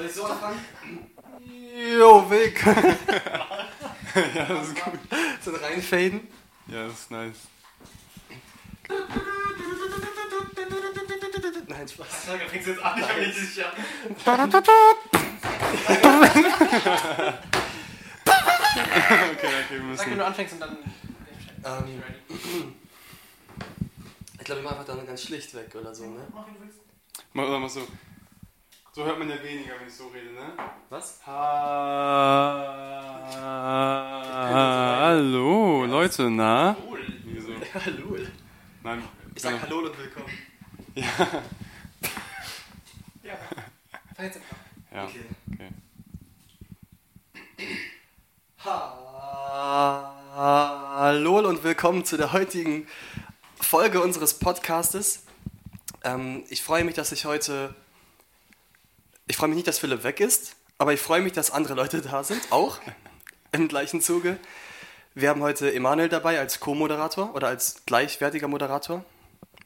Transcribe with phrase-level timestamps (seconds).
[0.00, 0.58] Soll ich so anfangen?
[1.98, 2.64] Jo, Weg.
[4.34, 4.98] ja, das ist gut.
[5.44, 6.26] So ein reinfaden.
[6.68, 7.36] Ja, das ist nice.
[11.68, 12.06] Nein, Spaß.
[12.28, 13.70] Da fängst du jetzt an, ich bin nicht sicher.
[19.10, 20.16] Okay, okay, wir Sag, wenn müssen.
[20.16, 20.78] du anfängst und dann.
[21.64, 22.02] Ähm,
[24.38, 26.20] ich glaube, wir machen einfach dann ganz schlicht weg oder so, ne?
[26.32, 26.78] Mach, wie du willst.
[27.34, 27.86] Mal, oder mal so.
[28.92, 30.52] So hört man ja weniger, wenn ich so rede, ne?
[30.88, 31.20] Was?
[31.24, 31.30] Ha
[35.00, 36.76] Hallo, Leute, na?
[36.88, 36.98] Cool.
[37.24, 37.50] Wieso?
[37.74, 38.16] Hallo.
[38.82, 39.02] Nein.
[39.34, 39.62] Ich sag.
[39.62, 40.26] Hallo und willkommen.
[40.96, 41.04] Ja.
[44.16, 44.42] Fang jetzt an.
[44.92, 45.20] Ja, Okay.
[45.52, 45.68] okay.
[50.34, 52.88] Hallo und willkommen zu der heutigen
[53.60, 55.26] Folge unseres Podcastes.
[56.02, 57.72] Ähm, ich freue mich, dass ich heute.
[59.30, 62.02] Ich freue mich nicht, dass Philipp weg ist, aber ich freue mich, dass andere Leute
[62.02, 62.80] da sind, auch
[63.52, 64.40] im gleichen Zuge.
[65.14, 69.04] Wir haben heute Emanuel dabei als Co-Moderator oder als gleichwertiger Moderator.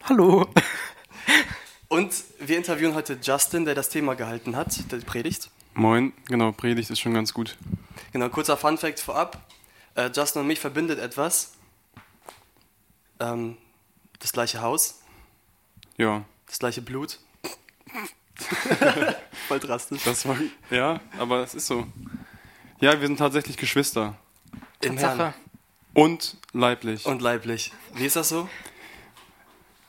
[0.03, 0.47] Hallo.
[1.89, 5.49] Und wir interviewen heute Justin, der das Thema gehalten hat, der Predigt.
[5.73, 7.57] Moin, genau, Predigt ist schon ganz gut.
[8.13, 9.51] Genau, kurzer Funfact vorab.
[9.95, 11.55] Äh, Justin und mich verbindet etwas.
[13.19, 13.57] Ähm,
[14.19, 15.01] das gleiche Haus,
[15.97, 17.19] Ja, das gleiche Blut.
[19.49, 20.03] Voll drastisch.
[20.05, 20.37] das war.
[20.71, 21.87] Ja, aber es ist so.
[22.81, 24.15] Ja, wir sind tatsächlich Geschwister.
[24.83, 25.35] Im Herrn Sache.
[25.95, 27.07] Und leiblich.
[27.07, 27.73] und leiblich.
[27.95, 28.49] Wie ist das so?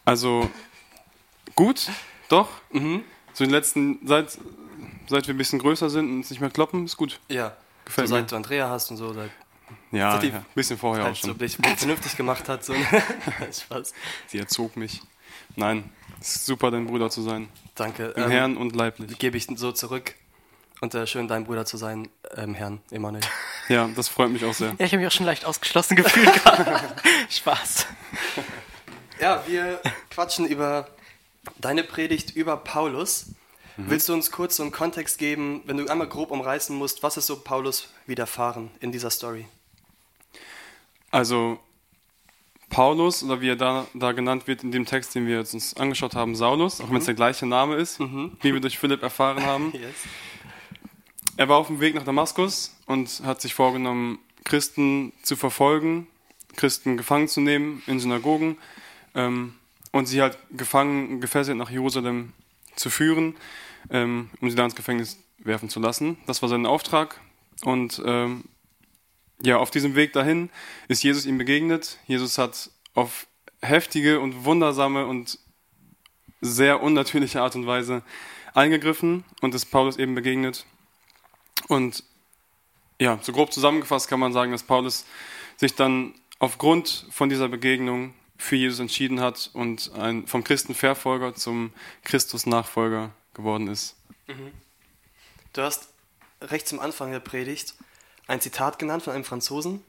[0.05, 0.49] Also,
[1.55, 1.89] gut,
[2.29, 2.49] doch.
[2.71, 3.03] Mhm.
[3.33, 4.37] So in den letzten, seit,
[5.07, 7.19] seit wir ein bisschen größer sind und uns nicht mehr kloppen, ist gut.
[7.27, 7.57] Ja.
[7.85, 8.29] Gefällt so, seit mir.
[8.29, 9.31] du Andrea hast und so, seit
[9.91, 11.37] Ja, Seit ja ein bisschen vorher auch halt so schon.
[11.39, 12.63] dich vernünftig gemacht hat.
[12.63, 12.75] So.
[13.51, 13.93] Spaß.
[14.27, 15.01] Sie erzog mich.
[15.55, 15.89] Nein,
[16.21, 17.49] es ist super, dein Bruder zu sein.
[17.75, 18.07] Danke.
[18.15, 19.17] Im Ähm, Herrn und leiblich.
[19.19, 20.15] Gebe ich so zurück.
[20.81, 23.23] Und äh, schön, dein Bruder zu sein, ähm, Herrn Emanuel.
[23.67, 24.75] Ja, das freut mich auch sehr.
[24.77, 26.79] Ja, ich habe mich auch schon leicht ausgeschlossen gefühlt gerade.
[27.31, 27.87] Spaß.
[29.19, 30.87] Ja, wir quatschen über
[31.57, 33.31] deine Predigt über Paulus.
[33.77, 37.17] Willst du uns kurz so einen Kontext geben, wenn du einmal grob umreißen musst, was
[37.17, 39.47] ist so Paulus widerfahren in dieser Story?
[41.11, 41.59] Also,
[42.69, 45.75] Paulus, oder wie er da, da genannt wird in dem Text, den wir jetzt uns
[45.75, 49.45] angeschaut haben, Saulus, auch wenn es der gleiche Name ist, wie wir durch Philipp erfahren
[49.45, 49.73] haben.
[49.85, 49.93] Yes.
[51.37, 56.07] Er war auf dem Weg nach Damaskus und hat sich vorgenommen, Christen zu verfolgen,
[56.55, 58.57] Christen gefangen zu nehmen in Synagogen
[59.15, 59.55] ähm,
[59.91, 62.31] und sie halt gefangen, gefesselt nach Jerusalem
[62.75, 63.35] zu führen,
[63.89, 66.17] ähm, um sie da ins Gefängnis werfen zu lassen.
[66.25, 67.19] Das war sein Auftrag.
[67.63, 68.45] Und ähm,
[69.41, 70.49] ja, auf diesem Weg dahin
[70.87, 71.99] ist Jesus ihm begegnet.
[72.07, 73.27] Jesus hat auf
[73.61, 75.39] heftige und wundersame und
[76.41, 78.03] sehr unnatürliche Art und Weise
[78.53, 80.65] eingegriffen und ist Paulus eben begegnet.
[81.67, 82.03] Und
[82.99, 85.05] ja, so grob zusammengefasst kann man sagen, dass Paulus
[85.57, 91.73] sich dann aufgrund von dieser Begegnung für Jesus entschieden hat und ein, vom Christenverfolger zum
[92.03, 93.95] Christus-Nachfolger geworden ist.
[95.53, 95.89] Du hast
[96.41, 97.75] recht zum Anfang der Predigt
[98.27, 99.83] ein Zitat genannt von einem Franzosen,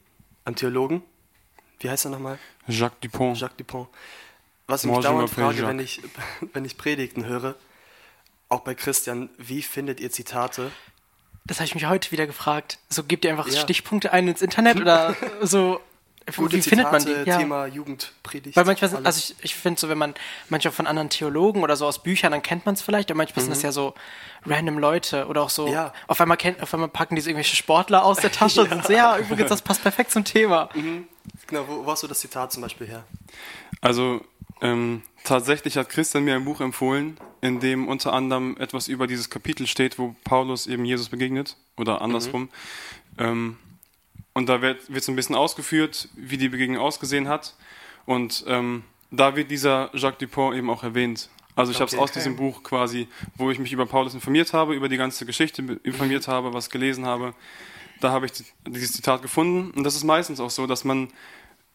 [0.45, 1.03] einem Theologen.
[1.81, 2.39] Wie heißt er nochmal?
[2.67, 3.39] Jacques Dupont.
[3.39, 3.89] Jacques Dupont.
[4.67, 6.03] Was ich mich dauernd frage, wenn ich,
[6.53, 7.55] wenn ich Predigten höre,
[8.49, 10.71] auch bei Christian, wie findet ihr Zitate?
[11.45, 12.79] Das habe ich mich heute wieder gefragt.
[12.89, 13.61] So gebt ihr einfach Ja.
[13.61, 15.81] Stichpunkte ein ins Internet oder so.
[16.35, 17.07] Gute wie findet man die?
[17.09, 17.39] Zitate, Ja.
[17.39, 18.57] Thema Jugendpredigt.
[18.57, 19.07] Weil manchmal sind, alles.
[19.07, 20.15] also ich, ich finde so, wenn man
[20.49, 23.43] manchmal von anderen Theologen oder so aus Büchern, dann kennt man es vielleicht, aber manchmal
[23.45, 23.95] sind das ja so
[24.45, 25.73] random Leute oder auch so, Mhm.
[25.73, 25.93] Ja.
[26.09, 28.85] auf einmal kennt, auf einmal packen die so irgendwelche Sportler aus der Tasche und sind
[28.85, 30.69] so, ja, übrigens, das passt perfekt zum Thema.
[31.47, 33.05] Genau, wo, wo hast du das Zitat zum Beispiel her?
[33.81, 34.21] Also
[34.63, 39.31] ähm, tatsächlich hat Christian mir ein Buch empfohlen, in dem unter anderem etwas über dieses
[39.31, 42.49] Kapitel steht, wo Paulus eben Jesus begegnet oder andersrum.
[43.19, 43.59] Ähm,
[44.37, 47.55] und da wird, wird so ein bisschen ausgeführt, wie die Begegnung ausgesehen hat.
[48.05, 51.31] Und ähm, da wird dieser Jacques Dupont eben auch erwähnt.
[51.55, 54.75] Also ich habe es aus diesem Buch quasi, wo ich mich über Paulus informiert habe,
[54.75, 57.33] über die ganze Geschichte informiert habe, was gelesen habe,
[58.03, 59.71] da habe ich die- dieses Zitat gefunden.
[59.71, 61.09] Und das ist meistens auch so, dass man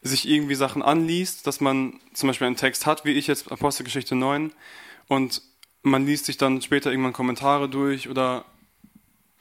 [0.03, 4.13] sich irgendwie Sachen anliest, dass man zum Beispiel einen Text hat, wie ich jetzt Apostelgeschichte
[4.13, 4.53] 9,
[5.07, 5.41] und
[5.81, 8.45] man liest sich dann später irgendwann Kommentare durch oder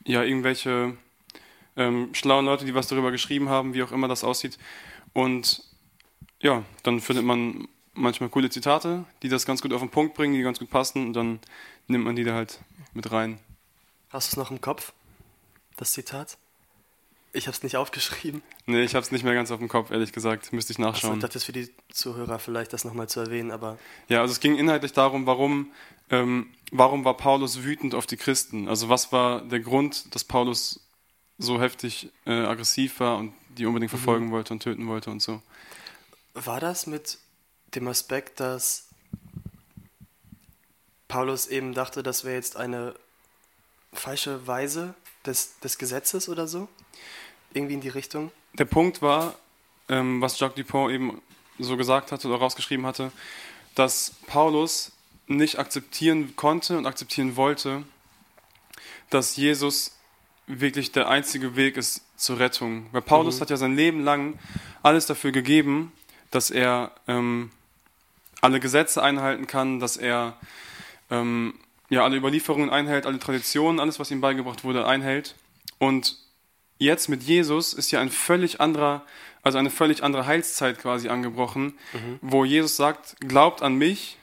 [0.06, 0.96] ja, irgendwelche
[1.76, 4.58] ähm, schlauen Leute, die was darüber geschrieben haben, wie auch immer das aussieht.
[5.12, 5.62] Und
[6.40, 10.34] ja, dann findet man manchmal coole Zitate, die das ganz gut auf den Punkt bringen,
[10.34, 11.40] die ganz gut passen, und dann
[11.86, 12.60] nimmt man die da halt
[12.94, 13.38] mit rein.
[14.10, 14.92] Hast du es noch im Kopf?
[15.76, 16.38] Das Zitat?
[17.32, 18.42] Ich habe es nicht aufgeschrieben.
[18.66, 20.52] Nee, ich habe es nicht mehr ganz auf dem Kopf, ehrlich gesagt.
[20.52, 21.20] Müsste ich Also, nachschauen.
[21.20, 23.78] das ist für die Zuhörer vielleicht das nochmal zu erwähnen, aber
[24.08, 25.70] Ja, also es ging inhaltlich darum, warum,
[26.10, 28.66] ähm, warum war Paulus wütend auf die Christen?
[28.66, 30.80] Also was war der Grund, dass Paulus
[31.40, 35.42] so heftig äh, aggressiv war und die unbedingt verfolgen wollte und töten wollte und so?
[36.34, 37.18] war das mit
[37.74, 38.88] dem Aspekt, dass
[41.08, 42.94] Paulus eben dachte, das wäre jetzt eine
[43.92, 44.94] falsche Weise
[45.26, 46.68] des, des Gesetzes oder so?
[47.52, 48.30] Irgendwie in die Richtung?
[48.54, 49.34] Der Punkt war,
[49.88, 51.20] ähm, was Jacques Dupont eben
[51.58, 53.12] so gesagt hatte oder rausgeschrieben hatte,
[53.74, 54.92] dass Paulus
[55.26, 57.84] nicht akzeptieren konnte und akzeptieren wollte,
[59.10, 59.96] dass Jesus
[60.58, 62.86] wirklich der einzige Weg ist zur Rettung.
[62.92, 64.38] Weil Paulus hat ja sein Leben lang
[64.82, 65.92] alles dafür gegeben,
[66.30, 67.50] dass er ähm,
[68.40, 70.36] alle Gesetze einhalten kann, dass er
[71.10, 71.54] ähm,
[71.88, 75.34] ja, alle Überlieferungen einhält, alle Traditionen, alles, was ihm beigebracht wurde, einhält.
[75.78, 76.16] Und
[76.78, 79.04] jetzt mit Jesus ist ja ein völlig anderer,
[79.42, 81.74] also eine völlig andere Heilszeit quasi angebrochen,
[82.20, 84.18] wo Jesus sagt, glaubt an mich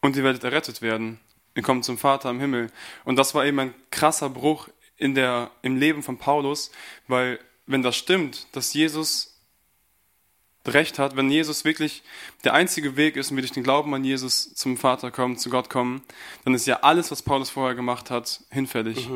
[0.00, 1.18] und ihr werdet errettet werden.
[1.54, 2.70] Ihr kommt zum Vater im Himmel.
[3.04, 4.68] Und das war eben ein krasser Bruch
[4.98, 6.70] in der, im Leben von Paulus,
[7.06, 9.34] weil wenn das stimmt, dass Jesus
[10.66, 12.02] Recht hat, wenn Jesus wirklich
[12.44, 15.48] der einzige Weg ist und wir durch den Glauben an Jesus zum Vater kommen, zu
[15.48, 16.02] Gott kommen,
[16.44, 19.08] dann ist ja alles, was Paulus vorher gemacht hat, hinfällig.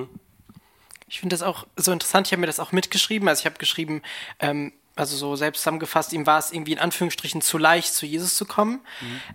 [1.09, 2.27] Ich finde das auch so interessant.
[2.27, 3.29] Ich habe mir das auch mitgeschrieben.
[3.29, 4.01] Also ich habe geschrieben,
[4.39, 8.35] ähm, also so selbst zusammengefasst, ihm war es irgendwie in Anführungsstrichen zu leicht, zu Jesus
[8.35, 8.81] zu kommen.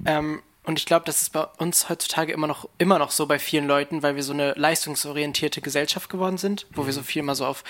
[0.05, 3.39] Ähm, und ich glaube, das ist bei uns heutzutage immer noch, immer noch so bei
[3.39, 7.35] vielen Leuten, weil wir so eine leistungsorientierte Gesellschaft geworden sind, wo wir so viel mal
[7.35, 7.63] so auf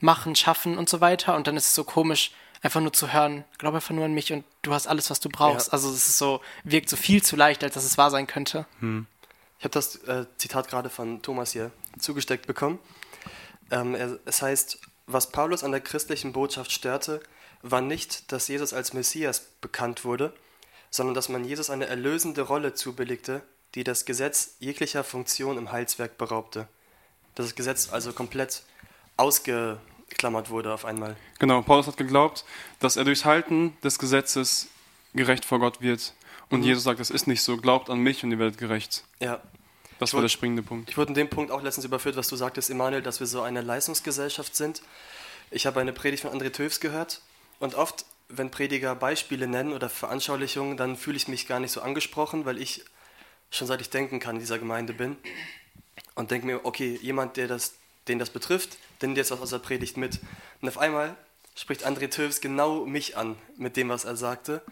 [0.00, 1.36] Machen, Schaffen und so weiter.
[1.36, 4.32] Und dann ist es so komisch, einfach nur zu hören, glaub einfach nur an mich
[4.32, 5.68] und du hast alles, was du brauchst.
[5.68, 5.74] Ja.
[5.74, 8.66] Also es ist so, wirkt so viel zu leicht, als dass es wahr sein könnte.
[9.60, 11.70] Ich habe das äh, Zitat gerade von Thomas hier
[12.00, 12.80] zugesteckt bekommen.
[13.70, 17.22] Ähm, er, es heißt, was Paulus an der christlichen Botschaft störte,
[17.62, 20.34] war nicht, dass Jesus als Messias bekannt wurde,
[20.90, 23.42] sondern dass man Jesus eine erlösende Rolle zubilligte,
[23.74, 26.66] die das Gesetz jeglicher Funktion im Heilswerk beraubte.
[27.36, 28.62] Dass das Gesetz also komplett
[29.16, 31.16] ausgeklammert wurde auf einmal.
[31.38, 32.44] Genau, Paulus hat geglaubt,
[32.80, 34.68] dass er durchs Halten des Gesetzes
[35.14, 36.14] gerecht vor Gott wird.
[36.50, 39.04] Und Jesus sagt, das ist nicht so, glaubt an mich und ihr werdet gerecht.
[39.20, 39.40] Ja,
[40.00, 40.88] Das Ich war der wollt- springende Punkt.
[40.90, 43.42] Ich wurde in dem Punkt auch letztens überführt, was du sagtest, Emanuel, dass wir so
[43.42, 44.82] eine Leistungsgesellschaft sind.
[45.52, 47.20] Ich habe eine Predigt von André Töfs gehört
[47.60, 51.80] und oft, wenn Prediger Beispiele nennen oder Veranschaulichungen, dann fühle ich mich gar nicht so
[51.80, 52.84] angesprochen, weil ich
[53.50, 55.16] schon seit ich denken kann in dieser Gemeinde bin
[56.14, 57.74] und denke mir, okay, jemand, der das,
[58.08, 60.20] den das betrifft, nimmt jetzt was aus der Predigt mit.
[60.60, 61.16] Und auf einmal
[61.56, 64.62] spricht André Töfs genau mich an mit dem, was er sagte.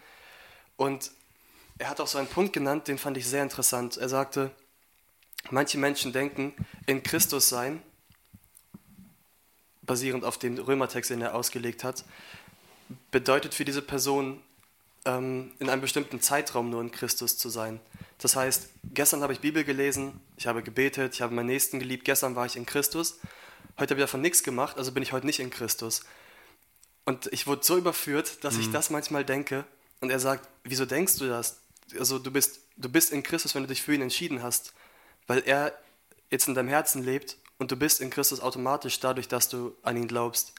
[0.77, 1.11] Und
[1.77, 3.97] er hat auch so einen Punkt genannt, den fand ich sehr interessant.
[3.97, 4.51] Er sagte,
[5.51, 6.53] Manche Menschen denken,
[6.85, 7.81] in Christus sein,
[9.81, 12.05] basierend auf dem Römertext, den er ausgelegt hat,
[13.11, 14.41] bedeutet für diese Person,
[15.05, 17.79] ähm, in einem bestimmten Zeitraum nur in Christus zu sein.
[18.17, 22.05] Das heißt, gestern habe ich Bibel gelesen, ich habe gebetet, ich habe meinen Nächsten geliebt,
[22.05, 23.19] gestern war ich in Christus,
[23.77, 26.01] heute habe ich davon nichts gemacht, also bin ich heute nicht in Christus.
[27.05, 29.65] Und ich wurde so überführt, dass ich das manchmal denke.
[29.99, 31.59] Und er sagt, wieso denkst du das?
[31.97, 34.73] Also du bist, du bist in Christus, wenn du dich für ihn entschieden hast,
[35.25, 35.73] weil er
[36.29, 39.97] jetzt in deinem Herzen lebt und du bist in Christus automatisch dadurch, dass du an
[39.97, 40.53] ihn glaubst.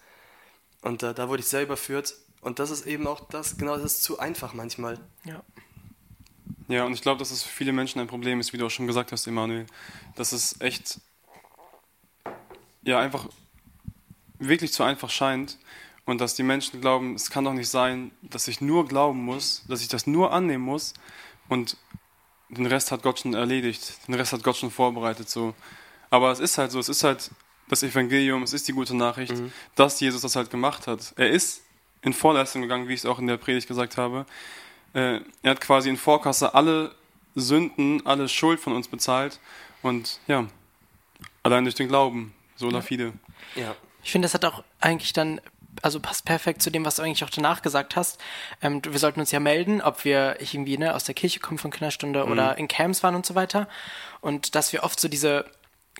[0.82, 2.14] Und äh, da wurde ich sehr überführt.
[2.40, 4.98] Und das ist eben auch das, genau das ist zu einfach manchmal.
[5.24, 5.42] Ja.
[6.68, 8.70] Ja, und ich glaube, dass es für viele Menschen ein Problem ist, wie du auch
[8.70, 9.66] schon gesagt hast, Emanuel.
[10.14, 11.00] Dass es echt,
[12.82, 13.28] ja, einfach
[14.38, 15.58] wirklich zu einfach scheint.
[16.04, 19.64] Und dass die Menschen glauben, es kann doch nicht sein, dass ich nur glauben muss,
[19.68, 20.94] dass ich das nur annehmen muss
[21.48, 21.76] und
[22.48, 25.28] den Rest hat Gott schon erledigt, den Rest hat Gott schon vorbereitet.
[25.28, 25.54] So.
[26.08, 27.30] Aber es ist halt so, es ist halt
[27.70, 29.32] das Evangelium, es ist die gute Nachricht,
[29.76, 31.14] dass Jesus das halt gemacht hat.
[31.16, 31.62] Er ist
[32.02, 34.26] in Vorleistung gegangen, wie ich es auch in der Predigt gesagt habe.
[34.92, 36.94] Äh, er hat quasi in Vorkasse alle
[37.36, 39.38] Sünden, alle Schuld von uns bezahlt.
[39.82, 40.46] Und ja,
[41.44, 43.12] allein durch den Glauben, sola fide.
[43.54, 43.76] Ja.
[44.02, 45.40] Ich finde, das hat auch eigentlich dann,
[45.82, 48.20] also passt perfekt zu dem, was du eigentlich auch danach gesagt hast.
[48.62, 51.70] Ähm, wir sollten uns ja melden, ob wir irgendwie ne, aus der Kirche kommen von
[51.70, 53.68] Kinderstunde oder in Camps waren und so weiter.
[54.20, 55.44] Und dass wir oft so diese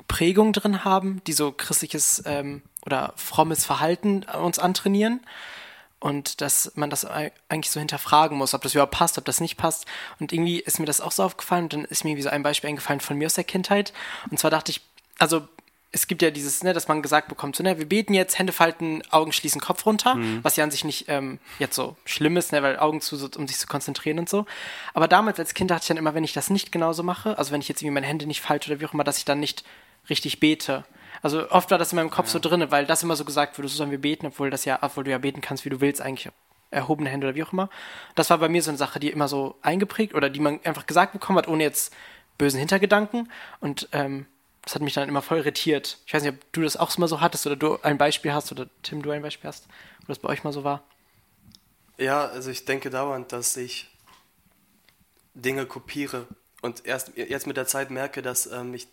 [0.09, 5.21] Prägung drin haben, die so christliches ähm, oder frommes Verhalten uns antrainieren.
[6.03, 9.41] Und dass man das ei- eigentlich so hinterfragen muss, ob das überhaupt passt, ob das
[9.41, 9.85] nicht passt.
[10.19, 11.65] Und irgendwie ist mir das auch so aufgefallen.
[11.65, 13.93] Und dann ist mir irgendwie so ein Beispiel eingefallen von mir aus der Kindheit.
[14.31, 14.81] Und zwar dachte ich,
[15.19, 15.47] also
[15.93, 18.53] es gibt ja dieses, ne, dass man gesagt bekommt, so, ne, wir beten jetzt, Hände
[18.55, 22.53] falten, Augen schließen, Kopf runter, was ja an sich nicht ähm, jetzt so schlimm ist,
[22.53, 24.47] ne, weil Augen zu, um sich zu konzentrieren und so.
[24.95, 27.51] Aber damals als Kind dachte ich dann immer, wenn ich das nicht genauso mache, also
[27.51, 29.41] wenn ich jetzt irgendwie meine Hände nicht falte oder wie auch immer, dass ich dann
[29.41, 29.65] nicht
[30.09, 30.85] richtig bete.
[31.23, 33.69] Also oft war das in meinem Kopf so drin, weil das immer so gesagt wurde,
[33.69, 36.01] so sollen wir beten, obwohl das ja, obwohl du ja beten kannst, wie du willst,
[36.01, 36.31] eigentlich
[36.71, 37.69] erhobene Hände oder wie auch immer.
[38.15, 40.87] Das war bei mir so eine Sache, die immer so eingeprägt oder die man einfach
[40.87, 41.95] gesagt bekommen hat, ohne jetzt
[42.39, 43.31] bösen Hintergedanken.
[43.61, 44.27] Und ähm,
[44.63, 45.99] das hat mich dann immer voll irritiert.
[46.07, 48.53] Ich weiß nicht, ob du das auch mal so hattest oder du ein Beispiel hast
[48.53, 49.67] oder Tim, du ein Beispiel hast,
[50.03, 50.83] wo das bei euch mal so war.
[51.99, 53.89] Ja, also ich denke dauernd, dass ich
[55.35, 56.27] Dinge kopiere
[56.63, 58.89] und erst jetzt mit der Zeit merke, dass ähm, ich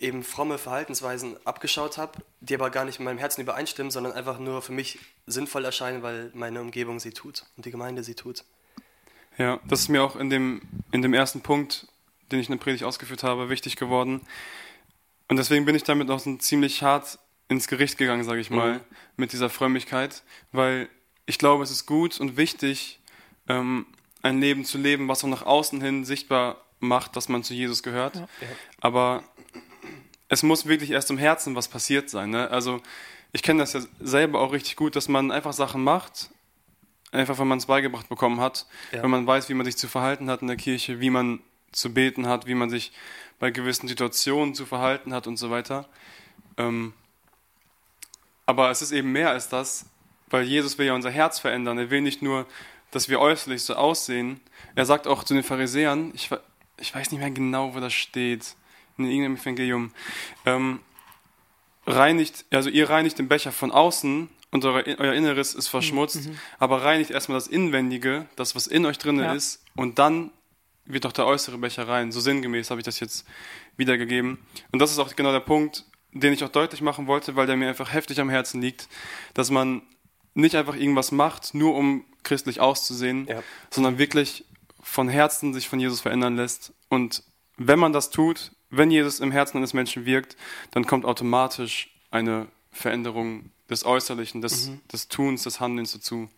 [0.00, 4.38] eben fromme Verhaltensweisen abgeschaut habe, die aber gar nicht mit meinem Herzen übereinstimmen, sondern einfach
[4.38, 8.44] nur für mich sinnvoll erscheinen, weil meine Umgebung sie tut und die Gemeinde sie tut.
[9.38, 11.86] Ja, das ist mir auch in dem, in dem ersten Punkt,
[12.32, 14.22] den ich in der Predigt ausgeführt habe, wichtig geworden.
[15.28, 18.74] Und deswegen bin ich damit auch so ziemlich hart ins Gericht gegangen, sage ich mal,
[18.74, 18.80] mhm.
[19.16, 20.88] mit dieser Frömmigkeit, weil
[21.26, 23.00] ich glaube, es ist gut und wichtig,
[23.48, 23.86] ähm,
[24.22, 27.82] ein Leben zu leben, was auch nach außen hin sichtbar macht, dass man zu Jesus
[27.82, 28.16] gehört.
[28.16, 28.28] Ja.
[28.80, 29.24] Aber
[30.30, 32.30] es muss wirklich erst im Herzen was passiert sein.
[32.30, 32.50] Ne?
[32.50, 32.80] Also
[33.32, 36.30] ich kenne das ja selber auch richtig gut, dass man einfach Sachen macht,
[37.10, 39.02] einfach weil man es beigebracht bekommen hat, ja.
[39.02, 41.40] wenn man weiß, wie man sich zu verhalten hat in der Kirche, wie man
[41.72, 42.92] zu beten hat, wie man sich
[43.40, 45.88] bei gewissen Situationen zu verhalten hat und so weiter.
[46.56, 46.92] Ähm,
[48.46, 49.86] aber es ist eben mehr als das,
[50.28, 51.76] weil Jesus will ja unser Herz verändern.
[51.76, 52.46] Er will nicht nur,
[52.92, 54.40] dass wir äußerlich so aussehen.
[54.76, 56.30] Er sagt auch zu den Pharisäern, ich,
[56.78, 58.54] ich weiß nicht mehr genau, wo das steht,
[59.04, 59.92] in irgendeinem Evangelium,
[60.46, 60.80] ähm,
[61.86, 66.38] reinigt, also ihr reinigt den Becher von außen und euer, euer Inneres ist verschmutzt, mhm.
[66.58, 69.32] aber reinigt erstmal das Inwendige, das, was in euch drin ja.
[69.32, 70.30] ist, und dann
[70.84, 72.12] wird auch der äußere Becher rein.
[72.12, 73.26] So sinngemäß habe ich das jetzt
[73.76, 74.38] wiedergegeben.
[74.72, 77.56] Und das ist auch genau der Punkt, den ich auch deutlich machen wollte, weil der
[77.56, 78.88] mir einfach heftig am Herzen liegt,
[79.34, 79.82] dass man
[80.34, 83.42] nicht einfach irgendwas macht, nur um christlich auszusehen, ja.
[83.70, 84.44] sondern wirklich
[84.82, 86.72] von Herzen sich von Jesus verändern lässt.
[86.88, 87.22] Und
[87.56, 90.36] wenn man das tut, wenn Jesus im Herzen eines Menschen wirkt,
[90.70, 94.80] dann kommt automatisch eine Veränderung des Äußerlichen, des, mhm.
[94.92, 96.28] des Tuns, des Handelns dazu.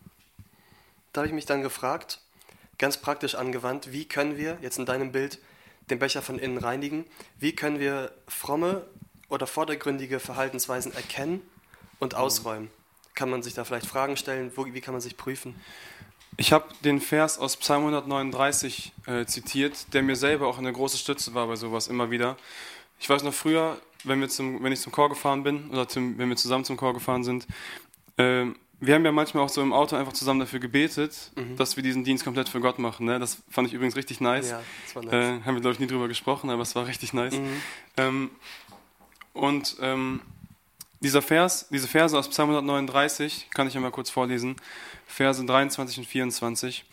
[1.11, 2.19] Da habe ich mich dann gefragt,
[2.77, 5.39] ganz praktisch angewandt, wie können wir jetzt in deinem Bild
[5.89, 7.05] den Becher von innen reinigen?
[7.39, 8.85] Wie können wir fromme
[9.29, 11.41] oder vordergründige Verhaltensweisen erkennen
[11.99, 12.69] und ausräumen?
[13.15, 14.51] Kann man sich da vielleicht Fragen stellen?
[14.55, 15.55] Wo, wie kann man sich prüfen?
[16.37, 20.97] Ich habe den Vers aus Psalm 139 äh, zitiert, der mir selber auch eine große
[20.97, 22.37] Stütze war bei sowas immer wieder.
[22.99, 26.17] Ich weiß noch früher, wenn, wir zum, wenn ich zum Chor gefahren bin oder zum,
[26.17, 27.47] wenn wir zusammen zum Chor gefahren sind,
[28.17, 28.45] äh,
[28.85, 31.55] wir haben ja manchmal auch so im Auto einfach zusammen dafür gebetet, mhm.
[31.55, 33.05] dass wir diesen Dienst komplett für Gott machen.
[33.05, 33.17] Ne?
[33.19, 34.49] Das fand ich übrigens richtig nice.
[34.49, 35.13] Ja, das war nice.
[35.13, 37.37] Äh, haben wir, glaube ich, nie drüber gesprochen, aber es war richtig nice.
[37.37, 37.61] Mhm.
[37.97, 38.31] Ähm,
[39.33, 40.21] und ähm,
[41.03, 44.55] dieser Vers, diese Verse aus Psalm 139, kann ich ja mal kurz vorlesen,
[45.05, 46.85] Verse 23 und 24.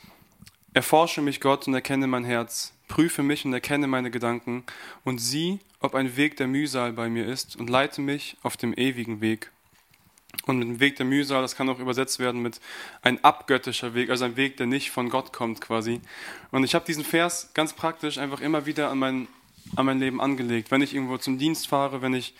[0.74, 2.72] Erforsche mich, Gott, und erkenne mein Herz.
[2.88, 4.64] Prüfe mich und erkenne meine Gedanken
[5.04, 8.74] und sieh, ob ein Weg der Mühsal bei mir ist und leite mich auf dem
[8.74, 9.52] ewigen Weg.
[10.46, 12.60] Und mit dem Weg der Mühsal, das kann auch übersetzt werden mit
[13.02, 16.00] ein abgöttischer Weg, also ein Weg, der nicht von Gott kommt quasi.
[16.50, 19.28] Und ich habe diesen Vers ganz praktisch einfach immer wieder an mein,
[19.76, 20.72] an mein Leben angelegt.
[20.72, 22.34] Wenn ich irgendwo zum Dienst fahre, wenn ich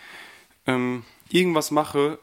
[0.66, 2.18] ähm, irgendwas mache,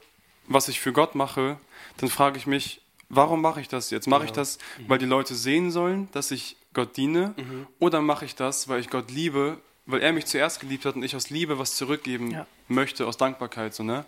[0.47, 1.57] was ich für Gott mache,
[1.97, 4.07] dann frage ich mich, warum mache ich das jetzt?
[4.07, 7.33] Mache ich das, weil die Leute sehen sollen, dass ich Gott diene?
[7.37, 7.67] Mhm.
[7.79, 11.03] Oder mache ich das, weil ich Gott liebe, weil er mich zuerst geliebt hat und
[11.03, 12.45] ich aus Liebe was zurückgeben ja.
[12.67, 13.73] möchte, aus Dankbarkeit?
[13.73, 14.05] So, ne?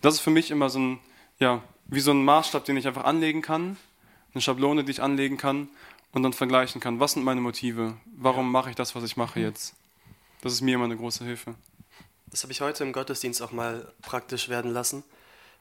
[0.00, 0.98] Das ist für mich immer so ein,
[1.38, 3.76] ja, wie so ein Maßstab, den ich einfach anlegen kann,
[4.32, 5.68] eine Schablone, die ich anlegen kann
[6.12, 7.00] und dann vergleichen kann.
[7.00, 7.94] Was sind meine Motive?
[8.16, 8.52] Warum ja.
[8.52, 9.46] mache ich das, was ich mache mhm.
[9.46, 9.74] jetzt?
[10.40, 11.54] Das ist mir immer eine große Hilfe.
[12.30, 15.02] Das habe ich heute im Gottesdienst auch mal praktisch werden lassen.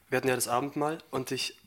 [0.10, 1.58] Wir hatten ja das Abendmahl und ich,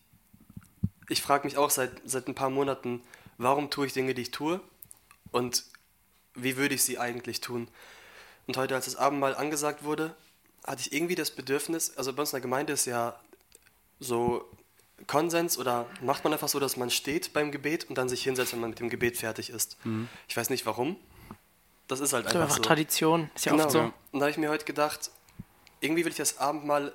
[1.08, 3.02] ich frage mich auch seit, seit ein paar Monaten,
[3.38, 4.60] warum tue ich Dinge, die ich tue
[5.32, 5.64] und
[6.34, 7.68] wie würde ich sie eigentlich tun.
[8.46, 10.14] Und heute, als das Abendmahl angesagt wurde,
[10.64, 13.18] hatte ich irgendwie das Bedürfnis, also bei uns in der Gemeinde ist ja
[13.98, 14.48] so
[15.06, 18.52] Konsens oder macht man einfach so, dass man steht beim Gebet und dann sich hinsetzt,
[18.52, 19.76] wenn man mit dem Gebet fertig ist.
[19.84, 20.08] Mhm.
[20.28, 20.96] Ich weiß nicht warum,
[21.92, 22.62] das ist halt das einfach, einfach so.
[22.62, 23.64] Tradition, ist ja genau.
[23.64, 23.80] oft so.
[23.80, 25.10] Und da habe ich mir heute gedacht,
[25.80, 26.92] irgendwie will ich das Abendmahl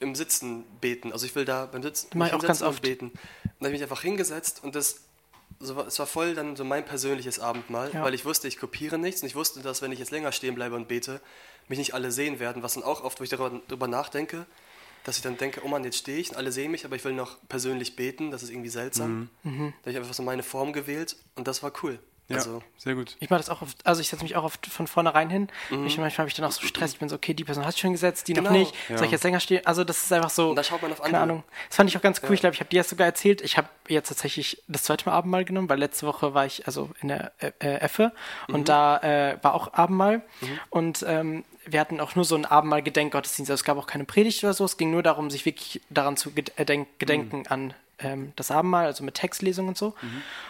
[0.00, 1.12] im Sitzen beten.
[1.12, 3.06] Also ich will da beim Sitzen ich auch ganz oft beten.
[3.08, 3.14] Und
[3.44, 5.00] dann habe ich mich einfach hingesetzt und das
[5.58, 8.02] so, es war voll dann so mein persönliches Abendmahl, ja.
[8.02, 10.54] weil ich wusste, ich kopiere nichts und ich wusste, dass wenn ich jetzt länger stehen
[10.54, 11.20] bleibe und bete,
[11.68, 14.46] mich nicht alle sehen werden, was dann auch oft, wo ich darüber, darüber nachdenke,
[15.04, 17.04] dass ich dann denke, oh Mann, jetzt stehe ich und alle sehen mich, aber ich
[17.04, 19.30] will noch persönlich beten, das ist irgendwie seltsam.
[19.44, 19.72] Mhm.
[19.82, 21.98] Da habe ich einfach so meine Form gewählt und das war cool.
[22.28, 23.16] Ja, Also, sehr gut.
[23.20, 25.48] Ich mache das auch oft, also ich setze mich auch oft von vornherein hin.
[25.70, 25.86] Mhm.
[25.86, 27.78] Ich, manchmal habe ich dann auch so Stress, ich bin so, okay, die Person hat
[27.78, 28.50] schon gesetzt, die Genau.
[28.50, 28.74] noch nicht.
[28.88, 28.96] Ja.
[28.98, 29.64] Soll ich jetzt länger stehen?
[29.64, 31.22] Also das ist einfach so, Und da schaut man auf keine andere.
[31.22, 31.44] Ahnung.
[31.68, 32.34] Das fand ich auch ganz cool.
[32.34, 33.42] Ich glaube, ich habe dir das sogar erzählt.
[33.42, 36.90] Ich habe jetzt tatsächlich das zweite Mal Abendmahl genommen, weil letzte Woche war ich also
[37.00, 38.10] in der äh, äh, Effe
[38.48, 38.64] und Mhm.
[38.64, 40.22] da äh, war auch Abendmahl.
[40.70, 43.50] Und ähm, wir hatten auch nur so einen Abendmahl-Gedenkgottesdienst.
[43.50, 44.64] Also es gab auch keine Predigt oder so.
[44.64, 47.44] Es ging nur darum, sich wirklich daran zu äh, denk- gedenken Mhm.
[47.48, 49.94] an ähm, das Abendmahl, also mit Textlesung und so.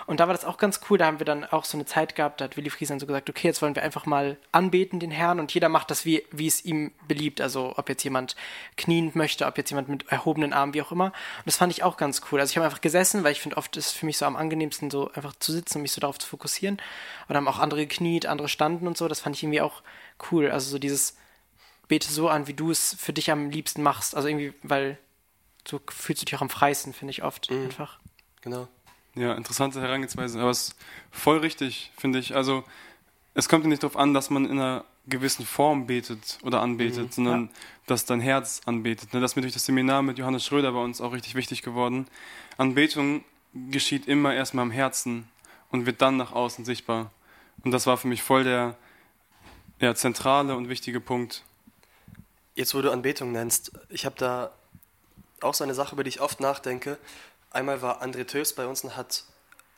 [0.06, 0.98] Und da war das auch ganz cool.
[0.98, 3.30] Da haben wir dann auch so eine Zeit gehabt, da hat Willi Friesen so gesagt,
[3.30, 6.46] okay, jetzt wollen wir einfach mal anbeten den Herrn und jeder macht das, wie, wie
[6.46, 7.40] es ihm beliebt.
[7.40, 8.34] Also ob jetzt jemand
[8.76, 11.06] kniend möchte, ob jetzt jemand mit erhobenen Armen, wie auch immer.
[11.06, 12.40] Und das fand ich auch ganz cool.
[12.40, 14.36] Also ich habe einfach gesessen, weil ich finde, oft ist es für mich so am
[14.36, 16.76] angenehmsten, so einfach zu sitzen und mich so darauf zu fokussieren.
[16.76, 19.06] Und dann haben auch andere gekniet, andere standen und so.
[19.06, 19.82] Das fand ich irgendwie auch
[20.30, 20.50] cool.
[20.50, 21.16] Also so dieses
[21.88, 24.16] bete so an, wie du es für dich am liebsten machst.
[24.16, 24.98] Also irgendwie, weil
[25.66, 27.98] so fühlst du dich auch am freisten, finde ich oft einfach.
[28.42, 28.68] Genau.
[29.14, 30.76] Ja, interessante Herangehensweise, aber es ist
[31.10, 32.34] voll richtig, finde ich.
[32.36, 32.64] Also,
[33.34, 37.14] es kommt ja nicht darauf an, dass man in einer gewissen Form betet oder anbetet,
[37.14, 37.50] sondern
[37.86, 39.14] dass dein Herz anbetet.
[39.14, 41.62] Ne, Das ist mir durch das Seminar mit Johannes Schröder bei uns auch richtig wichtig
[41.62, 42.08] geworden.
[42.58, 43.24] Anbetung
[43.70, 45.28] geschieht immer erstmal im Herzen
[45.70, 47.10] und wird dann nach außen sichtbar.
[47.64, 48.76] Und das war für mich voll der
[49.80, 51.44] ja, zentrale und wichtige Punkt.
[52.54, 54.52] Jetzt, wo du Anbetung nennst, ich habe da
[55.46, 56.98] auch so eine Sache, über die ich oft nachdenke.
[57.50, 59.24] Einmal war André Töfs bei uns und hat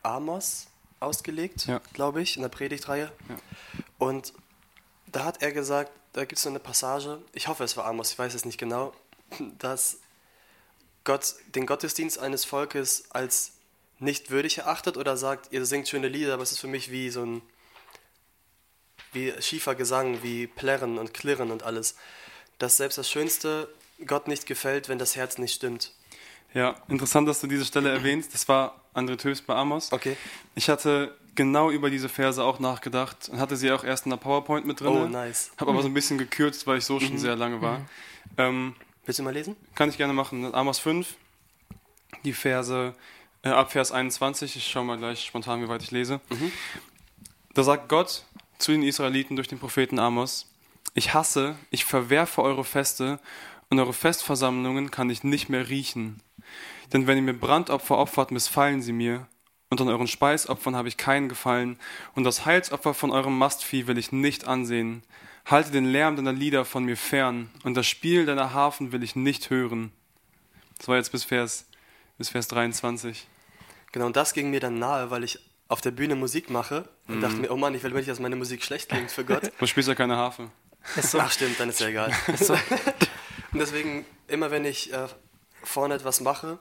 [0.02, 0.66] Amos
[1.00, 1.80] ausgelegt, Ja.
[1.92, 3.12] glaube ich, in der Predigtreihe.
[3.28, 3.36] Ja.
[3.98, 4.32] Und
[5.06, 8.12] da hat er gesagt, da gibt es so eine Passage, ich hoffe, es war Amos,
[8.12, 8.92] ich weiß es nicht genau,
[9.58, 9.98] dass
[11.04, 13.52] Gott den Gottesdienst eines Volkes als
[14.00, 17.10] nicht würdig erachtet oder sagt, ihr singt schöne Lieder, aber es ist für mich wie
[17.10, 17.42] so ein
[19.12, 21.94] wie schiefer Gesang, wie Plärren und Klirren und alles.
[22.58, 23.72] Dass selbst das Schönste
[24.06, 25.92] Gott nicht gefällt, wenn das Herz nicht stimmt.
[26.54, 28.32] Ja, interessant, dass du diese Stelle erwähnst.
[28.32, 29.92] Das war André Töfs bei Amos.
[29.92, 30.16] Okay.
[30.54, 34.16] Ich hatte genau über diese Verse auch nachgedacht und hatte sie auch erst in der
[34.16, 34.88] PowerPoint mit drin.
[34.88, 35.50] Oh, nice.
[35.58, 37.82] Habe aber so ein bisschen gekürzt, weil ich so schon sehr lange war.
[38.36, 38.74] Ähm,
[39.04, 39.56] Willst du mal lesen?
[39.74, 40.54] kann ich gerne machen.
[40.54, 41.14] Amos 5,
[42.24, 42.94] die Verse
[43.42, 44.56] äh, ab Vers 21.
[44.56, 46.20] Ich schaue mal gleich spontan, wie weit ich lese.
[47.54, 48.24] Da sagt Gott
[48.58, 50.46] zu den Israeliten durch den Propheten Amos:
[50.94, 53.20] Ich hasse, ich verwerfe eure Feste
[53.70, 56.22] und eure Festversammlungen kann ich nicht mehr riechen.
[56.92, 59.26] Denn wenn ihr mir Brandopfer opfert, missfallen sie mir.
[59.70, 61.78] Und an euren Speisopfern habe ich keinen Gefallen.
[62.14, 65.02] Und das Heilsopfer von eurem Mastvieh will ich nicht ansehen.
[65.44, 67.50] Halte den Lärm deiner Lieder von mir fern.
[67.64, 69.92] Und das Spiel deiner Harfen will ich nicht hören.
[70.78, 71.66] Das war jetzt bis Vers,
[72.16, 73.26] bis Vers 23.
[73.92, 75.38] Genau, und das ging mir dann nahe, weil ich
[75.68, 78.36] auf der Bühne Musik mache und dachte mir, oh Mann, ich will nicht, dass meine
[78.36, 79.52] Musik schlecht klingt für Gott.
[79.58, 80.50] Du spielst ja keine Harfe.
[81.18, 82.10] Ach stimmt, dann ist ja egal.
[83.52, 85.08] und deswegen, immer wenn ich äh,
[85.62, 86.58] vorne etwas mache,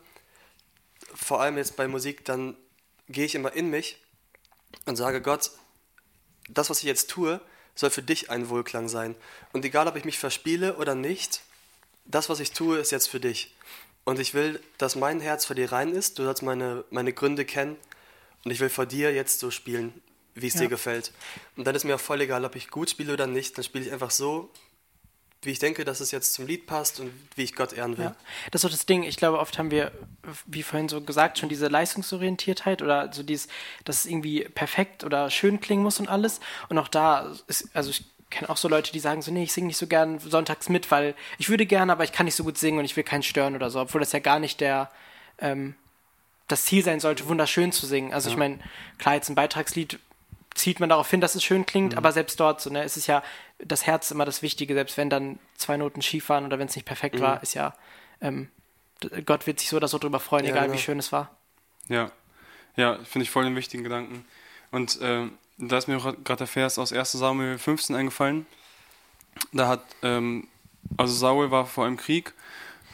[1.13, 2.57] vor allem jetzt bei Musik, dann
[3.09, 3.97] gehe ich immer in mich
[4.85, 5.51] und sage Gott,
[6.49, 7.41] das, was ich jetzt tue,
[7.75, 9.15] soll für dich ein Wohlklang sein.
[9.53, 11.41] Und egal, ob ich mich verspiele oder nicht,
[12.05, 13.55] das, was ich tue, ist jetzt für dich.
[14.05, 16.17] Und ich will, dass mein Herz vor dir rein ist.
[16.17, 17.75] Du sollst meine, meine Gründe kennen.
[18.45, 19.93] Und ich will vor dir jetzt so spielen,
[20.33, 20.61] wie es Ja.
[20.61, 21.11] dir gefällt.
[21.57, 23.57] Und dann ist mir auch voll egal, ob ich gut spiele oder nicht.
[23.57, 24.49] Dann spiele ich einfach so,
[25.43, 28.05] wie ich denke, dass es jetzt zum Lied passt und wie ich Gott ehren will.
[28.05, 28.15] Ja.
[28.51, 29.03] Das ist so das Ding.
[29.03, 29.91] Ich glaube, oft haben wir,
[30.45, 33.47] wie vorhin so gesagt, schon diese Leistungsorientiertheit oder so dieses,
[33.85, 36.39] dass es irgendwie perfekt oder schön klingen muss und alles.
[36.69, 39.53] Und auch da ist, also ich kenne auch so Leute, die sagen so, nee, ich
[39.53, 42.43] singe nicht so gern sonntags mit, weil ich würde gerne, aber ich kann nicht so
[42.43, 44.89] gut singen und ich will keinen stören oder so, obwohl das ja gar nicht der,
[45.39, 45.75] ähm,
[46.47, 48.13] das Ziel sein sollte, wunderschön zu singen.
[48.13, 48.59] Also ich meine,
[48.97, 49.99] klar, jetzt ein Beitragslied
[50.55, 53.07] zieht man darauf hin, dass es schön klingt, aber selbst dort, so, ne, es ist
[53.07, 53.23] ja
[53.59, 56.75] das Herz immer das Wichtige, selbst wenn dann zwei Noten schief waren oder wenn es
[56.75, 57.73] nicht perfekt war, ist ja,
[58.21, 58.49] ähm,
[59.25, 60.77] Gott wird sich so oder so drüber freuen, Ja, egal genau.
[60.77, 61.35] wie schön es war.
[61.87, 62.11] Ja,
[62.75, 64.25] ja, finde ich voll den wichtigen Gedanken.
[64.71, 68.45] Und ähm, da ist mir gerade der Vers aus 1 Samuel 15 eingefallen.
[69.51, 70.47] Da hat, ähm,
[70.97, 72.33] also Saul war vor einem Krieg,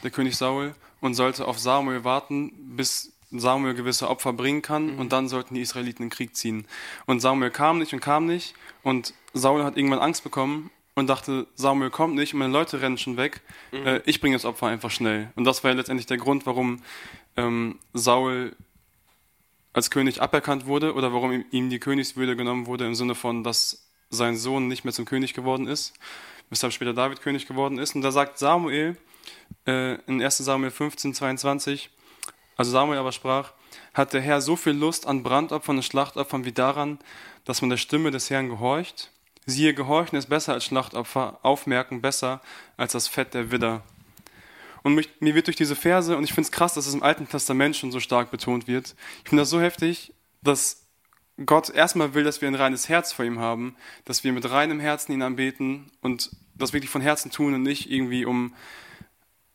[0.02, 5.12] der König Saul, und sollte auf Samuel warten, bis Samuel gewisse Opfer bringen kann, und
[5.12, 6.66] dann sollten die Israeliten in den Krieg ziehen.
[7.06, 11.46] Und Samuel kam nicht und kam nicht, und Saul hat irgendwann Angst bekommen und dachte,
[11.56, 13.40] Samuel kommt nicht, und meine Leute rennen schon weg,
[13.72, 15.30] äh, ich bringe das Opfer einfach schnell.
[15.34, 16.80] Und das war ja letztendlich der Grund, warum
[17.36, 18.54] ähm, Saul
[19.72, 23.42] als König aberkannt wurde oder warum ihm- ihm die Königswürde genommen wurde im Sinne von,
[23.42, 25.94] dass sein Sohn nicht mehr zum König geworden ist,
[26.50, 27.96] weshalb später David König geworden ist.
[27.96, 28.96] Und da sagt Samuel
[29.66, 31.90] äh, in 1 Samuel 15, 22,
[32.56, 33.52] also Samuel aber sprach,
[33.92, 36.98] hat der Herr so viel Lust an Brandopfern und Schlachtopfern wie daran,
[37.44, 39.10] dass man der Stimme des Herrn gehorcht?
[39.46, 42.40] Siehe, gehorchen ist besser als Schlachtopfer, aufmerken besser
[42.76, 43.82] als das Fett der Widder.
[44.82, 47.02] Und mich, mir wird durch diese Verse, und ich finde es krass, dass es im
[47.02, 50.12] Alten Testament schon so stark betont wird, ich finde das so heftig,
[50.42, 50.84] dass
[51.44, 54.78] Gott erstmal will, dass wir ein reines Herz vor ihm haben, dass wir mit reinem
[54.78, 58.54] Herzen ihn anbeten und das wirklich von Herzen tun und nicht irgendwie um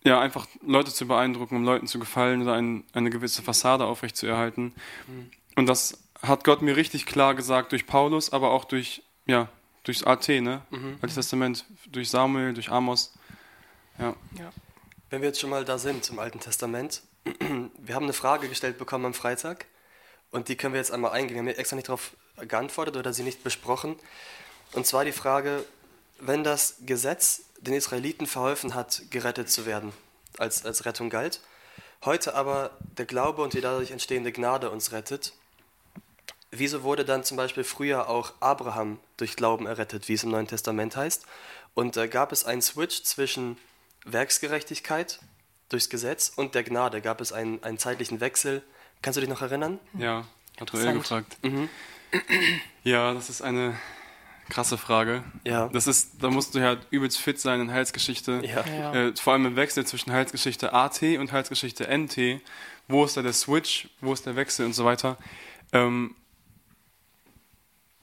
[0.03, 4.73] ja, einfach Leute zu beeindrucken, um Leuten zu gefallen oder ein, eine gewisse Fassade aufrechtzuerhalten.
[5.07, 5.31] Mhm.
[5.55, 9.49] Und das hat Gott mir richtig klar gesagt durch Paulus, aber auch durch, ja,
[9.83, 10.62] durchs AT, ne?
[10.69, 10.97] Mhm.
[11.01, 13.13] Altes Testament, durch Samuel, durch Amos.
[13.97, 14.15] Ja.
[14.38, 14.51] ja.
[15.09, 17.01] Wenn wir jetzt schon mal da sind im Alten Testament,
[17.77, 19.65] wir haben eine Frage gestellt bekommen am Freitag
[20.31, 21.35] und die können wir jetzt einmal eingehen.
[21.35, 23.95] Wir haben extra nicht darauf geantwortet oder sie nicht besprochen.
[24.73, 25.65] Und zwar die Frage,
[26.19, 29.93] wenn das Gesetz den Israeliten verholfen hat, gerettet zu werden,
[30.38, 31.41] als, als Rettung galt,
[32.05, 35.34] heute aber der Glaube und die dadurch entstehende Gnade uns rettet,
[36.51, 40.47] wieso wurde dann zum Beispiel früher auch Abraham durch Glauben errettet, wie es im Neuen
[40.47, 41.25] Testament heißt?
[41.73, 43.58] Und äh, gab es einen Switch zwischen
[44.05, 45.19] Werksgerechtigkeit
[45.69, 47.01] durchs Gesetz und der Gnade?
[47.01, 48.63] Gab es einen, einen zeitlichen Wechsel?
[49.01, 49.79] Kannst du dich noch erinnern?
[49.93, 50.25] Ja,
[50.60, 51.38] hat Joel gefragt.
[51.41, 51.69] Mhm.
[52.84, 53.77] Ja, das ist eine
[54.49, 55.23] krasse Frage.
[55.45, 55.67] Ja.
[55.69, 58.41] Das ist, da musst du ja übelst fit sein in Heilsgeschichte.
[58.43, 58.65] Ja.
[58.65, 58.93] ja.
[58.93, 62.41] Äh, vor allem im Wechsel zwischen Heilsgeschichte AT und Heilsgeschichte NT.
[62.88, 63.89] Wo ist da der Switch?
[64.01, 65.17] Wo ist der Wechsel und so weiter?
[65.71, 66.15] Ähm,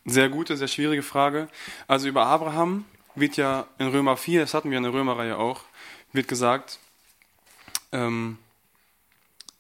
[0.05, 1.49] sehr gute, sehr schwierige Frage.
[1.89, 2.85] Also über Abraham
[3.17, 5.63] wird ja in Römer 4, das hatten wir in der Römerreihe auch,
[6.13, 6.79] wird gesagt,
[7.93, 8.39] ähm,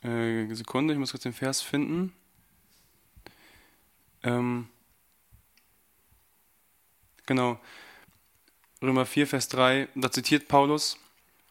[0.03, 2.12] äh, Sekunde, ich muss kurz den Vers finden.
[4.22, 4.68] Ähm,
[7.27, 7.59] genau.
[8.83, 10.99] Römer 4, Vers 3, da zitiert Paulus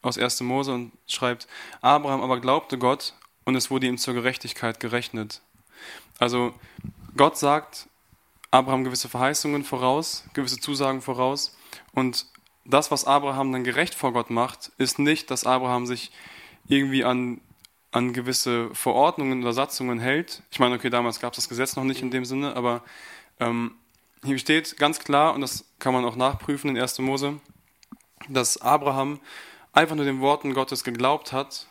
[0.01, 0.41] aus 1.
[0.41, 1.47] Mose und schreibt,
[1.81, 3.13] Abraham aber glaubte Gott
[3.45, 5.41] und es wurde ihm zur Gerechtigkeit gerechnet.
[6.19, 6.53] Also
[7.17, 7.87] Gott sagt
[8.51, 11.57] Abraham gewisse Verheißungen voraus, gewisse Zusagen voraus
[11.93, 12.27] und
[12.63, 16.11] das, was Abraham dann gerecht vor Gott macht, ist nicht, dass Abraham sich
[16.67, 17.41] irgendwie an
[17.95, 20.43] an gewisse Verordnungen oder Satzungen hält.
[20.51, 22.83] Ich meine, okay, damals gab es das Gesetz noch nicht in dem Sinne, aber
[23.39, 23.75] ähm,
[24.25, 26.99] hier steht ganz klar, und das kann man auch nachprüfen in 1.
[26.99, 27.39] Mose,
[28.29, 29.19] dass Abraham
[29.73, 31.67] einfach nur den Worten Gottes geglaubt hat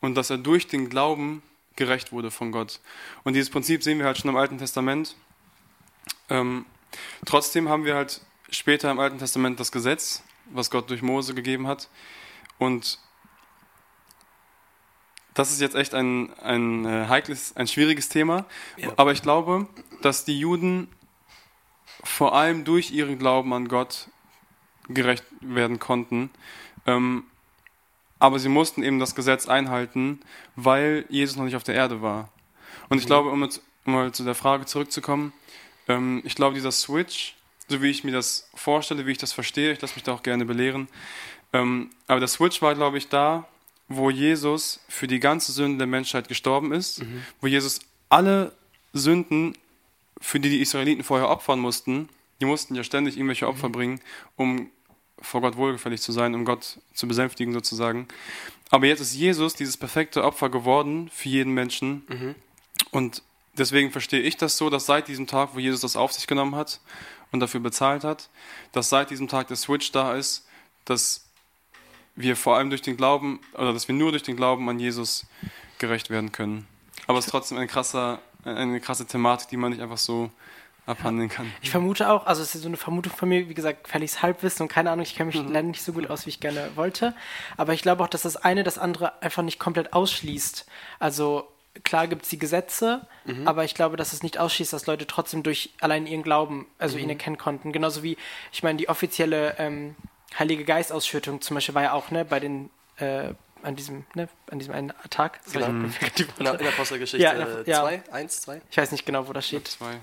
[0.00, 1.42] und dass er durch den Glauben
[1.76, 2.80] gerecht wurde von Gott.
[3.24, 5.16] Und dieses Prinzip sehen wir halt schon im Alten Testament.
[6.28, 6.66] Ähm,
[7.26, 11.66] trotzdem haben wir halt später im Alten Testament das Gesetz, was Gott durch Mose gegeben
[11.66, 11.88] hat.
[12.58, 12.98] Und
[15.34, 18.46] das ist jetzt echt ein, ein äh, heikles, ein schwieriges Thema.
[18.76, 18.92] Ja.
[18.96, 19.66] Aber ich glaube,
[20.00, 20.88] dass die Juden
[22.04, 24.08] vor allem durch ihren Glauben an Gott
[24.88, 26.30] gerecht werden konnten.
[26.86, 27.24] Ähm,
[28.18, 30.20] aber sie mussten eben das Gesetz einhalten,
[30.56, 32.30] weil Jesus noch nicht auf der Erde war.
[32.88, 33.08] Und ich mhm.
[33.08, 35.32] glaube, um, jetzt, mal zu der Frage zurückzukommen,
[35.88, 37.34] ähm, ich glaube, dieser Switch,
[37.68, 40.22] so wie ich mir das vorstelle, wie ich das verstehe, ich lasse mich da auch
[40.22, 40.88] gerne belehren,
[41.52, 43.46] ähm, aber der Switch war, glaube ich, da,
[43.88, 47.22] wo Jesus für die ganze Sünde der Menschheit gestorben ist, mhm.
[47.40, 48.52] wo Jesus alle
[48.92, 49.56] Sünden,
[50.20, 52.08] für die die Israeliten vorher opfern mussten,
[52.40, 53.72] die mussten ja ständig irgendwelche Opfer mhm.
[53.72, 54.00] bringen,
[54.36, 54.70] um
[55.20, 58.08] vor Gott wohlgefällig zu sein, um Gott zu besänftigen sozusagen.
[58.70, 62.04] Aber jetzt ist Jesus dieses perfekte Opfer geworden für jeden Menschen.
[62.08, 62.34] Mhm.
[62.90, 63.22] Und
[63.56, 66.54] deswegen verstehe ich das so, dass seit diesem Tag, wo Jesus das auf sich genommen
[66.54, 66.80] hat
[67.30, 68.28] und dafür bezahlt hat,
[68.72, 70.46] dass seit diesem Tag der Switch da ist,
[70.84, 71.24] dass
[72.16, 75.26] wir vor allem durch den Glauben, oder dass wir nur durch den Glauben an Jesus
[75.78, 76.66] gerecht werden können.
[77.06, 80.30] Aber es ist trotzdem eine krasse, eine krasse Thematik, die man nicht einfach so
[80.86, 81.50] abhandeln kann.
[81.62, 84.64] Ich vermute auch, also es ist so eine Vermutung von mir, wie gesagt, gefährliches Halbwissen
[84.64, 85.52] und keine Ahnung, ich kenne mich mhm.
[85.52, 87.14] leider nicht so gut aus, wie ich gerne wollte.
[87.56, 90.66] Aber ich glaube auch, dass das eine das andere einfach nicht komplett ausschließt.
[90.98, 91.48] Also
[91.82, 93.48] klar gibt es die Gesetze, mhm.
[93.48, 96.96] aber ich glaube, dass es nicht ausschließt, dass Leute trotzdem durch allein ihren Glauben, also
[96.96, 97.04] mhm.
[97.04, 97.72] ihn erkennen konnten.
[97.72, 98.16] Genauso wie,
[98.52, 99.96] ich meine, die offizielle ähm,
[100.38, 104.58] Heilige Geistausschüttung zum Beispiel war ja auch ne, bei den äh, an diesem, ne, an
[104.58, 105.40] diesem einen Tag.
[105.52, 105.66] Genau.
[105.66, 105.92] In,
[106.40, 108.02] der, in Apostelgeschichte 2, ja, ja.
[108.12, 108.62] 1, 2?
[108.70, 109.68] Ich weiß nicht genau, wo das steht.
[109.68, 109.98] Zwei.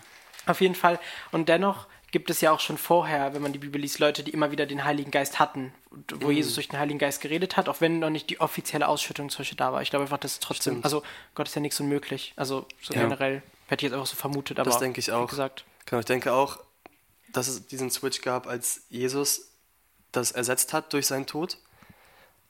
[0.45, 0.99] Auf jeden Fall.
[1.31, 4.31] Und dennoch gibt es ja auch schon vorher, wenn man die Bibel liest, Leute, die
[4.31, 5.73] immer wieder den Heiligen Geist hatten,
[6.13, 6.33] wo mhm.
[6.33, 9.39] Jesus durch den Heiligen Geist geredet hat, auch wenn noch nicht die offizielle Ausschüttung zum
[9.39, 9.81] Beispiel da war.
[9.81, 10.85] Ich glaube einfach, dass trotzdem, Stimmt.
[10.85, 11.03] also
[11.35, 12.33] Gott ist ja nichts unmöglich.
[12.35, 13.01] Also so ja.
[13.01, 15.29] generell hätte ich jetzt einfach so vermutet, aber das denke ich auch.
[15.29, 15.63] Gesagt.
[15.85, 16.59] Genau, ich denke auch,
[17.29, 19.51] dass es diesen Switch gab, als Jesus
[20.11, 21.57] das ersetzt hat durch seinen Tod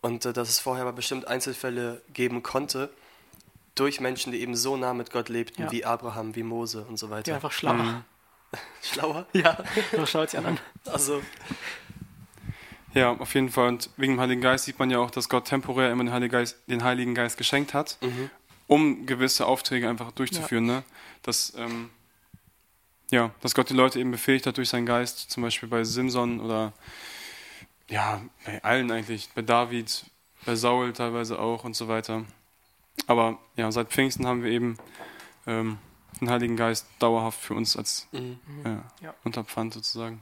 [0.01, 2.89] und äh, dass es vorher aber bestimmt Einzelfälle geben konnte
[3.75, 5.71] durch Menschen, die eben so nah mit Gott lebten, ja.
[5.71, 7.29] wie Abraham, wie Mose und so weiter.
[7.29, 7.75] Ja, einfach schlauer.
[7.75, 8.03] Mhm.
[8.81, 9.25] schlauer?
[9.33, 9.57] Ja,
[9.95, 10.59] so schaut es ja an.
[10.85, 11.21] Also.
[12.93, 13.69] Ja, auf jeden Fall.
[13.69, 16.31] Und wegen dem Heiligen Geist sieht man ja auch, dass Gott temporär immer den Heiligen
[16.31, 18.29] Geist, den Heiligen Geist geschenkt hat, mhm.
[18.67, 20.67] um gewisse Aufträge einfach durchzuführen.
[20.67, 20.73] Ja.
[20.75, 20.83] Ne?
[21.23, 21.89] Dass, ähm,
[23.09, 26.41] ja, dass Gott die Leute eben befähigt hat durch seinen Geist, zum Beispiel bei Simson
[26.41, 26.73] oder
[27.91, 30.05] ja, bei allen eigentlich, bei David,
[30.45, 32.25] bei Saul teilweise auch und so weiter.
[33.07, 34.77] Aber ja, seit Pfingsten haben wir eben
[35.45, 35.77] ähm,
[36.19, 38.39] den Heiligen Geist dauerhaft für uns als Mhm.
[38.65, 39.13] ja, Ja.
[39.23, 40.19] Unterpfand sozusagen.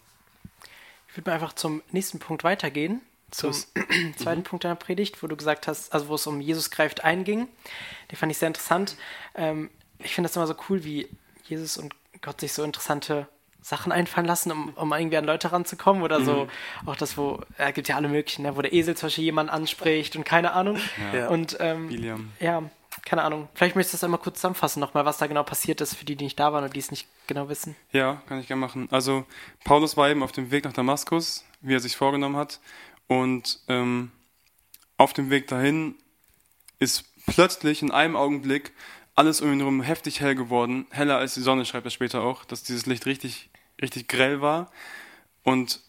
[1.07, 3.01] Ich würde mal einfach zum nächsten Punkt weitergehen.
[3.31, 3.67] Zum Los.
[4.17, 7.47] zweiten Punkt deiner Predigt, wo du gesagt hast, also wo es um Jesus greift einging.
[8.11, 8.95] Den fand ich sehr interessant.
[9.35, 11.07] Ähm, ich finde das immer so cool, wie
[11.45, 13.27] Jesus und Gott sich so interessante
[13.61, 16.03] Sachen einfallen lassen, um, um irgendwie an Leute ranzukommen.
[16.03, 16.47] Oder so,
[16.85, 19.51] auch das, wo, es gibt ja alle möglichen, ne, wo der Esel zum Beispiel jemanden
[19.51, 20.77] anspricht und keine Ahnung.
[21.13, 21.27] Ja.
[21.27, 22.31] Und ähm, Biliam.
[22.39, 22.63] ja,
[23.05, 23.49] keine Ahnung.
[23.53, 26.15] Vielleicht möchtest du das einmal kurz zusammenfassen, nochmal, was da genau passiert ist, für die,
[26.15, 27.75] die nicht da waren und die es nicht genau wissen.
[27.91, 28.87] Ja, kann ich gerne machen.
[28.91, 29.25] Also
[29.63, 32.59] Paulus war eben auf dem Weg nach Damaskus, wie er sich vorgenommen hat.
[33.07, 34.11] Und ähm,
[34.97, 35.95] auf dem Weg dahin
[36.77, 38.73] ist plötzlich in einem Augenblick
[39.19, 40.87] alles um ihn herum heftig hell geworden.
[40.91, 43.49] Heller als die Sonne, schreibt er später auch, dass dieses Licht richtig,
[43.81, 44.71] richtig grell war.
[45.43, 45.81] Und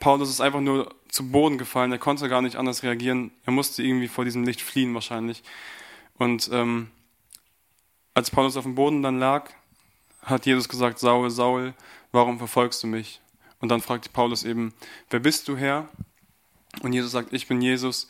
[0.00, 1.92] Paulus ist einfach nur zu Boden gefallen.
[1.92, 3.30] Er konnte gar nicht anders reagieren.
[3.44, 5.44] Er musste irgendwie vor diesem Licht fliehen wahrscheinlich.
[6.18, 6.90] Und ähm,
[8.12, 9.48] als Paulus auf dem Boden dann lag,
[10.22, 11.74] hat Jesus gesagt, Saul, Saul,
[12.10, 13.20] warum verfolgst du mich?
[13.60, 14.74] Und dann fragt Paulus eben,
[15.10, 15.88] wer bist du Herr?
[16.82, 18.08] Und Jesus sagt, ich bin Jesus,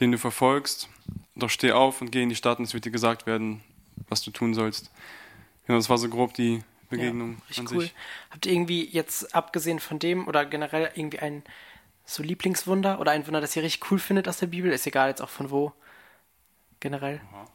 [0.00, 0.88] den du verfolgst.
[1.34, 3.62] Doch steh auf und geh in die Stadt und es wird dir gesagt werden,
[4.08, 4.90] was du tun sollst.
[5.66, 7.80] Genau, das war so grob die Begegnung Ja, richtig an cool.
[7.82, 7.94] sich.
[8.30, 11.44] Habt ihr irgendwie jetzt abgesehen von dem oder generell irgendwie ein
[12.04, 14.72] so Lieblingswunder oder ein Wunder, das ihr richtig cool findet aus der Bibel?
[14.72, 15.72] Ist egal jetzt auch von wo.
[16.80, 17.20] Generell.
[17.30, 17.48] So,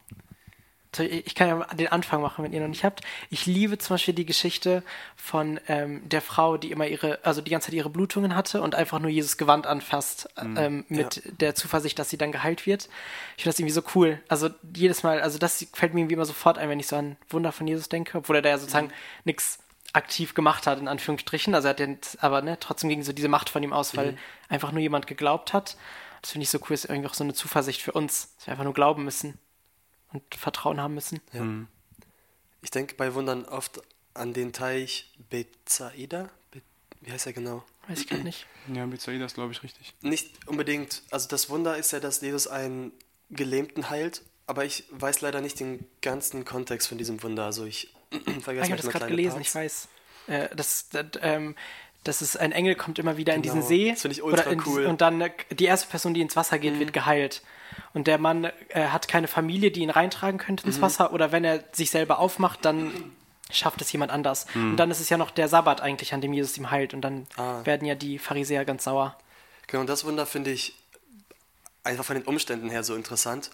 [0.99, 3.01] Ich kann ja den Anfang machen, wenn ihr noch nicht habt.
[3.29, 4.84] Ich liebe zum Beispiel die Geschichte
[5.15, 8.75] von ähm, der Frau, die immer ihre, also die ganze Zeit ihre Blutungen hatte und
[8.75, 12.89] einfach nur Jesus Gewand anfasst, ähm, mit der Zuversicht, dass sie dann geheilt wird.
[13.38, 14.21] Ich finde das irgendwie so cool.
[14.27, 17.17] Also jedes Mal, also das fällt mir irgendwie immer sofort ein, wenn ich so an
[17.29, 18.91] Wunder von Jesus denke, obwohl er da ja sozusagen
[19.23, 19.60] nichts
[19.93, 21.56] aktiv gemacht hat, in Anführungsstrichen.
[21.56, 24.17] Also er hat den, aber ne, trotzdem ging so diese Macht von ihm aus, weil
[24.49, 25.77] einfach nur jemand geglaubt hat.
[26.21, 28.51] Das finde ich so cool, ist irgendwie auch so eine Zuversicht für uns, dass wir
[28.51, 29.38] einfach nur glauben müssen
[30.13, 31.19] und Vertrauen haben müssen.
[31.34, 31.45] Ja.
[32.62, 33.82] Ich denke bei Wundern oft
[34.13, 36.30] an den Teich Bethsaida.
[36.52, 36.62] Be
[37.02, 37.63] wie heißt er genau?
[37.88, 38.45] Weiß ich gar nicht.
[38.73, 39.93] Ja, Bethsaida ist, glaube ich, richtig.
[40.02, 42.93] Nicht unbedingt, also das Wunder ist ja, dass Jesus einen
[43.30, 47.43] Gelähmten heilt, aber ich weiß leider nicht den ganzen Kontext von diesem Wunder.
[47.45, 49.47] Also ich Ah, vergesse ich habe das gerade gelesen, Parts.
[49.49, 49.88] ich weiß.
[50.28, 51.56] Äh, das, das, ähm,
[52.04, 53.56] das ist ein Engel kommt immer wieder in Genau.
[53.56, 54.84] diesen See Das finde ich ultra in, cool.
[54.84, 54.89] Mhm.
[54.89, 57.42] und dann äh, die erste Person, die ins Wasser geht, wird geheilt.
[57.94, 60.72] Und der Mann äh, hat keine Familie, die ihn reintragen könnte Mhm.
[60.74, 62.92] ins Wasser oder wenn er sich selber aufmacht, dann
[63.52, 64.48] schafft es jemand anders.
[64.56, 67.02] Und dann ist es ja noch der Sabbat eigentlich, an dem Jesus ihm heilt und
[67.02, 67.62] dann Ah.
[67.66, 69.16] werden ja die Pharisäer ganz sauer.
[69.68, 70.74] Genau, und das Wunder finde ich
[71.84, 73.50] einfach von den Umständen her so interessant.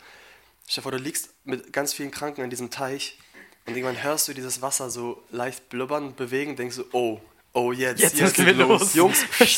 [0.70, 3.18] Vor, du liegst mit ganz vielen Kranken an diesem Teich
[3.66, 7.20] und irgendwann hörst du dieses Wasser so leicht blubbern und bewegen und denkst so, oh,
[7.54, 8.82] oh, jetzt, Jetzt jetzt, geht los.
[8.82, 8.94] los.
[8.94, 9.26] Jungs.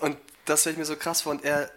[0.00, 1.70] und das stelle ich mir so krass vor und er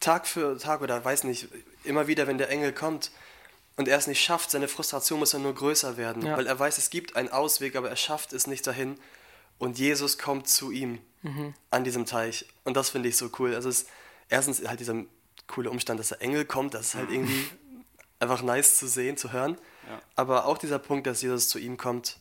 [0.00, 1.48] Tag für Tag oder weiß nicht,
[1.84, 3.10] immer wieder, wenn der Engel kommt
[3.76, 6.36] und er es nicht schafft, seine Frustration muss dann nur größer werden, Ja.
[6.36, 8.98] weil er weiß, es gibt einen Ausweg, aber er schafft es nicht dahin
[9.58, 10.98] und Jesus kommt zu ihm
[11.70, 13.54] an diesem Teich und das finde ich so cool.
[13.54, 13.88] Also es ist
[14.28, 14.96] erstens halt dieser
[15.46, 17.46] coole Umstand, dass der Engel kommt, das ist halt irgendwie
[18.18, 19.56] einfach nice zu sehen, zu hören,
[19.88, 20.02] Ja.
[20.16, 22.18] aber auch dieser Punkt, dass Jesus zu ihm kommt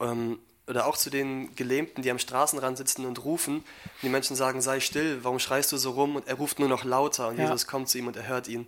[0.00, 3.58] ähm, oder auch zu den Gelähmten, die am Straßenrand sitzen und rufen.
[3.58, 3.64] Und
[4.02, 6.16] die Menschen sagen, sei still, warum schreist du so rum?
[6.16, 7.44] Und er ruft nur noch lauter und Ja.
[7.44, 8.66] Jesus kommt zu ihm und er hört ihn.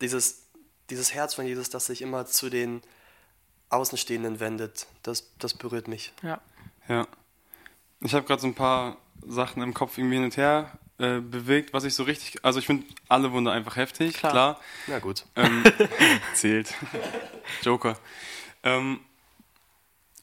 [0.00, 0.42] Dieses,
[0.90, 2.82] dieses Herz von Jesus, das sich immer zu den
[3.68, 6.12] Außenstehenden wendet, das, das berührt mich.
[6.22, 6.40] Ja.
[6.88, 7.06] Ja.
[8.00, 11.72] Ich habe gerade so ein paar Sachen im Kopf irgendwie hin und her äh, bewegt,
[11.72, 12.44] was ich so richtig.
[12.44, 14.32] Also ich finde alle Wunder einfach heftig, Klar.
[14.32, 14.60] klar.
[14.88, 15.24] Na gut.
[15.36, 15.62] Ähm,
[16.34, 16.74] zählt.
[17.62, 17.96] Joker.
[18.62, 19.00] Ähm,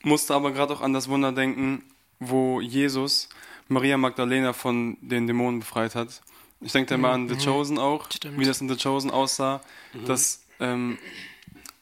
[0.04, 1.84] musste aber gerade auch an das Wunder denken,
[2.20, 3.30] wo Jesus
[3.68, 6.22] Maria Magdalena von den Dämonen befreit hat.
[6.60, 8.12] Ich denke da mal an The Chosen auch, Mhm.
[8.14, 8.40] Stimmt.
[8.40, 9.62] wie das in The Chosen aussah.
[10.06, 10.98] Dass, ähm,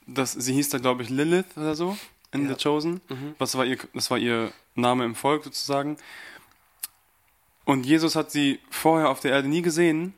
[0.08, 1.98] dass sie hieß da, glaube ich, Lilith oder so
[2.32, 2.56] in Ja.
[2.56, 3.02] The Chosen.
[3.40, 5.98] Was war ihr, das war ihr Name im Volk sozusagen.
[7.66, 10.14] Und Jesus hat sie vorher auf der Erde nie gesehen,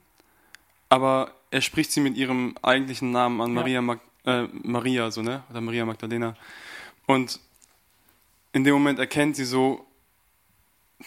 [0.89, 3.53] aber er spricht sie mit ihrem eigentlichen Namen an, Ja.
[3.55, 5.43] Maria, Mag äh, Maria, so, ne?
[5.49, 6.35] Oder Maria Magdalena.
[7.07, 7.39] Und
[8.53, 9.85] in dem Moment erkennt sie so,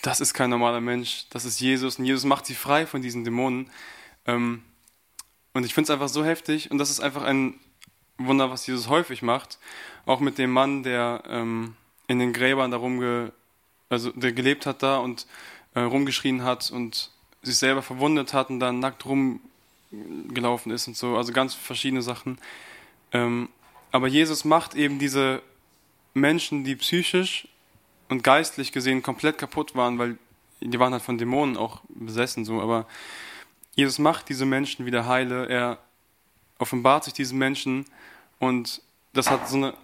[0.03, 1.99] das ist kein normaler Mensch, das ist Jesus.
[1.99, 3.71] Und Jesus macht sie frei von diesen Dämonen.
[4.27, 4.63] Ähm,
[5.53, 6.71] und ich finde es einfach so heftig.
[6.71, 7.61] Und das ist einfach ein
[8.19, 9.59] Wunder, was Jesus häufig macht.
[10.07, 11.77] Auch mit dem Mann, der ähm,
[12.09, 13.33] in den Gräbern da rumge
[13.95, 15.27] also der gelebt hat da und
[15.75, 17.11] äh, rumgeschrien hat und
[17.43, 21.17] sich selber verwundet hat und dann nackt rumgelaufen ist und so.
[21.17, 22.39] Also ganz verschiedene Sachen.
[23.13, 23.49] Ähm,
[23.93, 25.43] aber Jesus macht eben diese
[26.15, 27.49] Menschen, die psychisch
[28.09, 30.19] und geistlich gesehen komplett kaputt waren, weil
[30.61, 32.87] die waren halt von Dämonen auch besessen so, aber
[33.75, 35.79] Jesus macht diese Menschen wieder heile, er
[36.59, 37.87] offenbart sich diesen Menschen
[38.39, 38.81] und
[39.13, 39.75] das hat so eine.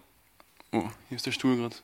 [0.72, 1.76] Oh, hier ist der Stuhl gerade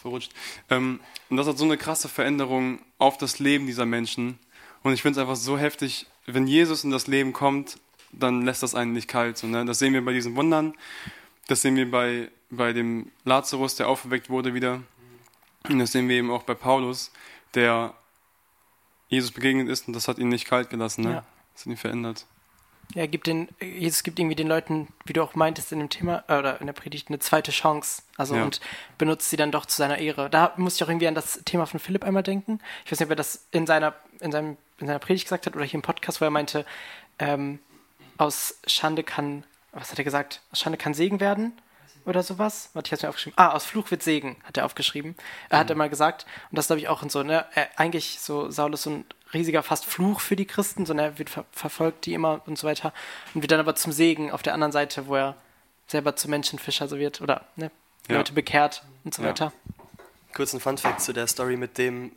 [0.00, 0.32] verrutscht.
[0.68, 4.38] Ähm, und das hat so eine krasse Veränderung auf das Leben dieser Menschen.
[4.82, 7.78] Und ich finde es einfach so heftig, wenn Jesus in das Leben kommt,
[8.10, 9.38] dann lässt das einen nicht kalt.
[9.38, 9.64] So, ne?
[9.64, 10.74] Das sehen wir bei diesen Wundern,
[11.48, 14.82] das sehen wir bei, bei dem Lazarus, der aufgeweckt wurde wieder.
[15.68, 17.12] Und das sehen wir eben auch bei Paulus,
[17.54, 17.94] der
[19.08, 21.02] Jesus begegnet ist und das hat ihn nicht kalt gelassen.
[21.04, 21.10] Ne?
[21.10, 21.24] Ja.
[21.52, 22.26] Das hat ihn verändert.
[22.94, 26.24] Ja, gibt den, Jesus gibt irgendwie den Leuten, wie du auch meintest in dem Thema
[26.28, 28.02] äh, oder in der Predigt, eine zweite Chance.
[28.16, 28.44] Also Ja.
[28.44, 28.60] und
[28.98, 30.28] benutzt sie dann doch zu seiner Ehre.
[30.28, 32.60] Da muss ich auch irgendwie an das Thema von Philipp einmal denken.
[32.84, 35.54] Ich weiß nicht, ob er das in seiner, in seinem, in seiner Predigt gesagt hat
[35.56, 36.66] oder hier im Podcast, wo er meinte,
[37.18, 37.60] ähm,
[38.18, 40.40] aus Schande kann, was hat er gesagt?
[40.52, 41.52] Aus Schande kann Segen werden
[42.04, 42.70] oder sowas.
[42.74, 43.38] Warte, ich hab's mir aufgeschrieben.
[43.38, 45.14] Ah, aus Fluch wird Segen, hat er aufgeschrieben.
[45.48, 48.50] Er hat immer gesagt, und das glaube ich auch in so, ne, er, eigentlich so,
[48.50, 52.04] Saul ist so ein riesiger fast Fluch für die Christen, sondern er wird ver verfolgt
[52.06, 52.92] die immer und so weiter
[53.34, 55.36] und wird dann aber zum Segen auf der anderen Seite, wo er
[55.86, 57.70] selber zum Menschenfischer so wird oder ne,
[58.08, 58.16] Ja.
[58.16, 59.28] Leute bekehrt und so Ja.
[59.28, 59.52] weiter.
[60.34, 62.12] Kurz ein Funfact zu der Story mit dem,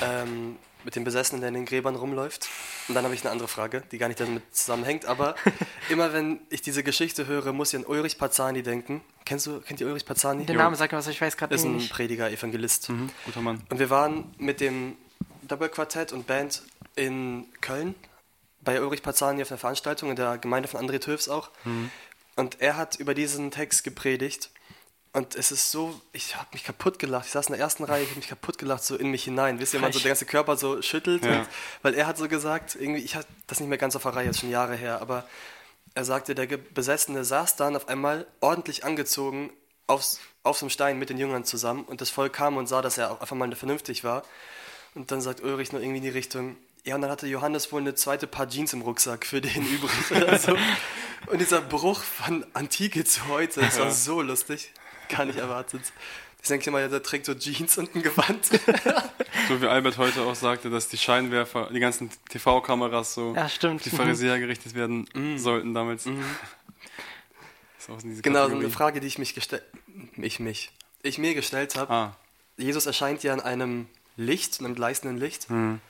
[0.00, 2.48] ähm, mit dem Besessenen, der in den Gräbern rumläuft.
[2.88, 5.04] Und dann habe ich eine andere Frage, die gar nicht damit zusammenhängt.
[5.04, 5.34] Aber
[5.90, 9.02] immer wenn ich diese Geschichte höre, muss ich an Ulrich Pazani denken.
[9.26, 10.46] Kennst du, kennt ihr Ulrich Pazani?
[10.46, 11.92] Der Name sagt mir was, ich weiß gerade ist ein nicht.
[11.92, 12.88] Prediger, Evangelist.
[12.88, 13.62] Mhm, guter Mann.
[13.68, 14.96] Und wir waren mit dem
[15.42, 16.62] Doppelquartett und Band
[16.94, 17.94] in Köln
[18.62, 21.50] bei Ulrich Pazani auf einer Veranstaltung in der Gemeinde von André Töfs auch.
[22.36, 24.50] Und er hat über diesen Text gepredigt.
[25.16, 27.24] Und es ist so, ich habe mich kaputt gelacht.
[27.24, 29.58] Ich saß in der ersten Reihe, ich habe mich kaputt gelacht, so in mich hinein.
[29.58, 31.24] Wisst ihr, man so der ganze Körper so schüttelt.
[31.24, 31.38] Ja.
[31.38, 31.48] Und,
[31.80, 34.28] weil er hat so gesagt, irgendwie, ich hatte das nicht mehr ganz auf der Reihe,
[34.28, 35.26] ist schon Jahre her, aber
[35.94, 39.48] er sagte, der Besessene saß dann auf einmal ordentlich angezogen
[39.86, 42.82] aufs, auf so einem Stein mit den Jüngern zusammen und das Volk kam und sah,
[42.82, 44.22] dass er auf einmal vernünftig war.
[44.94, 47.80] Und dann sagt Ulrich nur irgendwie in die Richtung, ja, und dann hatte Johannes wohl
[47.80, 50.58] eine zweite Paar Jeans im Rucksack für den übrig oder so.
[51.28, 54.74] Und dieser Bruch von Antike zu heute, das war so lustig.
[55.16, 55.82] Gar nicht erwartet.
[56.42, 58.46] Ich denke immer, der trägt so Jeans und ein Gewand.
[59.48, 63.90] So wie Albert heute auch sagte, dass die Scheinwerfer, die ganzen TV-Kameras so Ja, die
[63.90, 66.06] Pharisäer gerichtet werden sollten damals.
[66.06, 66.24] Mhm.
[67.78, 69.62] Ist auch in diese genau, so eine Frage, die ich mich gestellt,
[70.16, 70.70] ich mich,
[71.02, 71.92] ich mir gestellt habe.
[71.92, 72.16] Ah,
[72.56, 75.48] Jesus erscheint ja in einem Licht, in einem gleißenden Licht.
[75.48, 75.80] hm.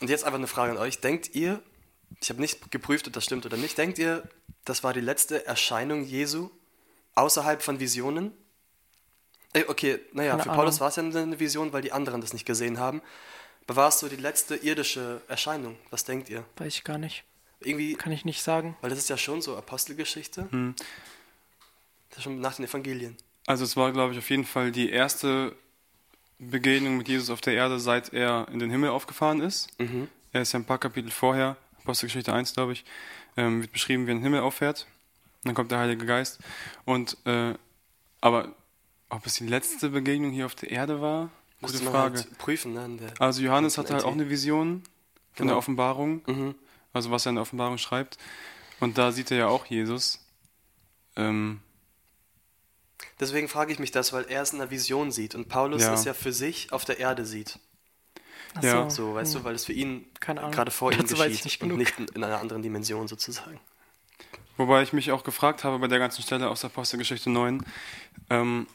[0.00, 1.00] Und jetzt einfach eine Frage an euch.
[1.00, 1.60] Denkt ihr,
[2.20, 4.28] ich habe nicht geprüft, ob das stimmt oder nicht, denkt ihr,
[4.64, 6.50] das war die letzte Erscheinung Jesu
[7.18, 8.32] außerhalb von Visionen?
[9.52, 10.62] Äh, okay, naja, Keine für Ahnung.
[10.62, 13.02] Paulus war es ja eine Vision, weil die anderen das nicht gesehen haben.
[13.66, 15.76] Aber war es so die letzte irdische Erscheinung?
[15.90, 16.44] Was denkt ihr?
[16.56, 17.24] Weiß ich gar nicht.
[17.60, 18.76] Irgendwie, Kann ich nicht sagen.
[18.80, 20.48] weil das ist ja schon so Apostelgeschichte.
[20.50, 20.74] Hm.
[22.10, 23.16] Das ist schon nach den Evangelien.
[23.46, 25.56] Also es war, glaube ich, auf jeden Fall die erste
[26.38, 29.68] Begegnung mit Jesus auf der Erde, seit er in den Himmel aufgefahren ist.
[29.80, 30.08] Mhm.
[30.32, 32.84] Er ist ja ein paar Kapitel vorher, Apostelgeschichte 1, glaube ich,
[33.36, 34.86] ähm, wird beschrieben, wie er in den Himmel auffährt.
[35.44, 36.38] Dann kommt der Heilige Geist.
[36.84, 37.54] Und, äh,
[38.20, 38.52] aber
[39.08, 41.30] ob es die letzte Begegnung hier auf der Erde war?
[41.60, 42.18] Gute Frage.
[42.18, 42.98] Halt prüfen, ne?
[43.18, 44.82] Also Johannes hatte halt auch eine Vision
[45.32, 45.50] von Genau.
[45.52, 46.54] der Offenbarung, Mhm.
[46.92, 48.18] also was er in der Offenbarung schreibt.
[48.80, 50.20] Und da sieht er ja auch Jesus.
[51.16, 51.60] Ähm,
[53.20, 55.94] Deswegen frage ich mich das, weil er es in der Vision sieht und Paulus Ja.
[55.94, 57.58] es ja für sich auf der Erde sieht.
[58.54, 58.90] Ach Ja.
[58.90, 59.40] So, weißt Hm.
[59.42, 61.98] du, weil es für ihn gerade vor ihm Dazu weiß ich geschieht nicht und genug.
[61.98, 63.58] nicht in einer anderen Dimension sozusagen.
[64.58, 67.64] Wobei ich mich auch gefragt habe bei der ganzen Stelle aus Apostelgeschichte 9,
[68.28, 68.66] ähm,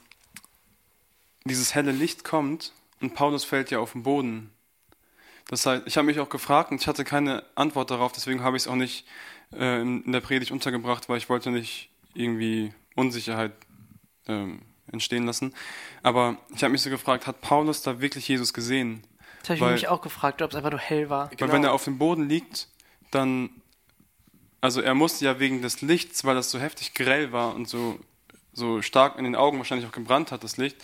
[1.46, 4.50] dieses helle Licht kommt und Paulus fällt ja auf den Boden.
[5.50, 8.56] Das heißt, ich habe mich auch gefragt und ich hatte keine Antwort darauf, deswegen habe
[8.56, 9.06] ich es auch nicht
[9.52, 13.52] äh, in, der Predigt untergebracht, weil ich wollte nicht irgendwie Unsicherheit
[14.28, 15.54] ähm, entstehen lassen.
[16.02, 19.04] Aber ich habe mich so gefragt, hat Paulus da wirklich Jesus gesehen?
[19.42, 21.28] Das habe ich Weil- mich auch gefragt, ob es einfach nur hell war.
[21.28, 21.42] Genau.
[21.42, 22.70] Weil wenn er auf dem Boden liegt,
[23.12, 23.50] dann,
[24.64, 28.00] also er musste ja wegen des Lichts, weil das so heftig grell war und so,
[28.54, 30.78] so stark in den Augen wahrscheinlich auch gebrannt hat, das Licht,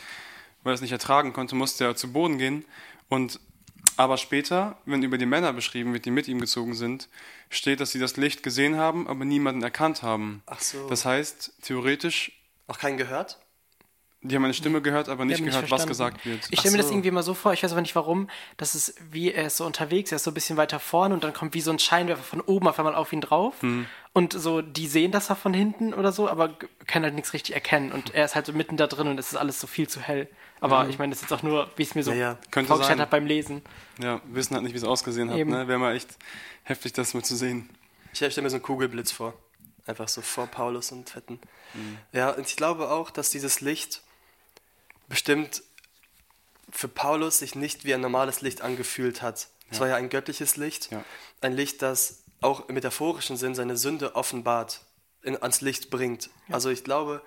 [0.63, 2.65] weil er es nicht ertragen konnte, musste er zu Boden gehen.
[3.07, 3.39] Und
[3.95, 7.07] aber später, wenn über die Männer beschrieben wird, die mit ihm gezogen sind,
[7.49, 10.43] steht, dass sie das Licht gesehen haben, aber niemanden erkannt haben.
[10.45, 10.89] Ach so.
[10.89, 12.33] Das heißt, theoretisch,
[12.67, 13.39] Auch keinen gehört?
[14.21, 16.47] Die haben eine Stimme gehört, aber nicht haben nicht gehört, was gesagt wird.
[16.51, 16.93] Ich stelle mir Ach das so.
[16.93, 19.65] irgendwie immer so vor, ich weiß aber nicht warum, dass es wie er ist so
[19.65, 22.23] unterwegs, er ist so ein bisschen weiter vorne und dann kommt wie so ein Scheinwerfer
[22.23, 23.85] von oben auf einmal auf ihn drauf Hm.
[24.13, 26.49] und so, die sehen das von hinten oder so, aber
[26.87, 29.31] können halt nichts richtig erkennen und er ist halt so mitten da drin und es
[29.31, 30.27] ist alles so viel zu hell.
[30.61, 32.63] Aber ich meine, das ist jetzt auch nur, wie es mir so Ja, ja.
[32.65, 33.61] Vorgestellt habe beim Lesen.
[34.01, 35.37] Ja, wissen halt nicht, wie es ausgesehen hat.
[35.37, 35.51] Eben.
[35.51, 35.69] Ne?
[35.69, 36.09] Wäre mal echt
[36.63, 37.69] heftig, das mal zu sehen.
[38.11, 39.33] Ich stelle mir so einen Kugelblitz vor.
[39.85, 41.39] Einfach so vor Paulus und Fetten.
[41.73, 41.97] Mhm.
[42.11, 44.01] Ja, und ich glaube auch, dass dieses Licht
[45.09, 45.63] bestimmt
[46.71, 49.47] für Paulus sich nicht wie ein normales Licht angefühlt hat.
[49.71, 50.89] Es war ja ein göttliches Licht.
[50.91, 51.03] Ja.
[51.41, 54.81] Ein Licht, das auch im metaphorischen Sinn seine Sünde offenbart.
[55.21, 56.29] in, ans Licht bringt.
[56.49, 57.21] Also ich glaube,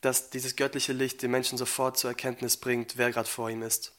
[0.00, 3.92] dass dieses göttliche Licht den Menschen sofort zur Erkenntnis bringt, wer gerade vor ihm ist.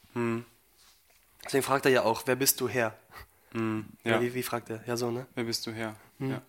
[1.46, 2.98] Deswegen fragt er ja auch, wer bist du Herr?
[3.52, 4.14] Hm, Ja.
[4.14, 4.22] ja.
[4.22, 4.84] wie, wie fragt er?
[4.88, 5.28] Ja, so, ne?
[5.36, 5.96] Wer bist du her?
[6.20, 6.32] Hm.
[6.32, 6.42] Ja.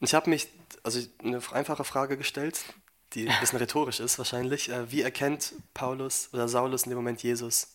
[0.00, 0.48] Ich habe mich,
[0.82, 2.60] also eine einfache Frage gestellt,
[3.16, 4.68] die ein bisschen rhetorisch ist wahrscheinlich.
[4.68, 7.68] Äh, Wie erkennt Paulus oder Saulus in dem Moment Jesus?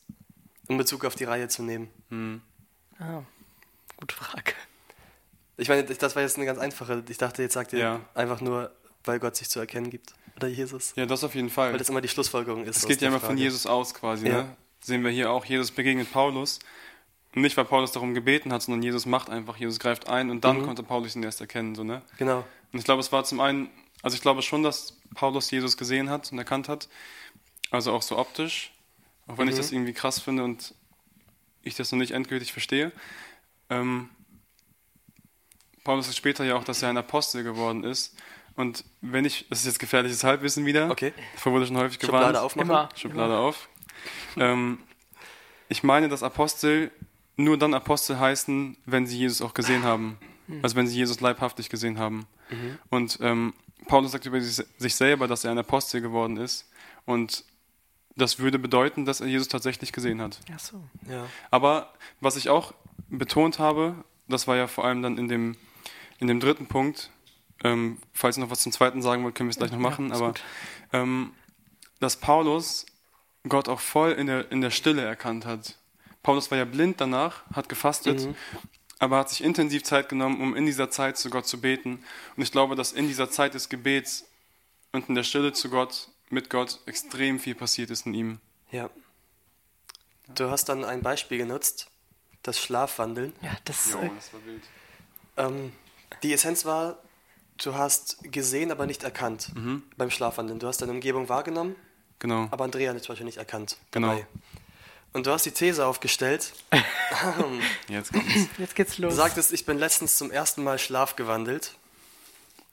[0.67, 2.41] In Bezug auf die Reihe zu nehmen.
[2.99, 3.23] Ah,
[3.97, 4.53] gute Frage.
[5.57, 7.03] Ich meine, das war jetzt eine ganz einfache.
[7.09, 7.99] Ich dachte, jetzt sagt ihr Ja.
[8.13, 8.71] einfach nur,
[9.03, 10.13] weil Gott sich zu erkennen gibt.
[10.37, 10.93] Oder Jesus.
[10.95, 11.71] ja, das auf jeden Fall.
[11.71, 12.77] Weil das immer die Schlussfolgerung ist.
[12.77, 13.41] Es geht ja immer von Frage.
[13.41, 14.27] Jesus aus quasi.
[14.27, 14.43] Ja.
[14.43, 14.55] Ne?
[14.81, 16.59] Sehen wir hier auch, Jesus begegnet Paulus.
[17.35, 20.43] Und nicht, weil Paulus darum gebeten hat, sondern Jesus macht einfach, Jesus greift ein und
[20.43, 21.75] dann konnte Paulus ihn erst erkennen.
[21.75, 22.01] So, ne?
[22.17, 22.43] Genau.
[22.73, 23.69] Und ich glaube, es war zum einen,
[24.01, 26.89] also ich glaube schon, dass Paulus Jesus gesehen hat und erkannt hat.
[27.69, 28.71] Also auch so optisch.
[29.27, 30.73] Auch wenn ich das irgendwie krass finde und
[31.63, 32.91] ich das noch nicht endgültig verstehe.
[33.69, 34.09] Ähm,
[35.83, 38.15] Paulus ist später ja auch, dass er ein Apostel geworden ist.
[38.55, 40.91] Und wenn ich, das ist jetzt gefährliches Halbwissen wieder.
[40.91, 41.13] Okay.
[41.33, 42.25] Davor wurde schon häufig gewarnt.
[42.25, 42.69] Schublade aufmachen.
[42.69, 42.89] Immer.
[42.95, 43.69] Schublade auf.
[44.35, 44.79] Ähm,
[45.69, 46.91] ich meine, dass Apostel
[47.37, 50.17] nur dann Apostel heißen, wenn sie Jesus auch gesehen haben.
[50.61, 52.27] Also wenn sie Jesus leibhaftig gesehen haben.
[52.89, 53.53] Und ähm,
[53.87, 56.69] Paulus sagt über sich selber, dass er ein Apostel geworden ist.
[57.05, 57.43] Und
[58.15, 60.39] das würde bedeuten, dass er Jesus tatsächlich gesehen hat.
[60.53, 60.83] Ach so.
[61.09, 61.25] Ja.
[61.49, 62.73] Aber was ich auch
[63.09, 63.95] betont habe,
[64.27, 65.57] das war ja vor allem dann in dem,
[66.19, 67.09] in dem dritten Punkt,
[67.63, 70.11] ähm, falls ihr noch was zum zweiten sagen wollt, können wir es gleich noch machen,
[70.11, 70.33] ist aber
[70.93, 71.33] ähm,
[71.99, 72.85] dass Paulus
[73.47, 75.77] Gott auch voll in der, in der Stille erkannt hat.
[76.23, 78.27] Paulus war ja blind danach, hat gefastet,
[79.01, 82.03] aber hat sich intensiv Zeit genommen, um in dieser Zeit zu Gott zu beten.
[82.37, 84.25] Und ich glaube, dass in dieser Zeit des Gebets
[84.91, 88.39] und in der Stille zu Gott, mit Gott, extrem viel passiert ist in ihm.
[88.71, 88.89] ja.
[90.35, 91.87] Du hast dann ein Beispiel genutzt,
[92.41, 93.33] das Schlafwandeln.
[93.41, 94.63] Ja, das Jo, das war wild.
[95.35, 95.73] Ähm,
[96.23, 96.99] die Essenz war,
[97.61, 99.51] du hast gesehen, aber nicht erkannt
[99.97, 100.59] beim Schlafwandeln.
[100.59, 101.75] Du hast deine Umgebung wahrgenommen,
[102.19, 102.47] Genau.
[102.49, 103.75] aber Andrea hat zum Beispiel nicht erkannt.
[103.91, 104.07] Genau.
[104.09, 104.27] Dabei.
[105.13, 106.53] Und du hast die These aufgestellt.
[107.89, 108.33] Jetzt kommt's.
[108.57, 109.15] jetzt geht's Du los.
[109.15, 111.73] sagtest, ich bin letztens zum ersten Mal schlafgewandelt,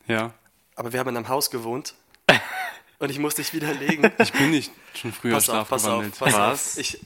[0.07, 0.33] Ja.
[0.77, 1.95] aber wir haben in einem Haus gewohnt.
[3.01, 4.11] Und ich musste dich widerlegen.
[4.19, 6.19] Ich bin nicht schon früher Pass auf, pass auf, schlafgewandelt.
[6.19, 6.73] pass Was?
[6.73, 6.79] auf.
[6.79, 7.01] Ich,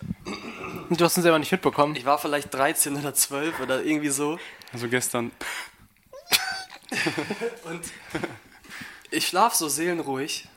[0.91, 1.97] du hast uns selber nicht mitbekommen.
[1.97, 4.39] ich war vielleicht 13 oder 12 oder irgendwie so.
[4.72, 5.30] Also gestern.
[7.64, 7.80] Und
[9.11, 10.49] ich schlaf so seelenruhig.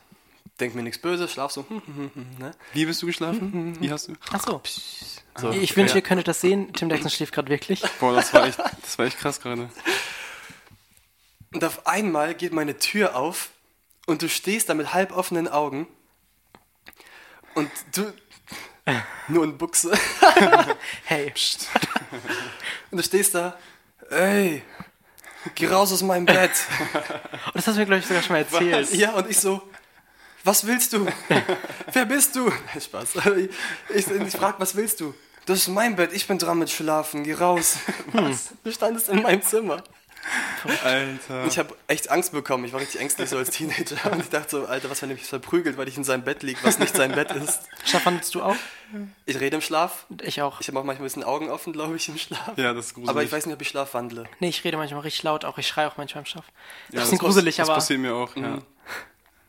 [0.60, 1.64] Denk mir nichts Böses, schlaf so.
[1.68, 2.50] hm, hm, hm, ne?
[2.72, 3.76] Wie bist du geschlafen?
[3.80, 4.14] Wie hast du?
[4.32, 4.62] Ach so.
[5.36, 5.50] so.
[5.50, 5.96] Ich wünsche, Ja.
[5.96, 6.72] ihr könntet das sehen.
[6.72, 7.82] Tim Jackson schläft gerade wirklich.
[8.00, 9.68] Boah, das war echt, das war echt krass gerade.
[11.52, 13.50] Und auf einmal geht meine Tür auf
[14.06, 15.86] und du stehst da mit halb offenen Augen
[17.54, 18.12] und du
[19.28, 19.92] nur in Buchse
[21.04, 21.32] Hey,
[22.90, 23.58] und du stehst da,
[24.10, 24.62] ey,
[25.54, 26.52] geh raus aus meinem Bett.
[27.46, 28.92] und das hast du mir, glaube ich, sogar schon mal erzählt.
[28.94, 29.62] Ja, und ich so,
[30.46, 31.06] was willst du?
[31.92, 32.46] Wer bist du?
[32.48, 33.16] Nein, Spaß.
[33.36, 33.50] Ich,
[33.94, 35.14] ich, ich frag, was willst du?
[35.46, 37.76] Das ist mein Bett, ich bin dran mit Schlafen, geh raus.
[38.12, 38.48] Was?
[38.64, 39.82] Du standest in meinem Zimmer.
[40.82, 41.42] Alter.
[41.42, 42.64] Und ich habe echt Angst bekommen.
[42.64, 44.10] Ich war richtig ängstlich so als Teenager.
[44.10, 46.42] Und ich dachte so, Alter, was, wenn er mich verprügelt, weil ich in seinem Bett
[46.42, 47.60] liege, was nicht sein Bett ist.
[47.84, 48.56] Schlafandelst du auch?
[49.24, 50.06] Ich rede im Schlaf.
[50.22, 50.60] Ich auch.
[50.60, 52.52] Ich habe auch manchmal ein bisschen Augen offen, glaube ich, im Schlaf.
[52.56, 53.10] Ja, das ist gruselig.
[53.10, 54.24] Aber ich weiß nicht, ob ich schlafwandle.
[54.40, 56.44] Nee, ich rede manchmal richtig laut, auch ich schreie auch manchmal im Schlaf.
[56.90, 58.58] ja, gruselig, das aber- passiert mir auch, ja.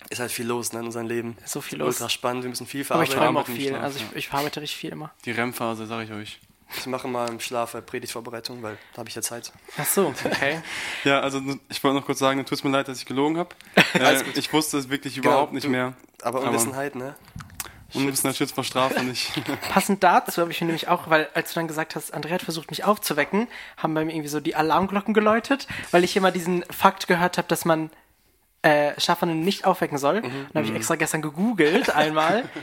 [0.10, 1.38] Ist halt viel los ne, in unserem Leben.
[1.45, 1.95] So viel Ist los.
[1.95, 3.18] Ultra spannend, wir müssen viel Aber ich verarbeiten.
[3.36, 3.70] träume auch Verarbeiten viel.
[3.70, 5.12] Schlaf, Also ich, ich verarbeite richtig viel immer.
[5.26, 6.39] Die REM-Phase, sag ich euch.
[6.78, 9.53] Ich mache mal im Schlaf äh, Predigtvorbereitung, weil da habe ich ja Zeit.
[9.78, 10.62] Ach so, okay.
[11.05, 13.49] Ja, also ich wollte noch kurz sagen, tut mir leid, dass ich gelogen habe.
[13.93, 15.93] Äh, ich wusste es wirklich überhaupt nicht du- mehr.
[16.22, 17.16] Aber Unwissenheit, ne?
[17.93, 19.32] Unwissenheit schützt vor Strafe nicht.
[19.70, 22.41] Passend dazu habe ich mir nämlich auch, weil als du dann gesagt hast, Andrea hat
[22.41, 23.47] versucht, mich aufzuwecken,
[23.78, 27.47] haben bei mir irgendwie so die Alarmglocken geläutet, weil ich immer diesen Fakt gehört habe,
[27.47, 27.89] dass man
[28.68, 30.18] äh, Schlafwandeln nicht aufwecken soll.
[30.18, 32.43] Und dann habe ich extra gestern gegoogelt einmal.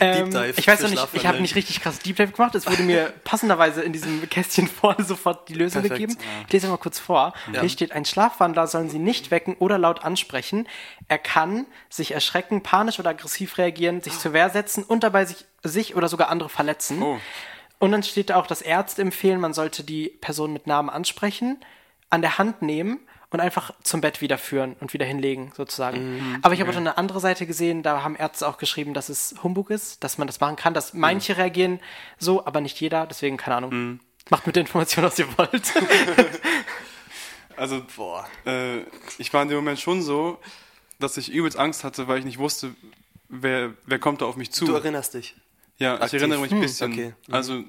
[0.00, 2.54] Ähm, Dive ich weiß noch nicht, ich habe nicht richtig krass Deep Dive gemacht.
[2.54, 6.20] Es wurde mir passenderweise in diesem Kästchen vorne sofort die Lösung Perfekt, gegeben.
[6.46, 7.32] Ich lese mal kurz vor.
[7.58, 10.68] Hier steht, ein Schlafwandler sollen Sie nicht wecken oder laut ansprechen.
[11.08, 15.46] Er kann sich erschrecken, panisch oder aggressiv reagieren, sich zur Wehr setzen und dabei sich,
[15.62, 17.02] sich oder sogar andere verletzen.
[17.02, 17.18] Oh.
[17.78, 21.56] Und dann steht da auch, dass Ärzte empfehlen, man sollte die Person mit Namen ansprechen,
[22.10, 23.00] an der Hand nehmen
[23.30, 26.38] und einfach zum Bett wieder führen und wieder hinlegen, sozusagen.
[26.42, 29.34] Aber ich habe auch eine andere Seite gesehen, da haben Ärzte auch geschrieben, dass es
[29.42, 31.80] Humbug ist, dass man das machen kann, dass manche reagieren
[32.18, 34.00] so, aber nicht jeder, deswegen keine Ahnung.
[34.30, 35.72] Macht mit der Information, was ihr wollt.
[37.56, 38.24] Also, Boah.
[38.46, 38.82] äh,
[39.18, 40.38] ich war in dem Moment schon so,
[41.00, 42.72] dass ich übelst Angst hatte, weil ich nicht wusste,
[43.28, 44.64] wer, wer kommt da auf mich zu.
[44.64, 45.34] Du erinnerst dich.
[45.78, 46.20] ja, ich aktiv.
[46.20, 46.92] erinnere mich ein bisschen.
[46.92, 47.14] okay.
[47.30, 47.64] Also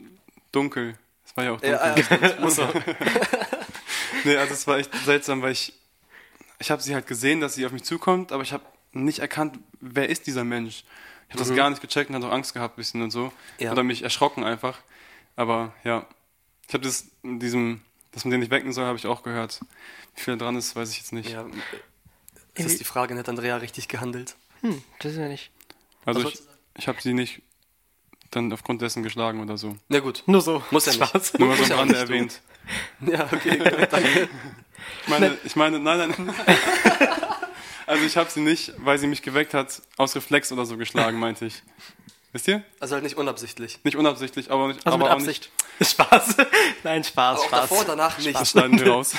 [0.52, 0.96] dunkel.
[1.26, 1.72] Es war ja auch dunkel.
[1.72, 2.68] Ja, also,
[4.24, 5.74] Nee, also es war echt seltsam, weil ich
[6.60, 9.58] ich habe sie halt gesehen, dass sie auf mich zukommt, aber ich habe nicht erkannt,
[9.80, 10.84] wer ist dieser Mensch.
[11.28, 13.32] Ich habe das gar nicht gecheckt und hatte auch Angst gehabt ein bisschen und so.
[13.60, 13.72] Ja.
[13.72, 14.80] Oder mich erschrocken einfach.
[15.36, 16.06] Aber ja,
[16.68, 19.62] ich habe das in diesem, dass man den nicht wecken soll, habe ich auch gehört.
[20.16, 21.30] Wie viel dran ist, weiß ich jetzt nicht.
[21.30, 21.46] Ja,
[22.56, 24.36] es ist die Frage, hat Andrea richtig gehandelt?
[24.62, 25.52] Hm, das ist ja nicht.
[26.04, 26.42] Also Was ich,
[26.76, 27.42] ich habe sie nicht
[28.32, 29.78] dann aufgrund dessen geschlagen oder so.
[29.88, 30.24] Na gut.
[30.26, 30.64] Nur so.
[30.72, 31.08] Muss ja nicht.
[31.08, 31.34] Spaß.
[31.36, 32.42] Nur mal so am Rande erwähnt.
[33.02, 34.30] Ja, okay, gut, danke.
[35.04, 36.36] Ich meine, ich meine, nein, nein.
[37.88, 41.18] Also ich habe sie nicht, weil sie mich geweckt hat, aus Reflex oder so geschlagen,
[41.18, 41.64] meinte ich.
[42.32, 42.62] Wisst ihr?
[42.80, 43.80] Also halt nicht unabsichtlich.
[43.84, 44.86] Nicht unabsichtlich, aber nicht.
[44.86, 45.50] Also aber mit auch Absicht.
[45.82, 46.36] Spaß.
[46.84, 47.62] Nein, Spaß, Auch Spaß.
[47.62, 48.28] davor, danach nicht.
[48.28, 48.40] Nicht.
[48.40, 49.14] Das schneiden wir raus.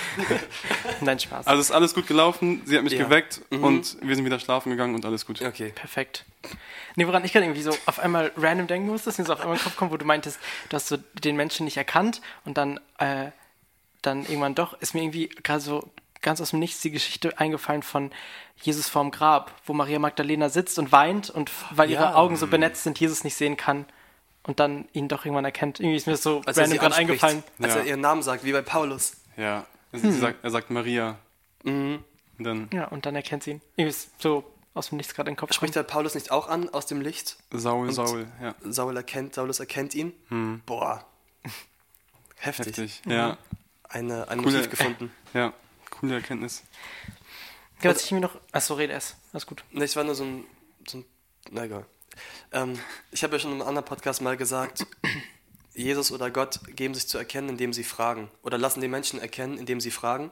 [1.00, 1.48] Nein, Spaß.
[1.48, 3.02] Also es ist alles gut gelaufen, sie hat mich Ja.
[3.02, 5.42] geweckt und wir sind wieder schlafen gegangen und alles gut.
[5.42, 5.72] Okay.
[5.74, 6.24] Perfekt.
[6.94, 9.40] Nee, woran ich gerade irgendwie so auf einmal random denken musste, ist mir so auf
[9.40, 10.38] einmal in den Kopf kommt, wo du meintest,
[10.68, 13.32] du hast so den Menschen nicht erkannt und dann, äh,
[14.02, 15.90] dann irgendwann doch, ist mir irgendwie gerade so
[16.22, 18.10] ganz aus dem Nichts die Geschichte eingefallen von
[18.62, 22.14] Jesus vorm Grab, wo Maria Magdalena sitzt und weint und weil ihre Ja.
[22.14, 23.86] Augen so benetzt sind, Jesus nicht sehen kann
[24.42, 25.80] und dann ihn doch irgendwann erkennt.
[25.80, 27.42] Irgendwie ist mir das so Als random sie gerade eingefallen.
[27.60, 27.80] als Ja.
[27.80, 29.12] er ihren Namen sagt, wie bei Paulus.
[29.36, 29.64] Ja.
[29.92, 31.16] Also sie sagt, er sagt Maria.
[31.64, 32.04] Und
[32.38, 33.60] dann Ja, und dann erkennt sie ihn.
[33.76, 34.44] Irgendwie ist so
[34.74, 37.00] aus dem Nichts gerade in den Kopf Spricht er Paulus nicht auch an aus dem
[37.00, 37.38] Licht?
[37.50, 38.54] Saul, Saul, ja.
[38.62, 40.12] Saul erkennt, Saulus erkennt ihn.
[40.66, 41.04] Boah.
[42.36, 42.66] Heftig.
[42.76, 43.02] Heftig.
[43.06, 43.36] Ja.
[43.90, 45.12] Eine, ein Coole- Motiv gefunden.
[45.34, 45.52] Ja.
[45.90, 46.62] Coole Erkenntnis.
[47.82, 48.36] Ja, was ich mir noch.
[48.52, 49.16] Achso, rede es.
[49.32, 49.64] Alles gut.
[49.72, 50.44] Ne, ich war nur so ein.
[50.86, 51.04] So ein
[51.50, 51.84] na egal.
[52.52, 52.78] Ähm,
[53.10, 54.86] ich habe ja schon in einem anderen Podcast mal gesagt,
[55.74, 58.30] Jesus oder Gott geben sich zu erkennen, indem sie fragen.
[58.42, 60.30] Oder lassen die Menschen erkennen, indem sie fragen.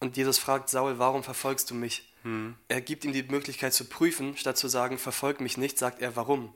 [0.00, 2.12] Und Jesus fragt Saul, warum verfolgst du mich?
[2.68, 6.14] Er gibt ihm die Möglichkeit zu prüfen, statt zu sagen, verfolg mich nicht, sagt er,
[6.14, 6.54] warum?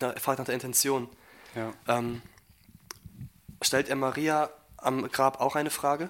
[0.00, 1.08] Er fragt nach der Intention.
[1.54, 1.72] Ja.
[1.86, 2.22] Ähm,
[3.62, 4.50] stellt er Maria
[4.82, 6.08] am Grab auch eine Frage?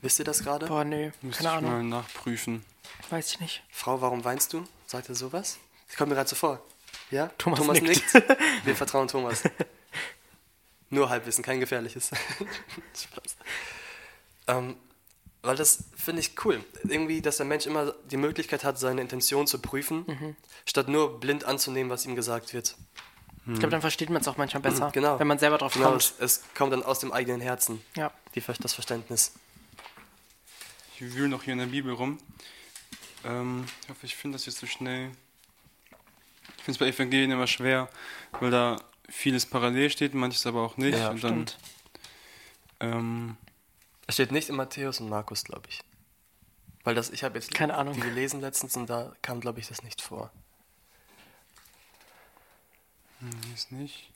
[0.00, 0.66] Wisst ihr das gerade?
[0.66, 1.88] Boah, nee, Müsste keine ich Ahnung.
[1.90, 2.64] mal nachprüfen.
[3.10, 3.62] Weiß ich nicht.
[3.70, 4.64] Frau, warum weinst du?
[4.86, 5.58] Sagt er sowas?
[5.88, 6.60] Das kommt mir gerade so vor.
[7.10, 7.28] Ja?
[7.38, 7.82] Thomas nickt.
[8.14, 8.14] nickt.
[8.64, 9.42] Wir vertrauen Thomas.
[10.90, 12.10] Nur Halbwissen, kein gefährliches.
[12.94, 13.36] Spaß.
[14.48, 14.76] Ähm,
[15.42, 16.64] weil das finde ich cool.
[16.84, 20.36] Irgendwie, dass der Mensch immer die Möglichkeit hat, seine Intention zu prüfen, Mhm.
[20.66, 22.76] statt nur blind anzunehmen, was ihm gesagt wird.
[23.46, 25.18] Ich glaube, dann versteht man es auch manchmal besser, Genau.
[25.18, 26.02] wenn man selber drauf Genau, kommt.
[26.02, 28.12] es, es kommt dann aus dem eigenen Herzen, Ja.
[28.34, 29.32] die, das Verständnis.
[30.94, 32.18] Ich wühle noch hier in der Bibel rum.
[33.24, 35.10] Ähm, ich hoffe, ich finde das jetzt so schnell.
[36.58, 37.88] Ich finde es bei Evangelien immer schwer,
[38.38, 40.96] weil da vieles parallel steht, manches aber auch nicht.
[40.96, 41.58] Ja, und dann, Stimmt.
[42.80, 43.36] ähm,
[44.06, 45.80] Es steht nicht in Matthäus und Markus, glaube ich.
[46.84, 47.94] Weil das, ich habe jetzt Keine Ahnung.
[47.94, 50.30] die gelesen letztens und da kam, glaube ich, das nicht vor.
[53.22, 54.10] Nee, ist nicht.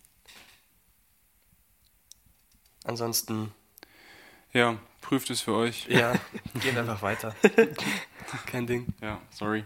[2.84, 3.52] Ansonsten,
[4.52, 5.86] Ja, prüft es für euch.
[5.88, 6.14] ja,
[6.60, 7.34] gehen einfach weiter.
[8.46, 8.86] Kein Ding.
[9.00, 9.64] Ja, sorry.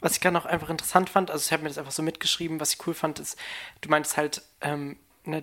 [0.00, 2.60] Was ich gerade noch einfach interessant fand, also ich habe mir das einfach so mitgeschrieben,
[2.60, 3.38] was ich cool fand, ist,
[3.80, 5.42] du meintest halt, ähm, ne,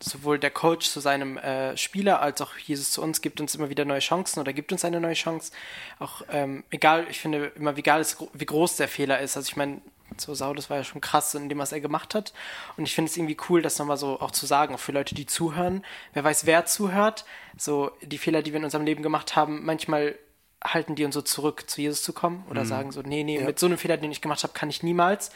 [0.00, 3.68] sowohl der Coach zu seinem äh, Spieler als auch Jesus zu uns gibt uns immer
[3.68, 5.52] wieder neue Chancen oder gibt uns eine neue Chance.
[5.98, 9.36] Auch ähm, egal, ich finde immer, wie egal ist, wie groß der Fehler ist.
[9.36, 9.80] Also ich meine,
[10.16, 12.32] so Saul, das war ja schon krass in dem, was er gemacht hat.
[12.76, 15.14] Und ich finde es irgendwie cool, das nochmal so auch zu sagen, auch für Leute,
[15.14, 15.84] die zuhören.
[16.14, 17.24] Wer weiß, wer zuhört.
[17.56, 20.18] So die Fehler, die wir in unserem Leben gemacht haben, manchmal
[20.64, 23.46] halten die uns so zurück, zu Jesus zu kommen oder sagen so, nee, nee, Ja.
[23.46, 25.30] mit so einem Fehler, den ich gemacht habe, kann ich niemals.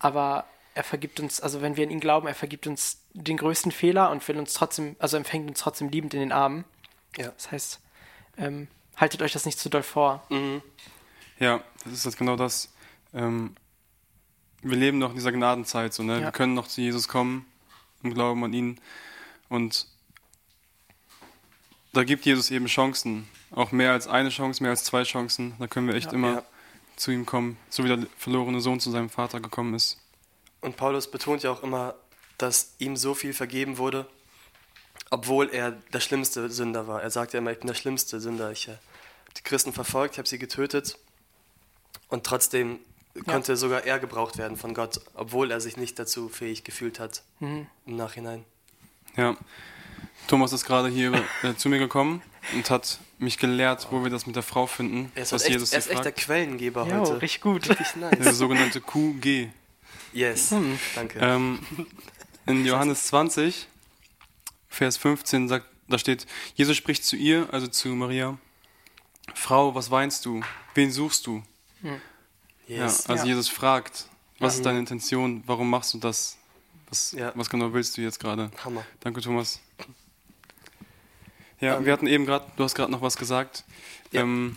[0.00, 0.44] Aber
[0.74, 4.10] er vergibt uns, also wenn wir an ihn glauben, er vergibt uns den größten Fehler
[4.10, 6.64] und will uns trotzdem, also empfängt uns trotzdem liebend in den Armen.
[7.16, 7.28] Ja.
[7.28, 7.80] Das heißt,
[8.38, 10.22] ähm, haltet euch das nicht zu doll vor.
[11.38, 12.72] Ja, das ist jetzt genau das.
[13.14, 13.54] Ähm,
[14.70, 16.14] wir leben noch in dieser Gnadenzeit, so, ne?
[16.20, 16.26] Ja.
[16.26, 17.46] Wir können noch zu Jesus kommen
[18.02, 18.80] und glauben an ihn.
[19.48, 19.86] Und
[21.92, 23.28] da gibt Jesus eben Chancen.
[23.52, 25.54] Auch mehr als eine Chance, mehr als zwei Chancen.
[25.58, 26.12] Da können wir echt Ja.
[26.12, 26.42] immer Ja.
[26.96, 29.98] zu ihm kommen, so wie der verlorene Sohn zu seinem Vater gekommen ist.
[30.60, 31.94] Und Paulus betont ja auch immer,
[32.38, 34.06] dass ihm so viel vergeben wurde,
[35.10, 37.02] obwohl er der schlimmste Sünder war.
[37.02, 38.50] Er sagt ja immer, ich bin der schlimmste Sünder.
[38.50, 38.78] Ich habe
[39.36, 40.98] die Christen verfolgt, ich habe sie getötet.
[42.08, 42.78] Und trotzdem
[43.24, 47.22] konnte sogar er gebraucht werden von Gott, obwohl er sich nicht dazu fähig gefühlt hat
[47.40, 47.66] Mhm.
[47.86, 48.44] im Nachhinein.
[49.16, 49.36] Ja.
[50.28, 51.12] Thomas ist gerade hier
[51.42, 52.20] äh, zu mir gekommen
[52.54, 55.52] und hat mich gelehrt, wo wir das mit der Frau finden, Er ist, was halt
[55.52, 56.12] Jesus echt, er ist echt der.
[56.12, 57.22] Quellengeber Jo, heute.
[57.22, 57.68] richtig gut.
[57.68, 58.18] Richtig nice.
[58.18, 59.48] Der sogenannte QG.
[60.12, 60.52] Yes,
[60.94, 61.18] danke.
[61.20, 61.60] Ähm,
[62.46, 63.68] in Johannes 20,
[64.68, 68.36] Vers 15, sagt, da steht, Jesus spricht zu ihr, also zu Maria,
[69.34, 70.42] Frau, was weinst du?
[70.74, 71.42] Wen suchst du?
[72.66, 73.04] Yes.
[73.06, 73.24] Ja, also Ja.
[73.24, 74.06] Jesus fragt,
[74.38, 75.42] was ist deine Intention?
[75.46, 76.36] Warum machst du das?
[76.88, 77.32] Was, Ja.
[77.34, 78.50] was genau willst du jetzt gerade?
[78.64, 78.84] Hammer.
[79.00, 79.60] Danke, Thomas.
[81.60, 83.64] Ja, Ähm, wir hatten eben gerade, du hast gerade noch was gesagt,
[84.12, 84.22] Ja.
[84.22, 84.56] ähm,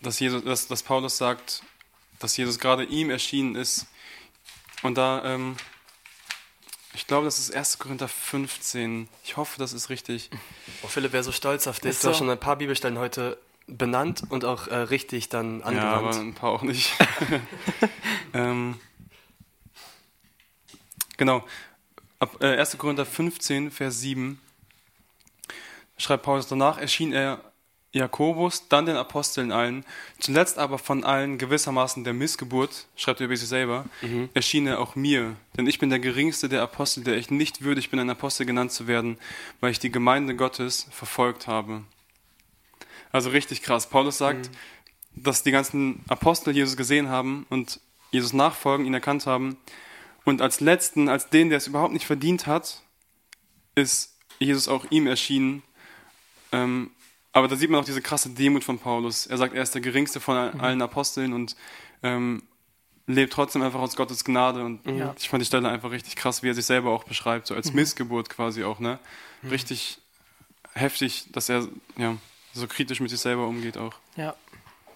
[0.00, 1.62] dass, Jesus, dass, dass Paulus sagt,
[2.18, 3.86] dass Jesus gerade ihm erschienen ist.
[4.82, 5.56] Und da, ähm,
[6.94, 7.78] ich glaube, das ist 1.
[7.78, 9.08] Korinther 15.
[9.22, 10.30] Ich hoffe, das ist richtig.
[10.82, 11.90] Oh, Philipp wäre so stolz auf dich.
[11.90, 12.24] Ist Du hast so.
[12.24, 16.16] schon ein paar Bibelstellen heute benannt und auch äh, richtig dann Ja, aber angewandt.
[16.16, 16.92] ein paar auch nicht.
[18.34, 18.78] ähm,
[21.16, 21.44] genau.
[22.18, 22.78] Ab, äh, 1.
[22.78, 24.40] Korinther 15, Vers 7
[25.98, 27.40] schreibt Paulus, danach erschien er
[27.92, 29.84] Jakobus, dann den Aposteln allen,
[30.18, 33.86] zuletzt aber von allen gewissermaßen der Missgeburt, schreibt er über sich selber,
[34.34, 37.90] erschien er auch mir, denn ich bin der geringste der Apostel, der ich nicht würdig
[37.90, 39.16] bin, ein Apostel genannt zu werden,
[39.60, 41.84] weil ich die Gemeinde Gottes verfolgt habe.
[43.12, 43.88] Also richtig krass.
[43.88, 44.50] Paulus sagt,
[45.14, 47.80] dass die ganzen Apostel Jesus gesehen haben und
[48.10, 49.56] Jesus nachfolgen, ihn erkannt haben.
[50.24, 52.82] Und als letzten, als den, der es überhaupt nicht verdient hat,
[53.74, 55.62] ist Jesus auch ihm erschienen.
[56.52, 56.90] Ähm,
[57.32, 59.26] aber da sieht man auch diese krasse Demut von Paulus.
[59.26, 61.56] Er sagt, er ist der geringste von all- allen Aposteln und
[62.02, 62.42] ähm,
[63.06, 64.64] lebt trotzdem einfach aus Gottes Gnade.
[64.64, 65.14] Und Ja.
[65.18, 67.72] ich fand die Stelle einfach richtig krass, wie er sich selber auch beschreibt, so als
[67.72, 68.98] Missgeburt quasi auch, ne?
[69.48, 69.98] Richtig
[70.74, 72.16] heftig, dass er ja,
[72.60, 73.94] so kritisch mit sich selber umgeht auch.
[74.16, 74.34] Ja.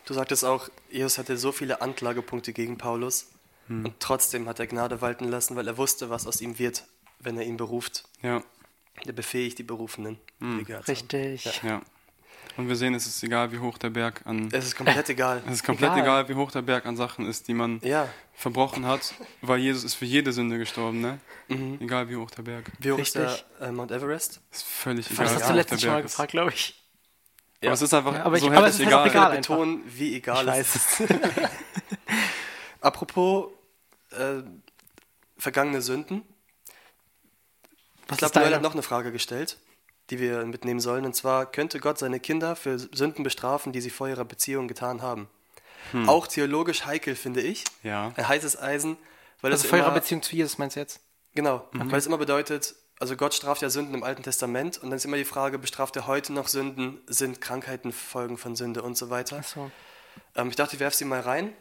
[0.06, 3.28] Du sagtest auch, Jesus hatte so viele Anklagepunkte gegen Paulus
[3.68, 6.84] und trotzdem hat er Gnade walten lassen, weil er wusste, was aus ihm wird,
[7.20, 8.02] wenn er ihn beruft.
[8.20, 8.42] Ja,
[9.06, 10.18] Er befähigt die Berufenen.
[10.40, 10.90] die gehört haben.
[10.92, 11.62] Richtig.
[11.62, 11.80] ja.
[12.56, 14.48] Und wir sehen, es ist egal, wie hoch der Berg an.
[14.50, 15.40] Es ist komplett egal.
[15.46, 16.02] Es ist komplett Egal.
[16.02, 16.28] egal.
[16.28, 19.94] wie hoch der Berg an Sachen ist, die man Ja, verbrochen hat, weil Jesus ist
[19.94, 21.20] für jede Sünde gestorben, ne?
[21.46, 21.78] Mhm.
[21.80, 22.72] Egal wie hoch der Berg.
[22.80, 23.44] wie hoch ist der Richtig.
[23.60, 24.40] äh, Mount Everest?
[24.50, 25.26] Ist völlig Das egal.
[25.28, 26.79] hast wie du der schon mal gefragt, glaube ich.
[27.62, 29.06] Aber es ist einfach Ja, aber ich- so es ist egal.
[29.08, 29.32] egal.
[29.32, 29.54] Ich einfach.
[29.56, 31.12] betonen, wie egal Ich es ist.
[32.80, 33.48] Apropos
[34.12, 34.42] äh,
[35.36, 36.22] vergangene Sünden.
[38.08, 39.58] Was Ich glaube, Noel hat noch eine Frage gestellt,
[40.10, 41.04] die wir mitnehmen sollen.
[41.04, 45.02] Und zwar, könnte Gott seine Kinder für Sünden bestrafen, die sie vor ihrer Beziehung getan
[45.02, 45.28] haben?
[45.92, 46.08] Hm.
[46.08, 47.64] Auch theologisch heikel, finde ich.
[47.82, 48.12] Ja.
[48.16, 48.96] Ein heißes Eisen,
[49.40, 51.00] weil Also es vor ihrer Beziehung zu Jesus meinst du jetzt?
[51.34, 54.96] Genau, weil es immer bedeutet, also Gott straft ja Sünden im Alten Testament und dann
[54.98, 58.96] ist immer die Frage, bestraft er heute noch Sünden, sind Krankheiten Folgen von Sünde und
[58.96, 59.38] so weiter.
[59.38, 59.70] Achso.
[60.36, 61.52] Ähm, ich dachte, ich werfe sie mal rein.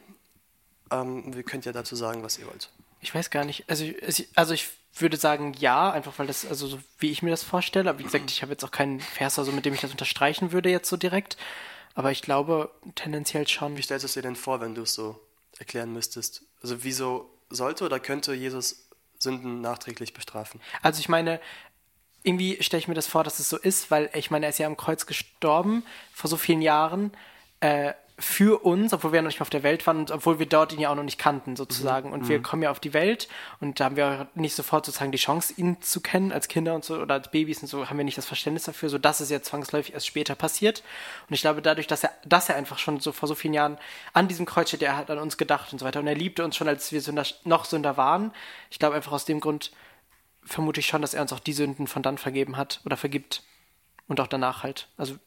[0.92, 2.70] Ähm, wir könnt ja dazu sagen, was ihr wollt.
[3.00, 3.70] Ich weiß gar nicht.
[3.70, 3.86] Also,
[4.36, 7.90] also ich würde sagen ja, einfach weil das, also so wie ich mir das vorstelle.
[7.90, 10.52] Aber wie gesagt, ich habe jetzt auch keinen Vers, also mit dem ich das unterstreichen
[10.52, 11.38] würde jetzt so direkt.
[11.96, 13.78] Aber ich glaube tendenziell schon.
[13.78, 15.18] Wie stellst du es dir denn vor, wenn du es so
[15.58, 16.44] erklären müsstest?
[16.62, 18.89] Also wieso sollte oder könnte Jesus
[19.20, 20.60] Sünden nachträglich bestrafen?
[20.82, 21.40] Also ich meine,
[22.24, 24.60] irgendwie stelle ich mir das vor, dass es so ist, weil ich meine, er ist
[24.60, 27.12] ja am Kreuz gestorben vor so vielen Jahren
[27.60, 30.40] äh, für uns, obwohl wir ja noch nicht mal auf der Welt waren und obwohl
[30.40, 32.12] wir dort ihn ja auch noch nicht kannten sozusagen.
[32.12, 33.28] Und wir kommen ja auf die Welt
[33.62, 36.76] und da haben wir auch nicht sofort sozusagen die Chance, ihn zu kennen als Kinder
[36.76, 39.20] und so oder als Babys und so haben wir nicht das Verständnis dafür, so dass
[39.22, 40.84] es ja zwangsläufig erst später passiert.
[41.30, 43.78] Und ich glaube, dadurch, dass er, dass er einfach schon so vor so vielen Jahren
[44.14, 46.44] an diesem Kreuz steht, er hat an uns gedacht und so weiter und er liebte
[46.44, 48.34] uns schon, als wir Sünder, noch Sünder waren.
[48.70, 49.72] Ich glaube einfach aus dem Grund
[50.44, 53.44] vermute ich schon, dass er uns auch die Sünden von dann vergeben hat oder vergibt.
[54.08, 54.88] Und auch danach halt.
[54.98, 55.18] Also,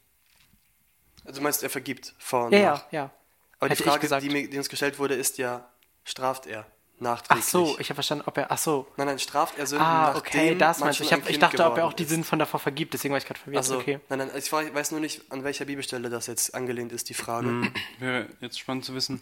[1.25, 2.91] Also du meinst, er vergibt vor und ja, nach.
[2.91, 3.11] ja, ja.
[3.59, 5.67] Aber Hätte die Frage, die, mir, die uns gestellt wurde, ist ja,
[6.03, 6.65] straft er
[6.97, 7.45] Ach nachträglich?
[7.45, 8.51] so, ich habe verstanden, ob er.
[8.51, 8.87] Ach so.
[8.97, 11.03] Nein, nein, straft er Sünden Ah, nachdem okay, das meinst du.
[11.05, 12.03] Ich, hab, ich dachte, ob er auch die.
[12.03, 13.57] Sünden von davor vergibt, deswegen war ich gerade verwirrt.
[13.57, 13.99] Also, Okay.
[14.09, 17.71] nein, nein, ich weiß nur nicht, an welcher Bibelstelle das jetzt angelehnt ist, die Frage.
[17.99, 19.21] Wäre jetzt spannend zu wissen.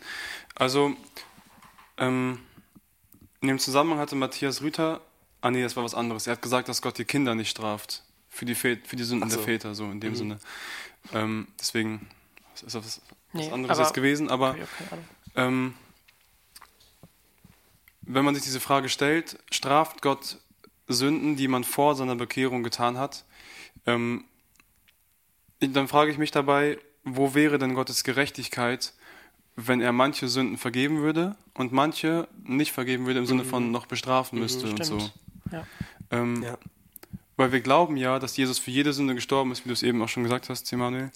[0.56, 0.94] Also,
[1.98, 2.40] ähm,
[3.42, 5.02] in dem Zusammenhang hatte Matthias Rüther,
[5.42, 6.28] ah nee, das war was anderes.
[6.28, 9.28] Er hat gesagt, dass Gott die Kinder nicht straft für die, Vä- für die Sünden
[9.28, 9.38] Ach so.
[9.38, 10.40] der Väter, so in dem Sinne.
[11.14, 12.08] Ähm, deswegen
[12.54, 13.02] ist das was, was
[13.34, 14.56] Nee, anderes aber- jetzt gewesen, aber
[15.36, 15.74] ähm,
[18.02, 20.38] wenn man sich diese Frage stellt, straft Gott
[20.88, 23.24] Sünden, die man vor seiner Bekehrung getan hat,
[23.86, 24.26] ähm,
[25.60, 28.94] dann frage ich mich dabei, wo wäre denn Gottes Gerechtigkeit,
[29.56, 33.86] wenn er manche Sünden vergeben würde und manche nicht vergeben würde im Sinne von noch
[33.86, 34.98] bestrafen müsste und so.
[35.52, 35.66] Ja.
[36.10, 36.58] Ähm, Ja.
[37.38, 40.02] Weil wir glauben ja, dass Jesus für jede Sünde gestorben ist, wie du es eben
[40.02, 41.12] auch schon gesagt hast, Emanuel.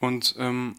[0.00, 0.76] Und ähm,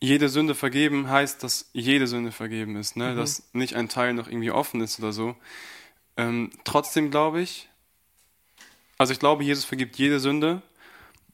[0.00, 3.14] jede Sünde vergeben heißt, dass jede Sünde vergeben ist, ne?
[3.14, 5.36] dass nicht ein Teil noch irgendwie offen ist oder so.
[6.16, 7.68] Ähm, trotzdem glaube ich,
[8.98, 10.62] also ich glaube, Jesus vergibt jede Sünde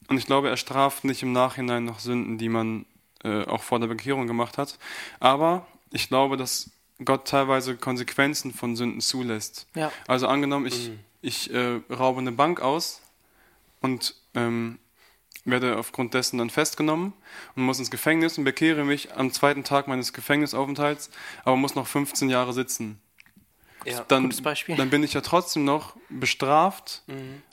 [0.08, 2.86] und ich glaube, er straft nicht im Nachhinein noch Sünden, die man
[3.24, 4.78] äh, auch vor der Bekehrung gemacht hat.
[5.20, 6.70] Aber ich glaube, dass
[7.04, 9.66] Gott teilweise Konsequenzen von Sünden zulässt.
[9.74, 9.92] Ja.
[10.06, 10.90] Also angenommen, ich,
[11.22, 13.00] ich äh, raube eine Bank aus
[13.80, 14.78] und ähm,
[15.44, 17.14] werde aufgrund dessen dann festgenommen
[17.56, 21.10] und muss ins Gefängnis und bekehre mich am zweiten Tag meines Gefängnisaufenthalts,
[21.44, 23.00] aber muss noch 15 Jahre sitzen.
[23.84, 24.04] Ja.
[24.06, 24.76] Dann, Gutes Beispiel.
[24.76, 27.02] dann bin ich ja trotzdem noch bestraft,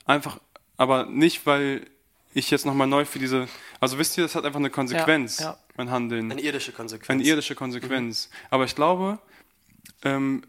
[0.04, 0.38] einfach
[0.76, 1.86] aber nicht, weil
[2.32, 3.48] ich jetzt nochmal neu für diese,
[3.80, 5.58] also wisst ihr, das hat einfach eine Konsequenz, ja.
[5.76, 6.30] mein Handeln.
[6.30, 7.10] Eine irdische Konsequenz.
[7.10, 8.30] Eine irdische Konsequenz.
[8.50, 9.18] Aber ich glaube,
[10.02, 10.42] ähm,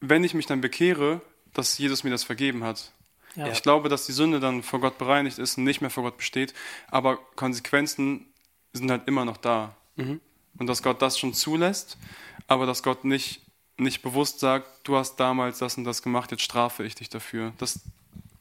[0.00, 1.20] wenn ich mich dann bekehre,
[1.58, 2.92] dass Jesus mir das vergeben hat.
[3.34, 3.48] Ja.
[3.48, 6.16] Ich glaube, dass die Sünde dann vor Gott bereinigt ist und nicht mehr vor Gott
[6.16, 6.54] besteht,
[6.90, 8.26] aber Konsequenzen
[8.72, 9.74] sind halt immer noch da.
[9.96, 11.98] Und dass Gott das schon zulässt,
[12.46, 13.40] aber dass Gott nicht,
[13.76, 17.52] nicht bewusst sagt, du hast damals das und das gemacht, jetzt strafe ich dich dafür.
[17.58, 17.80] Das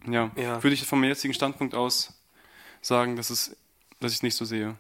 [0.07, 0.61] ja, Ja.
[0.61, 2.13] würde ich meinem jetzigen Standpunkt aus
[2.81, 3.55] sagen, dass, es,
[3.99, 4.75] dass ich es nicht so sehe.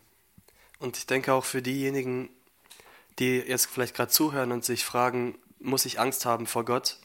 [0.77, 2.29] Und ich denke auch für diejenigen,
[3.17, 6.99] die jetzt vielleicht gerade zuhören und sich fragen, muss ich Angst haben vor Gott?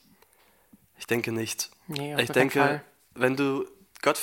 [0.99, 1.71] Ich denke nicht.
[1.89, 2.83] Nee, ich denke,
[3.15, 3.67] wenn du
[4.03, 4.21] Gott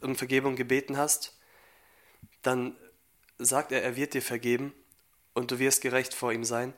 [0.00, 1.36] um Vergebung gebeten hast,
[2.42, 2.76] dann
[3.38, 4.72] sagt er, er wird dir vergeben
[5.34, 6.74] und du wirst gerecht vor ihm sein.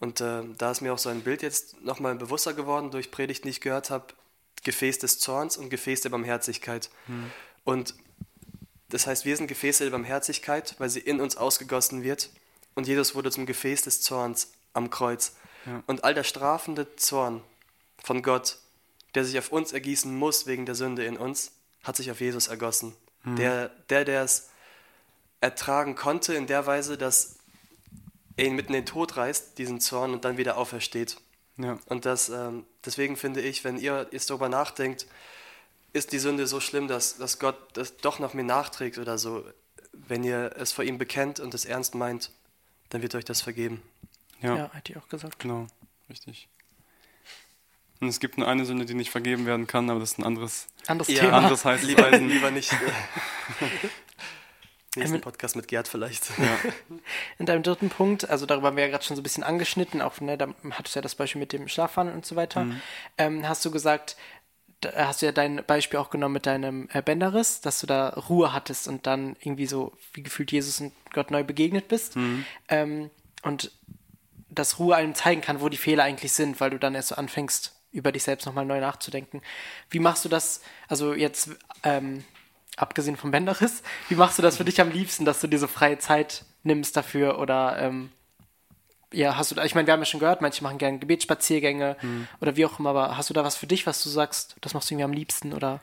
[0.00, 3.44] Und äh, da ist mir auch so ein Bild jetzt nochmal bewusster geworden durch Predigt,
[3.44, 4.14] die ich gehört habe,
[4.62, 6.90] Gefäß des Zorns und Gefäß der Barmherzigkeit.
[7.64, 7.94] Und
[8.88, 12.30] das heißt, wir sind Gefäße der Barmherzigkeit, weil sie in uns ausgegossen wird.
[12.74, 15.36] Und Jesus wurde zum Gefäß des Zorns am Kreuz.
[15.66, 15.82] Ja.
[15.86, 17.42] Und all der strafende Zorn
[18.02, 18.58] von Gott,
[19.18, 21.50] der sich auf uns ergießen muss wegen der Sünde in uns,
[21.82, 22.94] hat sich auf Jesus ergossen.
[23.24, 24.48] Der, der, der es
[25.40, 27.38] ertragen konnte in der Weise, dass
[28.36, 31.16] er ihn mitten in den Tod reißt, diesen Zorn, und dann wieder aufersteht.
[31.56, 31.80] Ja.
[31.86, 35.08] Und das, ähm, deswegen finde ich, wenn ihr jetzt darüber nachdenkt,
[35.92, 39.44] ist die Sünde so schlimm, dass, dass Gott das doch noch mir nachträgt oder so,
[39.92, 42.30] wenn ihr es vor ihm bekennt und es ernst meint,
[42.88, 43.82] dann wird euch das vergeben.
[44.40, 45.40] Ja, Ja, hätte ich auch gesagt.
[45.40, 45.66] genau,
[46.08, 46.48] richtig.
[48.00, 50.24] Und es gibt nur eine Sünde, die nicht vergeben werden kann, aber das ist ein
[50.24, 51.38] anderes, Anderes Ja, Thema.
[51.38, 52.72] anderes heißt Lieber, lieber nicht.
[54.96, 56.28] Nächsten Podcast mit Gerd vielleicht.
[56.38, 56.58] Ja,
[57.38, 60.00] In deinem dritten Punkt, also darüber haben wir ja gerade schon so ein bisschen angeschnitten,
[60.00, 62.64] auch ne, da hattest du ja das Beispiel mit dem Schlafwandel und so weiter.
[62.64, 62.80] Mhm.
[63.18, 64.16] Ähm, hast du gesagt,
[64.80, 68.08] da hast du ja dein Beispiel auch genommen mit deinem äh, Bänderriss, dass du da
[68.10, 72.16] Ruhe hattest und dann irgendwie so wie gefühlt Jesus und Gott neu begegnet bist.
[72.16, 72.44] Mhm.
[72.68, 73.10] Ähm,
[73.42, 73.70] und
[74.50, 77.14] dass Ruhe einem zeigen kann, wo die Fehler eigentlich sind, weil du dann erst so
[77.16, 79.42] anfängst, über dich selbst nochmal neu nachzudenken.
[79.90, 81.50] Wie machst du das, also jetzt
[81.82, 82.24] ähm,
[82.76, 85.66] abgesehen vom Bänderriss, wie machst du das für dich am liebsten, dass du dir so
[85.66, 88.10] freie Zeit nimmst dafür oder ähm,
[89.12, 91.96] ja, hast du da, ich meine, wir haben ja schon gehört, manche machen gerne Gebetsspaziergänge
[92.40, 94.74] oder wie auch immer, aber hast du da was für dich, was du sagst, das
[94.74, 95.80] machst du irgendwie am liebsten oder?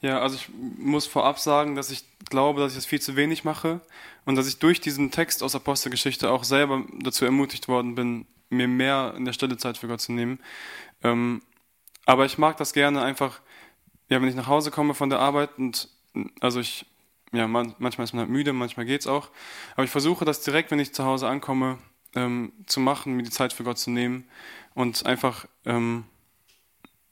[0.00, 3.44] Ja, also ich muss vorab sagen, dass ich glaube, dass ich das viel zu wenig
[3.44, 3.80] mache
[4.26, 8.68] und dass ich durch diesen Text aus Apostelgeschichte auch selber dazu ermutigt worden bin, mir
[8.68, 10.38] mehr in der Stille Zeit für Gott zu nehmen.
[11.02, 11.42] Ähm,
[12.06, 13.40] aber ich mag das gerne einfach,
[14.08, 15.88] ja, wenn ich nach Hause komme von der Arbeit und
[16.40, 16.86] also ich,
[17.32, 19.30] ja, man, manchmal ist man halt müde, manchmal geht's auch,
[19.74, 21.78] aber ich versuche das direkt, wenn ich zu Hause ankomme,
[22.14, 24.24] ähm, zu machen, mir die Zeit für Gott zu nehmen
[24.74, 26.04] und einfach, ähm,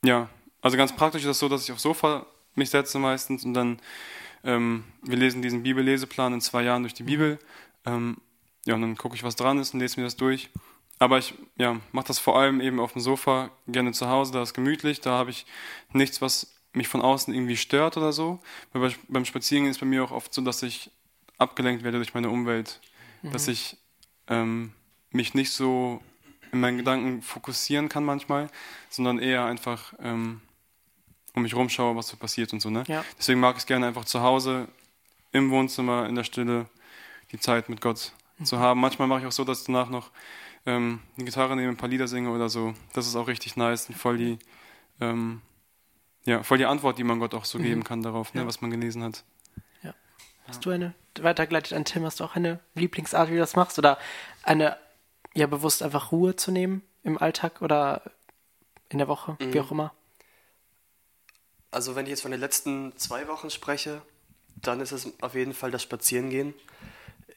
[0.04, 0.28] ja,
[0.62, 3.78] also ganz praktisch ist das so, dass ich aufs Sofa mich setze meistens und dann,
[4.44, 7.38] ähm, wir lesen diesen Bibelleseplan in zwei Jahren durch die Bibel.
[7.84, 8.16] Ähm,
[8.64, 10.50] ja, und dann gucke ich, was dran ist und lese mir das durch.
[10.98, 14.42] Aber ich ja, mache das vor allem eben auf dem Sofa, gerne zu Hause, da
[14.42, 15.46] ist gemütlich, da habe ich
[15.92, 18.40] nichts, was mich von außen irgendwie stört oder so.
[18.72, 20.90] Weil bei, beim Spazierengehen ist bei mir auch oft so, dass ich
[21.38, 22.80] abgelenkt werde durch meine Umwelt,
[23.22, 23.76] dass ich
[24.28, 24.72] ähm,
[25.10, 26.00] mich nicht so
[26.52, 28.48] in meinen Gedanken fokussieren kann manchmal,
[28.88, 30.40] sondern eher einfach ähm,
[31.34, 32.70] um mich rumschaue, was so passiert und so.
[32.70, 32.84] Ne?
[32.86, 33.04] Ja.
[33.18, 34.68] Deswegen mag ich es gerne einfach zu Hause
[35.32, 36.66] im Wohnzimmer in der Stille
[37.32, 38.80] die Zeit mit Gott zu haben.
[38.80, 40.10] Manchmal mache ich auch so, dass ich danach noch
[40.66, 42.74] ähm, eine Gitarre nehme, ein paar Lieder singe oder so.
[42.92, 44.38] Das ist auch richtig nice und voll die,
[45.00, 45.40] ähm,
[46.24, 48.46] ja, voll die Antwort, die man Gott auch so geben kann darauf, ne, Ja.
[48.46, 49.24] was man gelesen hat.
[50.48, 53.80] Hast du eine, weitergeleitet an Tim, hast du auch eine Lieblingsart, wie du das machst?
[53.80, 53.98] Oder
[54.44, 54.76] eine,
[55.34, 58.02] ja, bewusst einfach Ruhe zu nehmen im Alltag oder
[58.88, 59.92] in der Woche, wie auch immer?
[61.72, 64.02] Also wenn ich jetzt von den letzten zwei Wochen spreche,
[64.54, 66.54] dann ist es auf jeden Fall das Spazierengehen.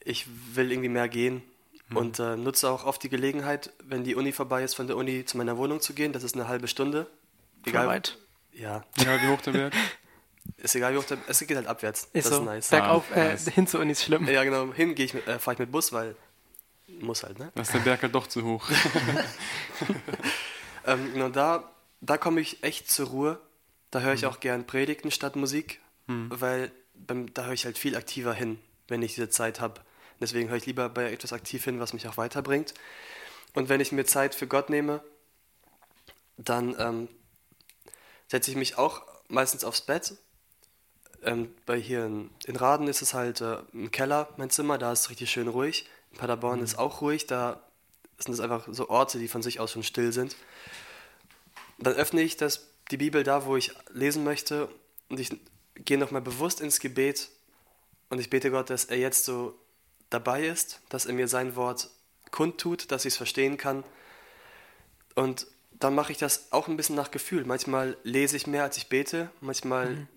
[0.04, 1.42] Ich will irgendwie mehr gehen
[1.94, 5.24] und äh, nutze auch oft die Gelegenheit, wenn die Uni vorbei ist, von der Uni
[5.24, 6.12] zu meiner Wohnung zu gehen.
[6.12, 7.06] Das ist eine halbe Stunde.
[7.64, 8.18] Voll weit.
[8.52, 9.74] Ja, Ja, wie hoch der Berg?
[10.56, 12.08] ist egal wie hoch der, es geht halt abwärts.
[12.12, 12.40] Ist das so.
[12.40, 12.68] ist nice.
[12.70, 13.48] Bergauf, Ah, äh, nice.
[13.48, 14.26] hin zur Uni ist schlimm.
[14.28, 14.72] Ja, genau.
[14.72, 16.16] Hin gehe ich, mit- äh, fahre ich mit Bus, weil
[17.00, 17.50] muss halt, ne?
[17.54, 18.68] Da ist der Berg halt doch zu hoch.
[20.86, 21.70] Ähm, genau, da,
[22.00, 23.40] da komme ich echt zur Ruhe.
[23.90, 27.96] Da höre ich auch gern Predigten statt Musik, weil beim, da höre ich halt viel
[27.96, 29.80] aktiver hin, wenn ich diese Zeit habe.
[30.20, 32.74] Deswegen höre ich lieber bei etwas aktiv hin, was mich auch weiterbringt.
[33.54, 35.02] Und wenn ich mir Zeit für Gott nehme,
[36.36, 37.08] dann ähm,
[38.28, 40.14] setze ich mich auch meistens aufs Bett.
[41.22, 44.92] Ähm, bei hier in, in Raden ist es halt äh, im Keller, mein Zimmer, da
[44.92, 45.88] ist es richtig schön ruhig.
[46.12, 47.62] In Paderborn ist auch ruhig, da
[48.18, 50.36] sind es einfach so Orte, die von sich aus schon still sind.
[51.78, 54.68] Dann öffne ich das, die Bibel da, wo ich lesen möchte
[55.08, 55.30] und ich
[55.74, 57.30] gehe nochmal bewusst ins Gebet
[58.10, 59.58] und ich bete Gott, dass er jetzt so
[60.10, 61.90] dabei ist, dass er mir sein Wort
[62.30, 63.84] kundtut, dass ich es verstehen kann.
[65.14, 67.44] Und dann mache ich das auch ein bisschen nach Gefühl.
[67.44, 69.30] Manchmal lese ich mehr, als ich bete.
[69.40, 70.08] Manchmal mhm.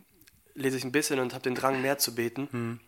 [0.56, 2.50] lese ich ein bisschen und habe den Drang, mehr zu beten.
[2.52, 2.80] Mhm.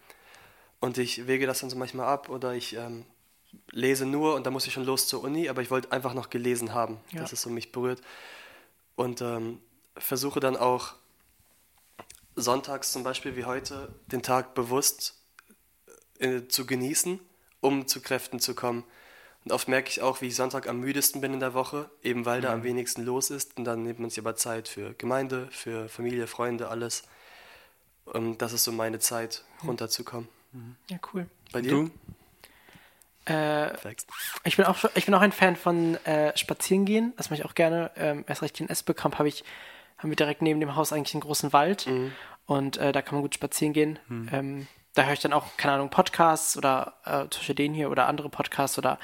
[0.80, 3.06] Und ich wege das dann so manchmal ab oder ich ähm,
[3.72, 6.30] lese nur und dann muss ich schon los zur Uni, aber ich wollte einfach noch
[6.30, 7.22] gelesen haben, ja.
[7.22, 8.02] dass es so mich berührt.
[8.96, 9.60] Und ähm,
[9.98, 10.94] versuche dann auch
[12.36, 15.16] sonntags zum Beispiel wie heute den Tag bewusst
[16.26, 17.20] äh, zu genießen,
[17.62, 18.84] um zu Kräften zu kommen.
[19.44, 22.26] Und oft merke ich auch, wie ich Sonntag am müdesten bin in der Woche, eben
[22.26, 22.44] weil mhm.
[22.44, 22.64] da am mhm.
[22.64, 23.58] wenigsten los ist.
[23.58, 27.04] Und dann nimmt man sich aber Zeit für Gemeinde, für Familie, Freunde, alles.
[28.06, 29.70] Und das ist so meine Zeit, mhm.
[29.70, 30.28] runterzukommen.
[30.52, 30.76] Mhm.
[30.90, 31.28] Ja, cool.
[31.52, 31.70] Bei dir?
[31.70, 31.92] Du?
[33.28, 33.74] Äh,
[34.44, 37.14] ich, bin auch, ich bin auch ein Fan von äh, Spazierengehen.
[37.18, 37.92] Das mache ich auch gerne.
[37.96, 39.44] Ähm, erst recht in Esbekamp habe ich,
[39.98, 41.88] haben wir direkt neben dem Haus eigentlich einen großen Wald.
[41.88, 42.12] Mhm.
[42.46, 44.00] Und äh, da kann man gut spazieren gehen.
[44.08, 44.30] Mhm.
[44.32, 48.08] Ähm, da höre ich dann auch, keine Ahnung, Podcasts oder äh, zwischen den hier oder
[48.08, 48.98] andere Podcasts oder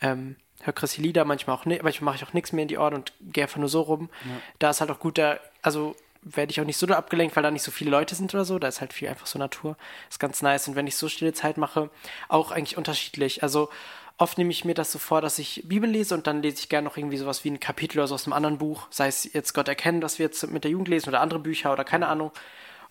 [0.00, 2.78] ähm, höre Chrissy Lieder, manchmal auch nicht, manchmal mache ich auch nichts mehr in die
[2.78, 4.08] Ohren und gehe einfach nur so rum.
[4.24, 4.30] Ja.
[4.58, 7.50] Da ist halt auch gut, da, also werde ich auch nicht so abgelenkt, weil da
[7.50, 8.58] nicht so viele Leute sind oder so.
[8.58, 9.76] Da ist halt viel einfach so Natur.
[10.08, 10.68] Ist ganz nice.
[10.68, 11.90] Und wenn ich so stille Zeit mache,
[12.28, 13.42] auch eigentlich unterschiedlich.
[13.42, 13.70] Also
[14.18, 16.68] oft nehme ich mir das so vor, dass ich Bibel lese und dann lese ich
[16.68, 18.86] gerne noch irgendwie sowas wie ein Kapitel oder so aus einem anderen Buch.
[18.90, 21.72] Sei es jetzt Gott erkennen, was wir jetzt mit der Jugend lesen oder andere Bücher
[21.72, 22.30] oder keine Ahnung.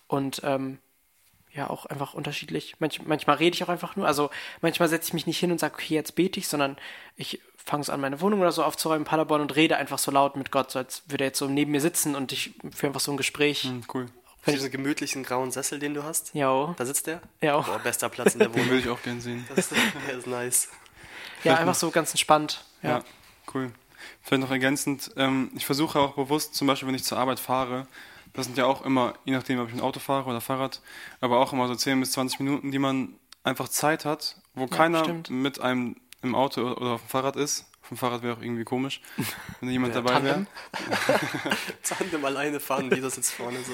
[0.08, 0.78] Und ähm,
[1.54, 2.76] ja, auch einfach unterschiedlich.
[2.78, 4.06] Manch, manchmal rede ich auch einfach nur.
[4.06, 4.30] Also
[4.62, 6.76] manchmal setze ich mich nicht hin und sage, okay, jetzt bete ich, sondern
[7.16, 10.10] ich fange so an, meine Wohnung oder so aufzuräumen in Paderborn und rede einfach so
[10.10, 12.88] laut mit Gott, so als würde er jetzt so neben mir sitzen und ich führe
[12.88, 13.64] einfach so ein Gespräch.
[13.64, 14.06] Mhm, cool.
[14.44, 16.34] Wenn Diesen gemütlichen grauen Sessel, den du hast?
[16.34, 16.74] Ja.
[16.76, 17.20] Da sitzt der?
[17.40, 17.60] Ja.
[17.60, 18.64] Boah, bester Platz in der Wohnung.
[18.64, 19.46] Den würde ich auch gern sehen.
[19.48, 19.72] Das ist,
[20.08, 20.68] der ist nice.
[21.44, 22.64] Ja, einfach so ganz entspannt.
[22.82, 23.04] Ja, ja
[23.54, 23.70] cool.
[24.22, 27.86] Vielleicht noch ergänzend, ähm, ich versuche auch bewusst, zum Beispiel, wenn ich zur Arbeit fahre,
[28.32, 30.80] das sind ja auch immer, je nachdem, ob ich ein Auto fahre oder Fahrrad,
[31.20, 33.14] aber auch immer so 10 bis 20 Minuten, die man
[33.44, 35.30] einfach Zeit hat, wo ja, keiner stimmt.
[35.30, 37.66] mit einem im Auto oder auf dem Fahrrad ist.
[37.82, 39.00] Auf dem Fahrrad wäre auch irgendwie komisch,
[39.60, 40.46] wenn da jemand dabei wäre.
[41.82, 43.72] Tandem alleine fahren, jeder sitzt vorne so.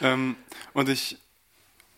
[0.00, 0.34] ähm,
[0.72, 1.18] und ich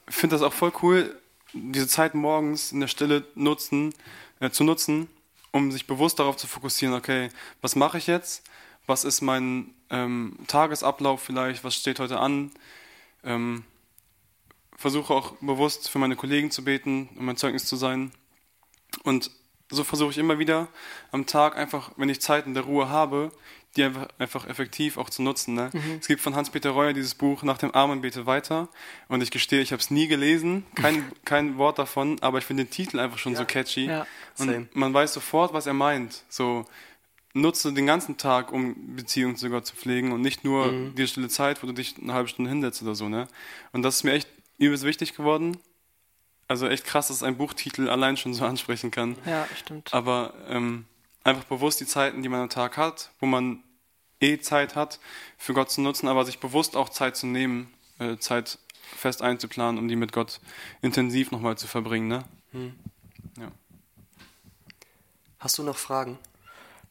[0.09, 1.19] finde das auch voll cool,
[1.55, 3.95] diese Zeit morgens in der Stille nutzen,
[4.41, 5.09] äh, zu nutzen,
[5.51, 7.31] um sich bewusst darauf zu fokussieren, okay,
[7.63, 8.45] was mache ich jetzt?
[8.87, 11.65] Was ist mein ähm, Tagesablauf vielleicht?
[11.65, 12.51] Was steht heute an?
[13.25, 13.65] Ähm,
[14.77, 18.13] versuche auch bewusst für meine Kollegen zu beten, um ein Zeugnis zu sein.
[19.03, 19.31] Und
[19.71, 20.69] so versuche ich immer wieder
[21.11, 23.33] am Tag einfach, wenn ich Zeit in der Ruhe habe,
[23.77, 25.55] die einfach, einfach effektiv auch zu nutzen.
[25.55, 25.71] Ne?
[25.73, 25.99] Mhm.
[26.01, 28.69] Es gibt von Hans-Peter Reuer dieses Buch Nach dem Armen bete weiter.
[29.09, 32.65] Und ich gestehe, ich habe es nie gelesen, kein, kein Wort davon, aber ich finde
[32.65, 33.39] den Titel einfach schon ja.
[33.39, 33.87] so catchy.
[33.87, 34.07] Ja.
[34.39, 36.23] Und man weiß sofort, was er meint.
[36.29, 36.65] So,
[37.41, 40.95] nutze den ganzen Tag, um Beziehungen zu Gott zu pflegen und nicht nur mhm.
[40.95, 43.09] die stille Zeit, wo du dich eine halbe Stunde hinsetzt oder so.
[43.09, 43.29] Ne?
[43.73, 44.29] Und das ist mir echt
[44.59, 45.59] übelst wichtig geworden
[46.49, 49.17] also echt krass, dass ein Buchtitel allein schon so ansprechen kann.
[49.27, 49.93] Ja, stimmt.
[49.93, 50.87] Aber ähm,
[51.25, 53.63] einfach bewusst die Zeiten, die man am Tag hat, wo man
[54.21, 54.99] eh Zeit hat,
[55.37, 58.59] für Gott zu nutzen, aber sich bewusst auch Zeit zu nehmen, äh, Zeit
[58.97, 60.41] fest einzuplanen, um die mit Gott
[60.81, 62.09] intensiv nochmal zu verbringen.
[62.09, 62.25] Ne?
[62.53, 62.75] Hm.
[63.39, 63.51] Ja.
[65.39, 66.19] Hast du noch Fragen?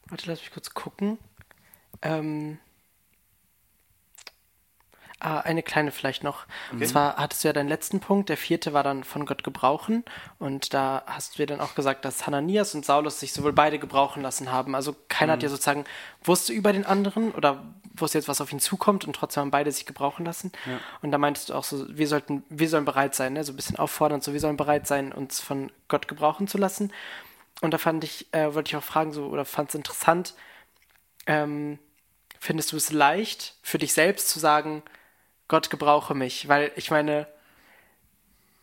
[0.08, 1.18] Warte, lass mich kurz gucken.
[2.02, 2.60] Ähm,
[5.26, 6.46] Ah, eine kleine vielleicht noch.
[6.68, 6.84] Okay.
[6.84, 10.04] Und zwar hattest du ja deinen letzten Punkt, der vierte war dann von Gott gebrauchen.
[10.40, 13.80] Und da hast du ja dann auch gesagt, dass Hananias und Saulus sich sowohl beide
[13.80, 14.76] gebrauchen lassen haben.
[14.76, 15.38] Also keiner mhm.
[15.38, 15.86] hat ja sozusagen
[16.24, 17.64] wusste über den anderen oder
[17.96, 20.52] wusste jetzt, was auf ihn zukommt und trotzdem haben beide sich gebrauchen lassen.
[20.66, 20.80] Ja.
[21.02, 23.44] Und da meintest du auch so, wir sollten, wir sollen bereit sein, ne?
[23.46, 26.92] so ein bisschen auffordernd, so wir sollen bereit sein, uns von Gott gebrauchen zu lassen.
[27.62, 30.36] Und da fand ich, äh, wollte ich auch fragen, so, oder fand es interessant,
[31.26, 31.80] ähm,
[32.40, 34.84] findest du es leicht für dich selbst zu sagen,
[35.48, 37.28] Gott gebrauche mich, weil ich meine,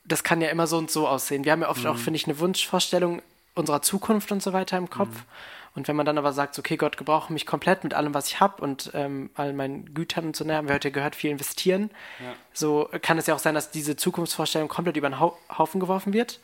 [0.04, 1.44] das kann ja immer so und so aussehen.
[1.44, 1.90] Wir haben ja oft mhm.
[1.90, 3.22] auch, finde ich, eine Wunschvorstellung
[3.54, 5.14] unserer Zukunft und so weiter im Kopf.
[5.14, 5.26] Mhm.
[5.74, 8.40] Und wenn man dann aber sagt, okay, Gott gebrauche mich komplett mit allem, was ich
[8.40, 11.90] habe und ähm, all meinen Gütern und so, ne, haben wir heute gehört, viel investieren.
[12.20, 12.34] Ja.
[12.52, 16.40] So kann es ja auch sein, dass diese Zukunftsvorstellung komplett über den Haufen geworfen wird.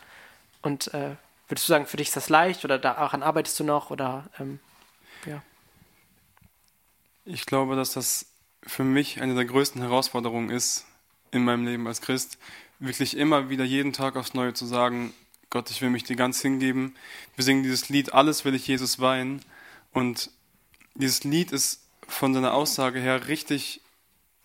[0.62, 1.10] Und äh,
[1.48, 4.60] würdest du sagen, für dich ist das leicht oder daran arbeitest du noch oder ähm,
[5.26, 5.42] ja?
[7.24, 8.26] Ich glaube, dass das
[8.62, 10.86] für mich eine der größten Herausforderungen ist
[11.30, 12.38] in meinem Leben als Christ,
[12.78, 15.12] wirklich immer wieder jeden Tag aufs Neue zu sagen,
[15.50, 16.94] Gott, ich will mich dir ganz hingeben.
[17.34, 19.40] Wir singen dieses Lied, alles will ich Jesus weihen.
[19.92, 20.30] Und
[20.94, 23.80] dieses Lied ist von seiner Aussage her richtig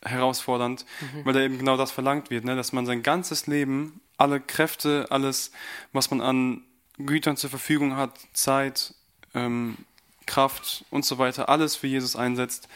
[0.02, 1.26] herausfordernd, mhm.
[1.26, 2.56] weil da eben genau das verlangt wird, ne?
[2.56, 5.52] dass man sein ganzes Leben, alle Kräfte, alles,
[5.92, 6.64] was man an
[7.06, 8.94] Gütern zur Verfügung hat, Zeit,
[9.34, 9.78] ähm,
[10.26, 12.68] Kraft und so weiter, alles für Jesus einsetzt.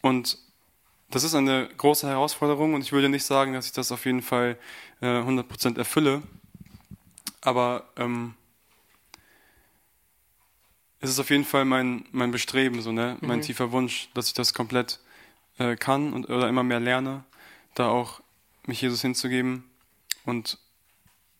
[0.00, 0.38] Und
[1.10, 4.22] das ist eine große Herausforderung und ich würde nicht sagen, dass ich das auf jeden
[4.22, 4.58] Fall
[5.00, 6.22] äh, 100% erfülle.
[7.40, 8.34] Aber ähm,
[11.00, 13.16] es ist auf jeden Fall mein, mein Bestreben, so, ne?
[13.20, 14.98] mein tiefer Wunsch, dass ich das komplett
[15.58, 17.24] äh, kann und oder immer mehr lerne,
[17.74, 18.20] da auch
[18.66, 19.64] mich Jesus hinzugeben
[20.24, 20.58] und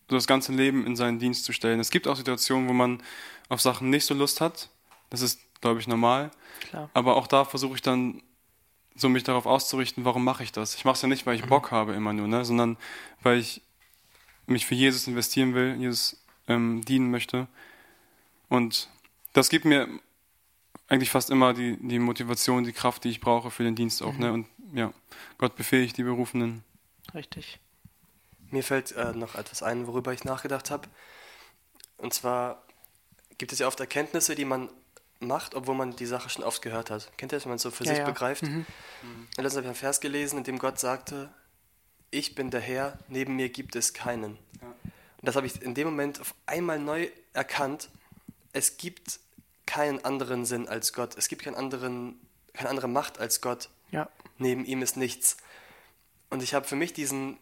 [0.07, 1.79] das ganze Leben in seinen Dienst zu stellen.
[1.79, 3.01] Es gibt auch Situationen, wo man
[3.49, 4.69] auf Sachen nicht so Lust hat.
[5.09, 6.31] Das ist, glaube ich, normal.
[6.61, 6.89] Klar.
[6.93, 8.21] Aber auch da versuche ich dann
[8.95, 10.75] so mich darauf auszurichten, warum mache ich das?
[10.75, 12.43] Ich mache es ja nicht, weil ich Bock habe immer nur, ne?
[12.43, 12.77] sondern
[13.21, 13.61] weil ich
[14.47, 17.47] mich für Jesus investieren will, Jesus ähm, dienen möchte.
[18.49, 18.89] Und
[19.33, 19.87] das gibt mir
[20.87, 24.17] eigentlich fast immer die, die Motivation, die Kraft, die ich brauche für den Dienst auch.
[24.17, 24.31] Ne?
[24.33, 24.93] Und ja,
[25.37, 26.63] Gott befähigt die Berufenen.
[27.13, 27.59] Richtig.
[28.51, 30.87] Mir fällt äh, noch etwas ein, worüber ich nachgedacht habe.
[31.97, 32.63] Und zwar
[33.37, 34.69] gibt es ja oft Erkenntnisse, die man
[35.19, 37.11] macht, obwohl man die Sache schon oft gehört hat.
[37.17, 38.05] Kennt ihr das, wenn man es so für Ja, sich ja.
[38.05, 38.43] begreift?
[38.43, 38.65] Und
[39.37, 41.29] letztens habe ich einen Vers gelesen, in dem Gott sagte,
[42.11, 44.37] ich bin der Herr, neben mir gibt es keinen.
[44.61, 47.89] Und das habe ich in dem Moment auf einmal neu erkannt.
[48.53, 49.19] Es gibt
[49.65, 51.17] keinen anderen Sinn als Gott.
[51.17, 52.19] Es gibt keinen anderen,
[52.53, 53.69] keine andere Macht als Gott.
[53.91, 54.09] Ja.
[54.37, 55.37] Neben ihm ist nichts.
[56.29, 57.37] Und ich habe für mich diesen,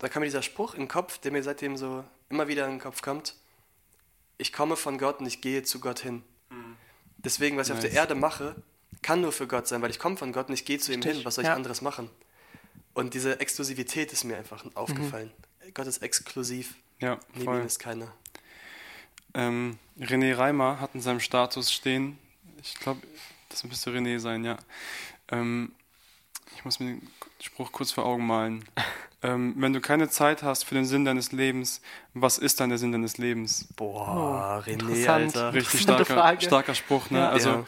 [0.00, 2.72] da kam mir dieser Spruch in den Kopf, der mir seitdem so immer wieder in
[2.72, 3.36] den Kopf kommt.
[4.38, 6.22] Ich komme von Gott und ich gehe zu Gott hin.
[7.18, 7.98] Deswegen, was ich auf der Nice.
[7.98, 8.56] Erde mache,
[9.02, 11.02] kann nur für Gott sein, weil ich komme von Gott und ich gehe zu ihm
[11.02, 11.20] hin.
[11.24, 11.54] Was soll ich ja.
[11.54, 12.10] anderes machen?
[12.94, 15.30] Und diese Exklusivität ist mir einfach aufgefallen.
[15.64, 15.74] Mhm.
[15.74, 16.74] Gott ist exklusiv.
[16.98, 17.60] Ja, Neben voll.
[17.60, 18.12] ihm ist keiner.
[19.34, 22.18] Ähm, René Reimer hat in seinem Status stehen,
[22.60, 23.00] ich glaube,
[23.48, 24.58] das müsste René sein, ja.
[25.28, 25.72] Ähm,
[26.56, 27.08] ich muss mir den
[27.40, 28.64] Spruch kurz vor Augen malen.
[29.22, 31.82] ähm, wenn du keine Zeit hast für den Sinn deines Lebens,
[32.14, 33.68] was ist dann der Sinn deines Lebens?
[33.76, 35.36] Boah, René, Oh, interessant.
[35.36, 35.54] Alter.
[35.54, 37.18] Richtig starker, starker Spruch, ne?
[37.18, 37.28] Ja.
[37.30, 37.66] Also, Ja.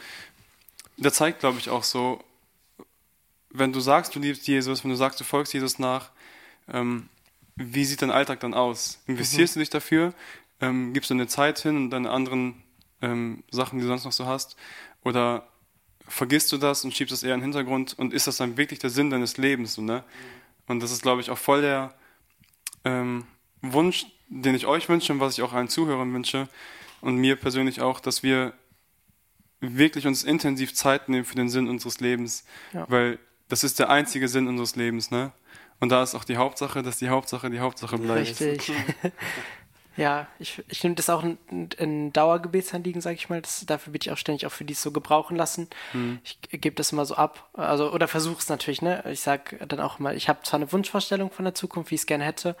[0.97, 2.23] der zeigt, glaube ich, auch so,
[3.49, 6.09] wenn du sagst, du liebst Jesus, wenn du sagst, du folgst Jesus nach,
[6.71, 7.07] ähm,
[7.55, 8.99] wie sieht dein Alltag dann aus?
[9.05, 10.13] Investierst du dich dafür?
[10.59, 12.63] Ähm, gibst du eine Zeit hin und deine anderen
[13.01, 14.55] ähm, Sachen, die du sonst noch so hast?
[15.03, 15.45] Oder
[16.07, 17.93] vergisst du das und schiebst das eher in den Hintergrund?
[17.99, 19.75] Und ist das dann wirklich der Sinn deines Lebens?
[19.75, 20.03] So, ne?
[20.67, 21.93] Und das ist, glaube ich, auch voll der
[22.85, 23.25] ähm,
[23.61, 26.47] Wunsch, den ich euch wünsche und was ich auch allen Zuhörern wünsche
[27.01, 28.53] und mir persönlich auch, dass wir
[29.59, 32.43] wirklich uns intensiv Zeit nehmen für den Sinn unseres Lebens,
[32.73, 32.85] Ja.
[32.89, 35.31] weil das ist der einzige Sinn unseres Lebens, ne?
[35.79, 38.39] Und da ist auch die Hauptsache, dass die Hauptsache die Hauptsache bleibt.
[38.39, 38.71] Richtig.
[39.95, 41.37] ja, ich, ich nehme das auch ein,
[41.79, 43.41] ein Dauergebetsanliegen, sage ich mal.
[43.41, 45.69] Das, dafür bitte ich auch ständig auch für dies so gebrauchen lassen.
[46.23, 47.49] Ich gebe das immer so ab.
[47.53, 49.03] Also, oder versuche es natürlich, ne?
[49.11, 52.01] Ich sage dann auch mal, ich habe zwar eine Wunschvorstellung von der Zukunft, wie ich
[52.01, 52.55] es gerne hätte,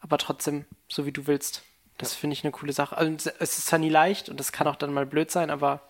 [0.00, 1.62] aber trotzdem, so wie du willst.
[1.96, 2.96] Das finde ich eine coole Sache.
[2.96, 5.80] Also, es ist zwar nie leicht und es kann auch dann mal blöd sein, aber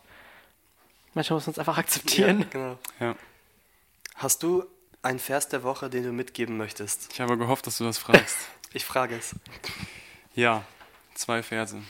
[1.15, 2.41] manchmal muss man es einfach akzeptieren.
[2.41, 2.79] Ja, genau.
[3.01, 3.17] Ja.
[4.15, 4.65] Hast du
[5.03, 7.13] einen Vers der Woche, den du mitgeben möchtest?
[7.13, 8.37] Ich habe gehofft, dass du das fragst.
[8.73, 9.35] Ich frage es.
[10.35, 10.63] ja,
[11.17, 11.81] zwei Verse.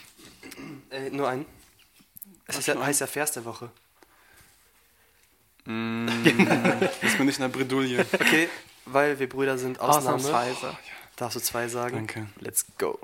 [0.89, 1.45] Äh, nur einen?
[2.47, 3.69] Es ist ja, heißt ja Vers der Woche.
[5.67, 8.05] Ist mir nicht in der Bredouille.
[8.13, 8.47] Okay,
[8.85, 9.81] weil wir Brüder sind.
[9.81, 10.77] Ausnahmsweise.
[11.17, 11.95] Darfst du zwei sagen?
[11.97, 12.27] Danke.
[12.39, 12.97] Let's go.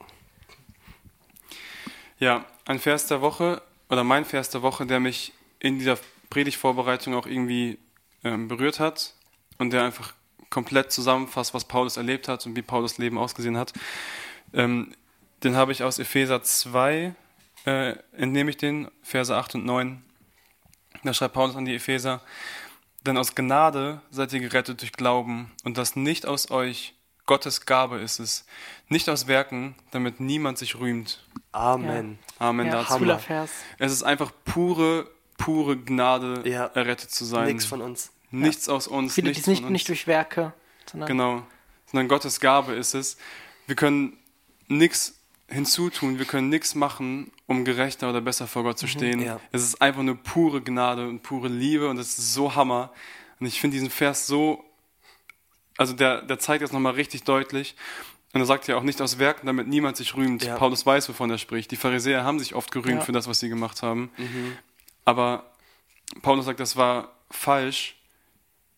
[2.20, 6.00] Ja, ein Vers der Woche oder mein Vers der Woche, der mich in dieser
[6.30, 7.80] Predigtvorbereitung auch irgendwie
[8.24, 9.14] ähm, berührt hat
[9.58, 10.14] und der einfach
[10.50, 13.74] komplett zusammenfasst, was Paulus erlebt hat und wie Paulus Leben ausgesehen hat.
[14.54, 14.96] Ähm,
[15.44, 17.14] den habe ich aus Epheser 2,
[17.66, 20.04] äh, entnehme ich den, Verse 8 und 9.
[21.04, 22.22] Da schreibt Paulus an die Epheser,
[23.06, 26.94] denn aus Gnade seid ihr gerettet durch Glauben und das nicht aus euch,
[27.26, 28.46] Gottes Gabe ist es,
[28.90, 31.26] nicht aus Werken, damit niemand sich rühmt.
[31.54, 32.20] Amen.
[32.40, 32.98] Amen Ja, dazu.
[32.98, 33.50] cooler Vers.
[33.80, 36.66] Es ist einfach pure, pure Gnade, Ja.
[36.68, 37.46] errettet zu sein.
[37.48, 38.12] Nichts von uns.
[38.32, 39.72] Nichts aus uns, Viele, nichts nicht, von uns.
[39.74, 40.54] nicht durch Werke,
[40.90, 41.48] sondern Genau.
[41.86, 43.18] Sondern Gottes Gabe ist es.
[43.68, 44.18] Wir können
[44.68, 45.16] nichts
[45.48, 49.22] hinzutun, wir können nichts machen, um gerechter oder besser vor Gott zu stehen.
[49.22, 49.40] ja.
[49.52, 52.92] Es ist einfach nur pure Gnade und pure Liebe und es ist so Hammer.
[53.40, 54.64] Und ich finde diesen Vers so,
[55.78, 57.76] also der, der zeigt das nochmal richtig deutlich.
[58.34, 60.44] Und er sagt ja auch nicht aus Werken, damit niemand sich rühmt.
[60.44, 60.56] Ja.
[60.58, 61.70] Paulus weiß, wovon er spricht.
[61.70, 63.02] Die Pharisäer haben sich oft gerühmt Ja.
[63.02, 64.10] für das, was sie gemacht haben.
[64.18, 64.58] Mhm.
[65.06, 65.52] Aber
[66.24, 67.96] Paulus sagt, das war falsch.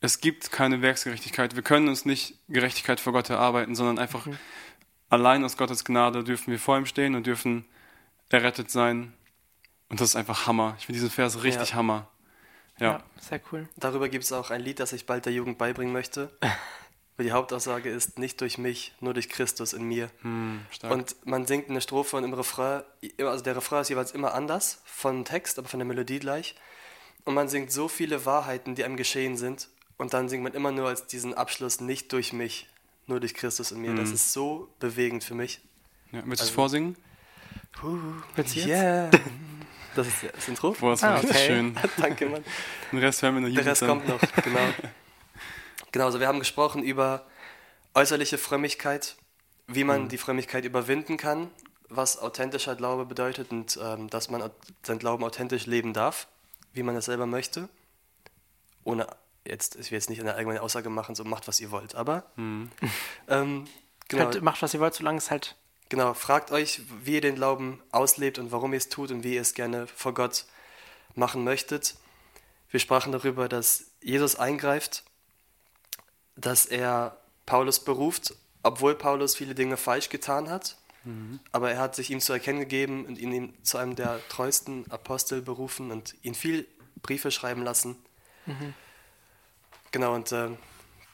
[0.01, 1.55] Es gibt keine Werksgerechtigkeit.
[1.55, 4.38] Wir können uns nicht Gerechtigkeit vor Gott erarbeiten, sondern einfach Mhm.
[5.09, 7.65] Allein aus Gottes Gnade dürfen wir vor ihm stehen und dürfen
[8.29, 9.13] errettet sein.
[9.89, 10.75] Und das ist einfach Hammer.
[10.79, 11.75] Ich finde diesen Vers richtig Ja.
[11.75, 12.07] Hammer.
[12.79, 12.85] ja.
[12.93, 13.03] Ja.
[13.21, 13.69] sehr cool.
[13.77, 16.29] Darüber gibt es auch ein Lied, das ich bald der Jugend beibringen möchte.
[17.17, 20.11] Weil die Hauptaussage ist, nicht durch mich, nur durch Christus in mir.
[20.21, 20.91] Hm, stark.
[20.91, 22.83] Und man singt eine Strophe und im Refrain,
[23.19, 26.55] also der Refrain ist jeweils immer anders, von Text, aber von der Melodie gleich.
[27.23, 29.69] Und man singt so viele Wahrheiten, die einem geschehen sind.
[29.97, 32.67] Und dann singt man immer nur als diesen Abschluss nicht durch mich,
[33.07, 33.93] nur durch Christus in mir.
[33.95, 35.59] Das ist so bewegend für mich.
[36.11, 36.95] Ja, willst du es Also- vorsingen?
[38.35, 38.67] Willst du jetzt?
[38.67, 39.09] Yeah.
[39.95, 40.71] Das ist das Intro.
[40.73, 41.45] Boah, das war Ah, richtig okay.
[41.47, 41.77] schön.
[41.97, 42.43] Danke, Mann.
[42.91, 44.59] Den Rest hören wir in der Der Rest Jugend kommt noch, genau.
[45.93, 47.25] Genau, also wir haben gesprochen über
[47.93, 49.15] äußerliche Frömmigkeit,
[49.67, 50.09] wie man Mhm.
[50.09, 51.49] die Frömmigkeit überwinden kann,
[51.87, 54.49] was authentischer Glaube bedeutet und ähm, dass man
[54.83, 56.27] seinen Glauben authentisch leben darf,
[56.73, 57.69] wie man es selber möchte.
[58.83, 59.07] Ohne
[59.47, 62.23] jetzt, ich will jetzt nicht eine allgemeine Aussage machen, so macht, was ihr wollt, aber
[62.35, 62.71] Mhm.
[63.27, 63.65] ähm,
[64.07, 65.55] genau, Halt, macht, was ihr wollt, solange es halt.
[65.89, 69.35] Genau, fragt euch, wie ihr den Glauben auslebt und warum ihr es tut und wie
[69.35, 70.45] ihr es gerne vor Gott
[71.13, 71.95] machen möchtet.
[72.71, 75.03] Wir sprachen darüber, dass Jesus eingreift,
[76.35, 78.33] dass er Paulus beruft,
[78.63, 80.75] obwohl Paulus viele Dinge falsch getan hat.
[81.51, 84.89] Aber er hat sich ihm zu erkennen gegeben und ihn, ihn zu einem der treuesten
[84.89, 86.65] Apostel berufen und ihn viel
[87.03, 87.95] Briefe schreiben lassen.
[89.95, 90.49] Genau, und äh,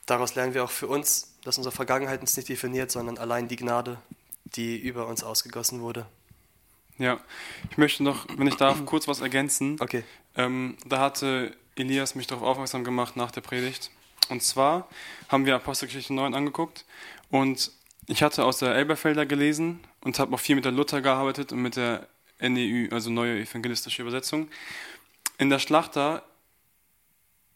[0.08, 3.56] daraus lernen wir auch für uns, dass unsere Vergangenheit uns nicht definiert, sondern allein die
[3.56, 4.00] Gnade,
[4.44, 6.08] die über uns ausgegossen wurde.
[6.98, 7.20] Ja,
[7.70, 9.78] ich möchte noch, wenn ich darf, kurz was ergänzen.
[9.80, 10.04] Okay.
[10.36, 13.92] Ähm, da hatte Elias mich darauf aufmerksam gemacht nach der Predigt.
[14.30, 14.88] Und zwar
[15.30, 16.86] haben wir Apostelgeschichte 9 angeguckt
[17.30, 17.72] und
[18.08, 21.62] ich hatte aus der Elberfelder gelesen und habe auch viel mit der Luther gearbeitet und
[21.62, 22.08] mit der
[22.40, 24.48] NEU, also Neue Evangelistische Übersetzung.
[25.38, 26.24] In der Schlachter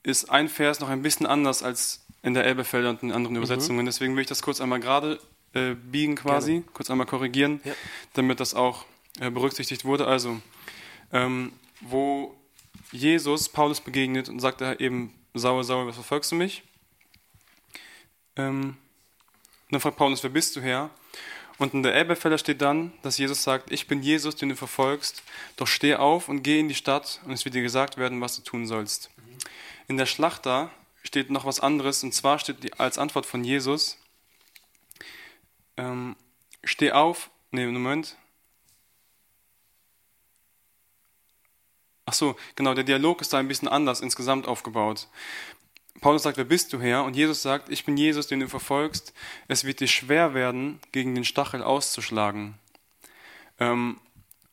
[0.06, 3.86] ist ein Vers noch ein bisschen anders als in der Elberfelder und in anderen Übersetzungen.
[3.86, 5.20] Deswegen will ich das kurz einmal gerade
[5.53, 7.74] äh, biegen quasi, kurz einmal korrigieren, Ja.
[8.14, 8.86] damit das auch
[9.20, 10.08] äh, berücksichtigt wurde.
[10.08, 10.39] Also,
[11.12, 12.36] ähm, wo
[12.91, 16.64] Jesus Paulus begegnet und sagt er eben, Saul, Saul, was verfolgst du mich?
[18.36, 18.78] Ähm,
[19.72, 20.89] dann fragt Paulus, wer bist du Herr?
[21.58, 25.24] Und in der Elberfelder steht dann, dass Jesus sagt, ich bin Jesus, den du verfolgst,
[25.56, 28.36] doch steh auf und geh in die Stadt und es wird dir gesagt werden, was
[28.36, 29.10] du tun sollst.
[29.88, 30.71] In der Schlachter
[31.03, 33.97] steht noch was anderes und zwar steht als Antwort von Jesus,
[35.77, 36.15] ähm,
[36.63, 38.17] steh auf, nee, Moment,
[42.05, 45.07] Ach so, genau, der Dialog ist da ein bisschen anders insgesamt aufgebaut.
[46.01, 47.03] Paulus sagt, wer bist du Herr?
[47.03, 49.13] Und Jesus sagt, ich bin Jesus, den du verfolgst.
[49.47, 52.59] Es wird dir schwer werden, gegen den Stachel auszuschlagen.
[53.59, 53.99] Ähm,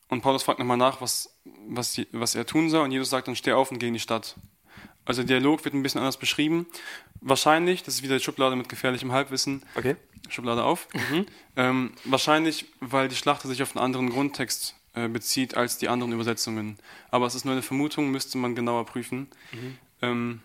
[0.07, 2.85] und Paulus fragt nochmal nach, was, was, was er tun soll.
[2.85, 4.35] Und Jesus sagt dann, steh auf und geh in die Stadt.
[5.05, 6.65] Also der Dialog wird ein bisschen anders beschrieben.
[7.21, 9.95] Wahrscheinlich, das ist wieder die Schublade mit gefährlichem Halbwissen, Okay.
[10.29, 10.87] Schublade auf.
[11.57, 16.13] Ähm, wahrscheinlich, weil die Schlachter sich auf einen anderen Grundtext äh, bezieht als die anderen
[16.13, 16.77] Übersetzungen.
[17.11, 19.27] Aber es ist nur eine Vermutung, müsste man genauer prüfen.
[20.01, 20.41] Ähm,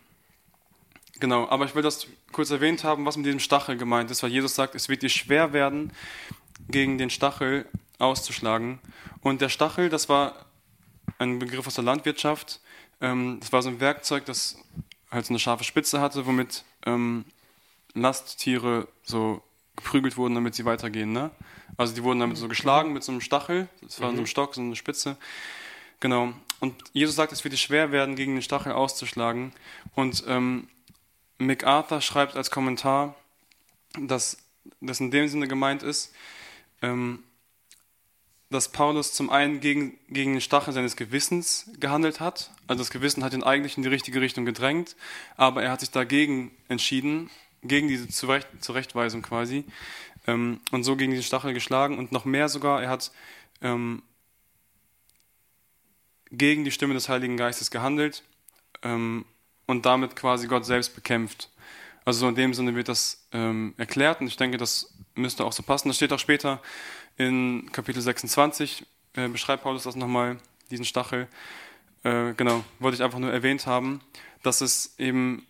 [1.21, 4.31] genau, aber ich will das kurz erwähnt haben, was mit diesem Stachel gemeint ist, weil
[4.31, 5.93] Jesus sagt, es wird dir schwer werden,
[6.69, 7.67] gegen den Stachel
[7.99, 8.81] auszuschlagen.
[9.21, 10.47] Und der Stachel, das war
[11.19, 12.61] ein Begriff aus der Landwirtschaft.
[13.01, 14.57] Ähm, das war so ein Werkzeug, das
[15.11, 17.25] halt so eine scharfe Spitze hatte, womit ähm,
[17.95, 19.43] Lasttiere so
[19.77, 21.13] geprügelt wurden, damit sie weitergehen.
[21.13, 21.31] Ne?
[21.77, 24.55] Also die wurden damit so geschlagen mit so einem Stachel, das war so ein Stock,
[24.55, 25.17] so eine Spitze.
[26.01, 26.33] Genau.
[26.61, 29.53] Und Jesus sagt, es wird dir schwer werden, gegen den Stachel auszuschlagen.
[29.95, 30.69] Und ähm,
[31.39, 33.15] MacArthur schreibt als Kommentar,
[34.01, 34.39] dass
[34.81, 36.13] das in dem Sinne gemeint ist,
[36.83, 37.23] ähm,
[38.51, 42.51] dass Paulus zum einen gegen, gegen den Stachel seines Gewissens gehandelt hat.
[42.67, 44.97] Also das Gewissen hat ihn eigentlich in die richtige Richtung gedrängt,
[45.37, 47.31] aber er hat sich dagegen entschieden,
[47.63, 49.65] gegen diese Zurecht, Zurechtweisung quasi,
[50.27, 53.13] ähm, und so gegen diesen Stachel geschlagen und noch mehr sogar, er hat
[53.61, 54.03] ähm,
[56.31, 58.23] gegen die Stimme des Heiligen Geistes gehandelt
[58.83, 59.25] ähm,
[59.67, 61.51] und damit quasi Gott selbst bekämpft.
[62.09, 65.53] Also so in dem Sinne wird das ähm, erklärt und ich denke, das müsste auch
[65.53, 65.89] so passen.
[65.89, 66.63] Das steht auch später
[67.19, 70.39] in Kapitel 26, äh, beschreibt Paulus das nochmal,
[70.71, 71.29] diesen Stachel.
[72.05, 74.01] Äh, genau, wollte ich einfach nur erwähnt haben,
[74.43, 75.47] dass es eben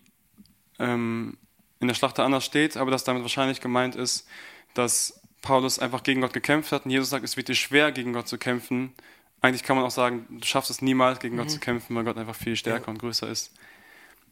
[0.79, 1.37] ähm,
[1.79, 4.27] in der Schlachter anders steht, aber dass damit wahrscheinlich gemeint ist,
[4.73, 8.11] dass Paulus einfach gegen Gott gekämpft hat und Jesus sagt, es wird dir schwer, gegen
[8.11, 8.91] Gott zu kämpfen.
[9.39, 12.17] Eigentlich kann man auch sagen, du schaffst es niemals, gegen Gott zu kämpfen, weil Gott
[12.17, 13.53] einfach viel stärker und größer ist.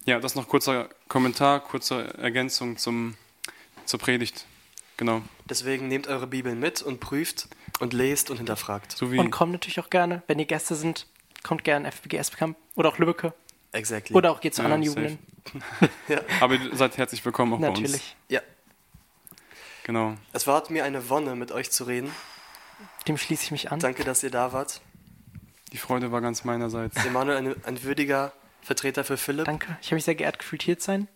[0.08, 3.16] Ja, das noch kurzer Kommentar, kurze Ergänzung zum,
[3.84, 4.46] zur Predigt.
[4.96, 5.22] Genau.
[5.50, 7.50] Deswegen nehmt eure Bibeln mit und prüft
[7.82, 8.94] und lest und hinterfragt.
[8.94, 11.08] So wie Und kommt natürlich auch gerne, wenn ihr Gäste sind,
[11.44, 13.34] kommt gerne FBG Esbekamp oder auch Lübbecke.
[13.74, 14.16] Exactly.
[14.16, 14.84] Oder auch geht zu Ja, anderen.
[14.84, 15.20] Jugendlichen.
[16.40, 17.80] Aber ihr seid herzlich willkommen auch bei uns.
[17.82, 18.16] Natürlich.
[18.30, 18.40] Ja,
[19.84, 20.16] Genau.
[20.32, 22.14] es war mir eine Wonne, mit euch zu reden.
[23.10, 23.80] Dem schließe ich mich an.
[23.80, 24.80] Danke, dass ihr da wart.
[25.74, 26.96] Die Freude war ganz meinerseits.
[27.06, 28.32] Emanuel, ein, ein würdiger
[28.68, 29.46] Vertreter für Philipp.
[29.46, 29.78] Danke.
[29.82, 31.08] Ich habe mich sehr geehrt gefühlt, hier zu sein.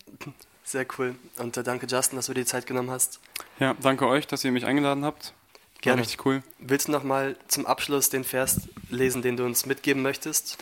[0.64, 1.16] Sehr cool.
[1.38, 3.20] Und äh, danke, Justin, dass du dir die Zeit genommen hast.
[3.60, 5.34] Ja, danke euch, dass ihr mich eingeladen habt.
[5.34, 6.02] War Gerne.
[6.04, 6.44] richtig cool.
[6.60, 10.58] Willst du noch mal zum Abschluss den Vers lesen, den du uns mitgeben möchtest?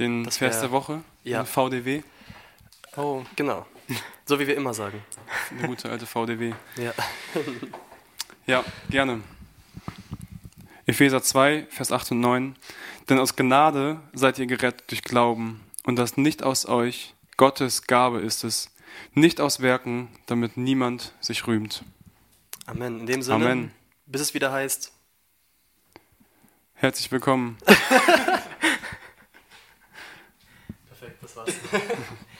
[0.00, 1.44] Den Das Vers wär- der Woche, ja.
[1.44, 2.02] VDW.
[2.96, 3.64] Oh, Genau.
[4.26, 5.04] So wie wir immer sagen.
[5.50, 6.52] Eine gute alte VDW.
[6.76, 6.92] Ja.
[8.46, 9.20] Ja, gerne.
[10.86, 12.56] Epheser 2, Vers 8 und 9.
[13.08, 18.20] Denn aus Gnade seid ihr gerettet durch Glauben, und das nicht aus euch, Gottes Gabe
[18.20, 18.70] ist es,
[19.12, 21.84] nicht aus Werken, damit niemand sich rühmt.
[22.66, 23.00] Amen.
[23.00, 23.70] In dem Sinne, Amen.
[24.06, 24.92] bis es wieder heißt.
[26.74, 27.56] Herzlich willkommen.
[30.88, 31.50] Perfekt, das war's.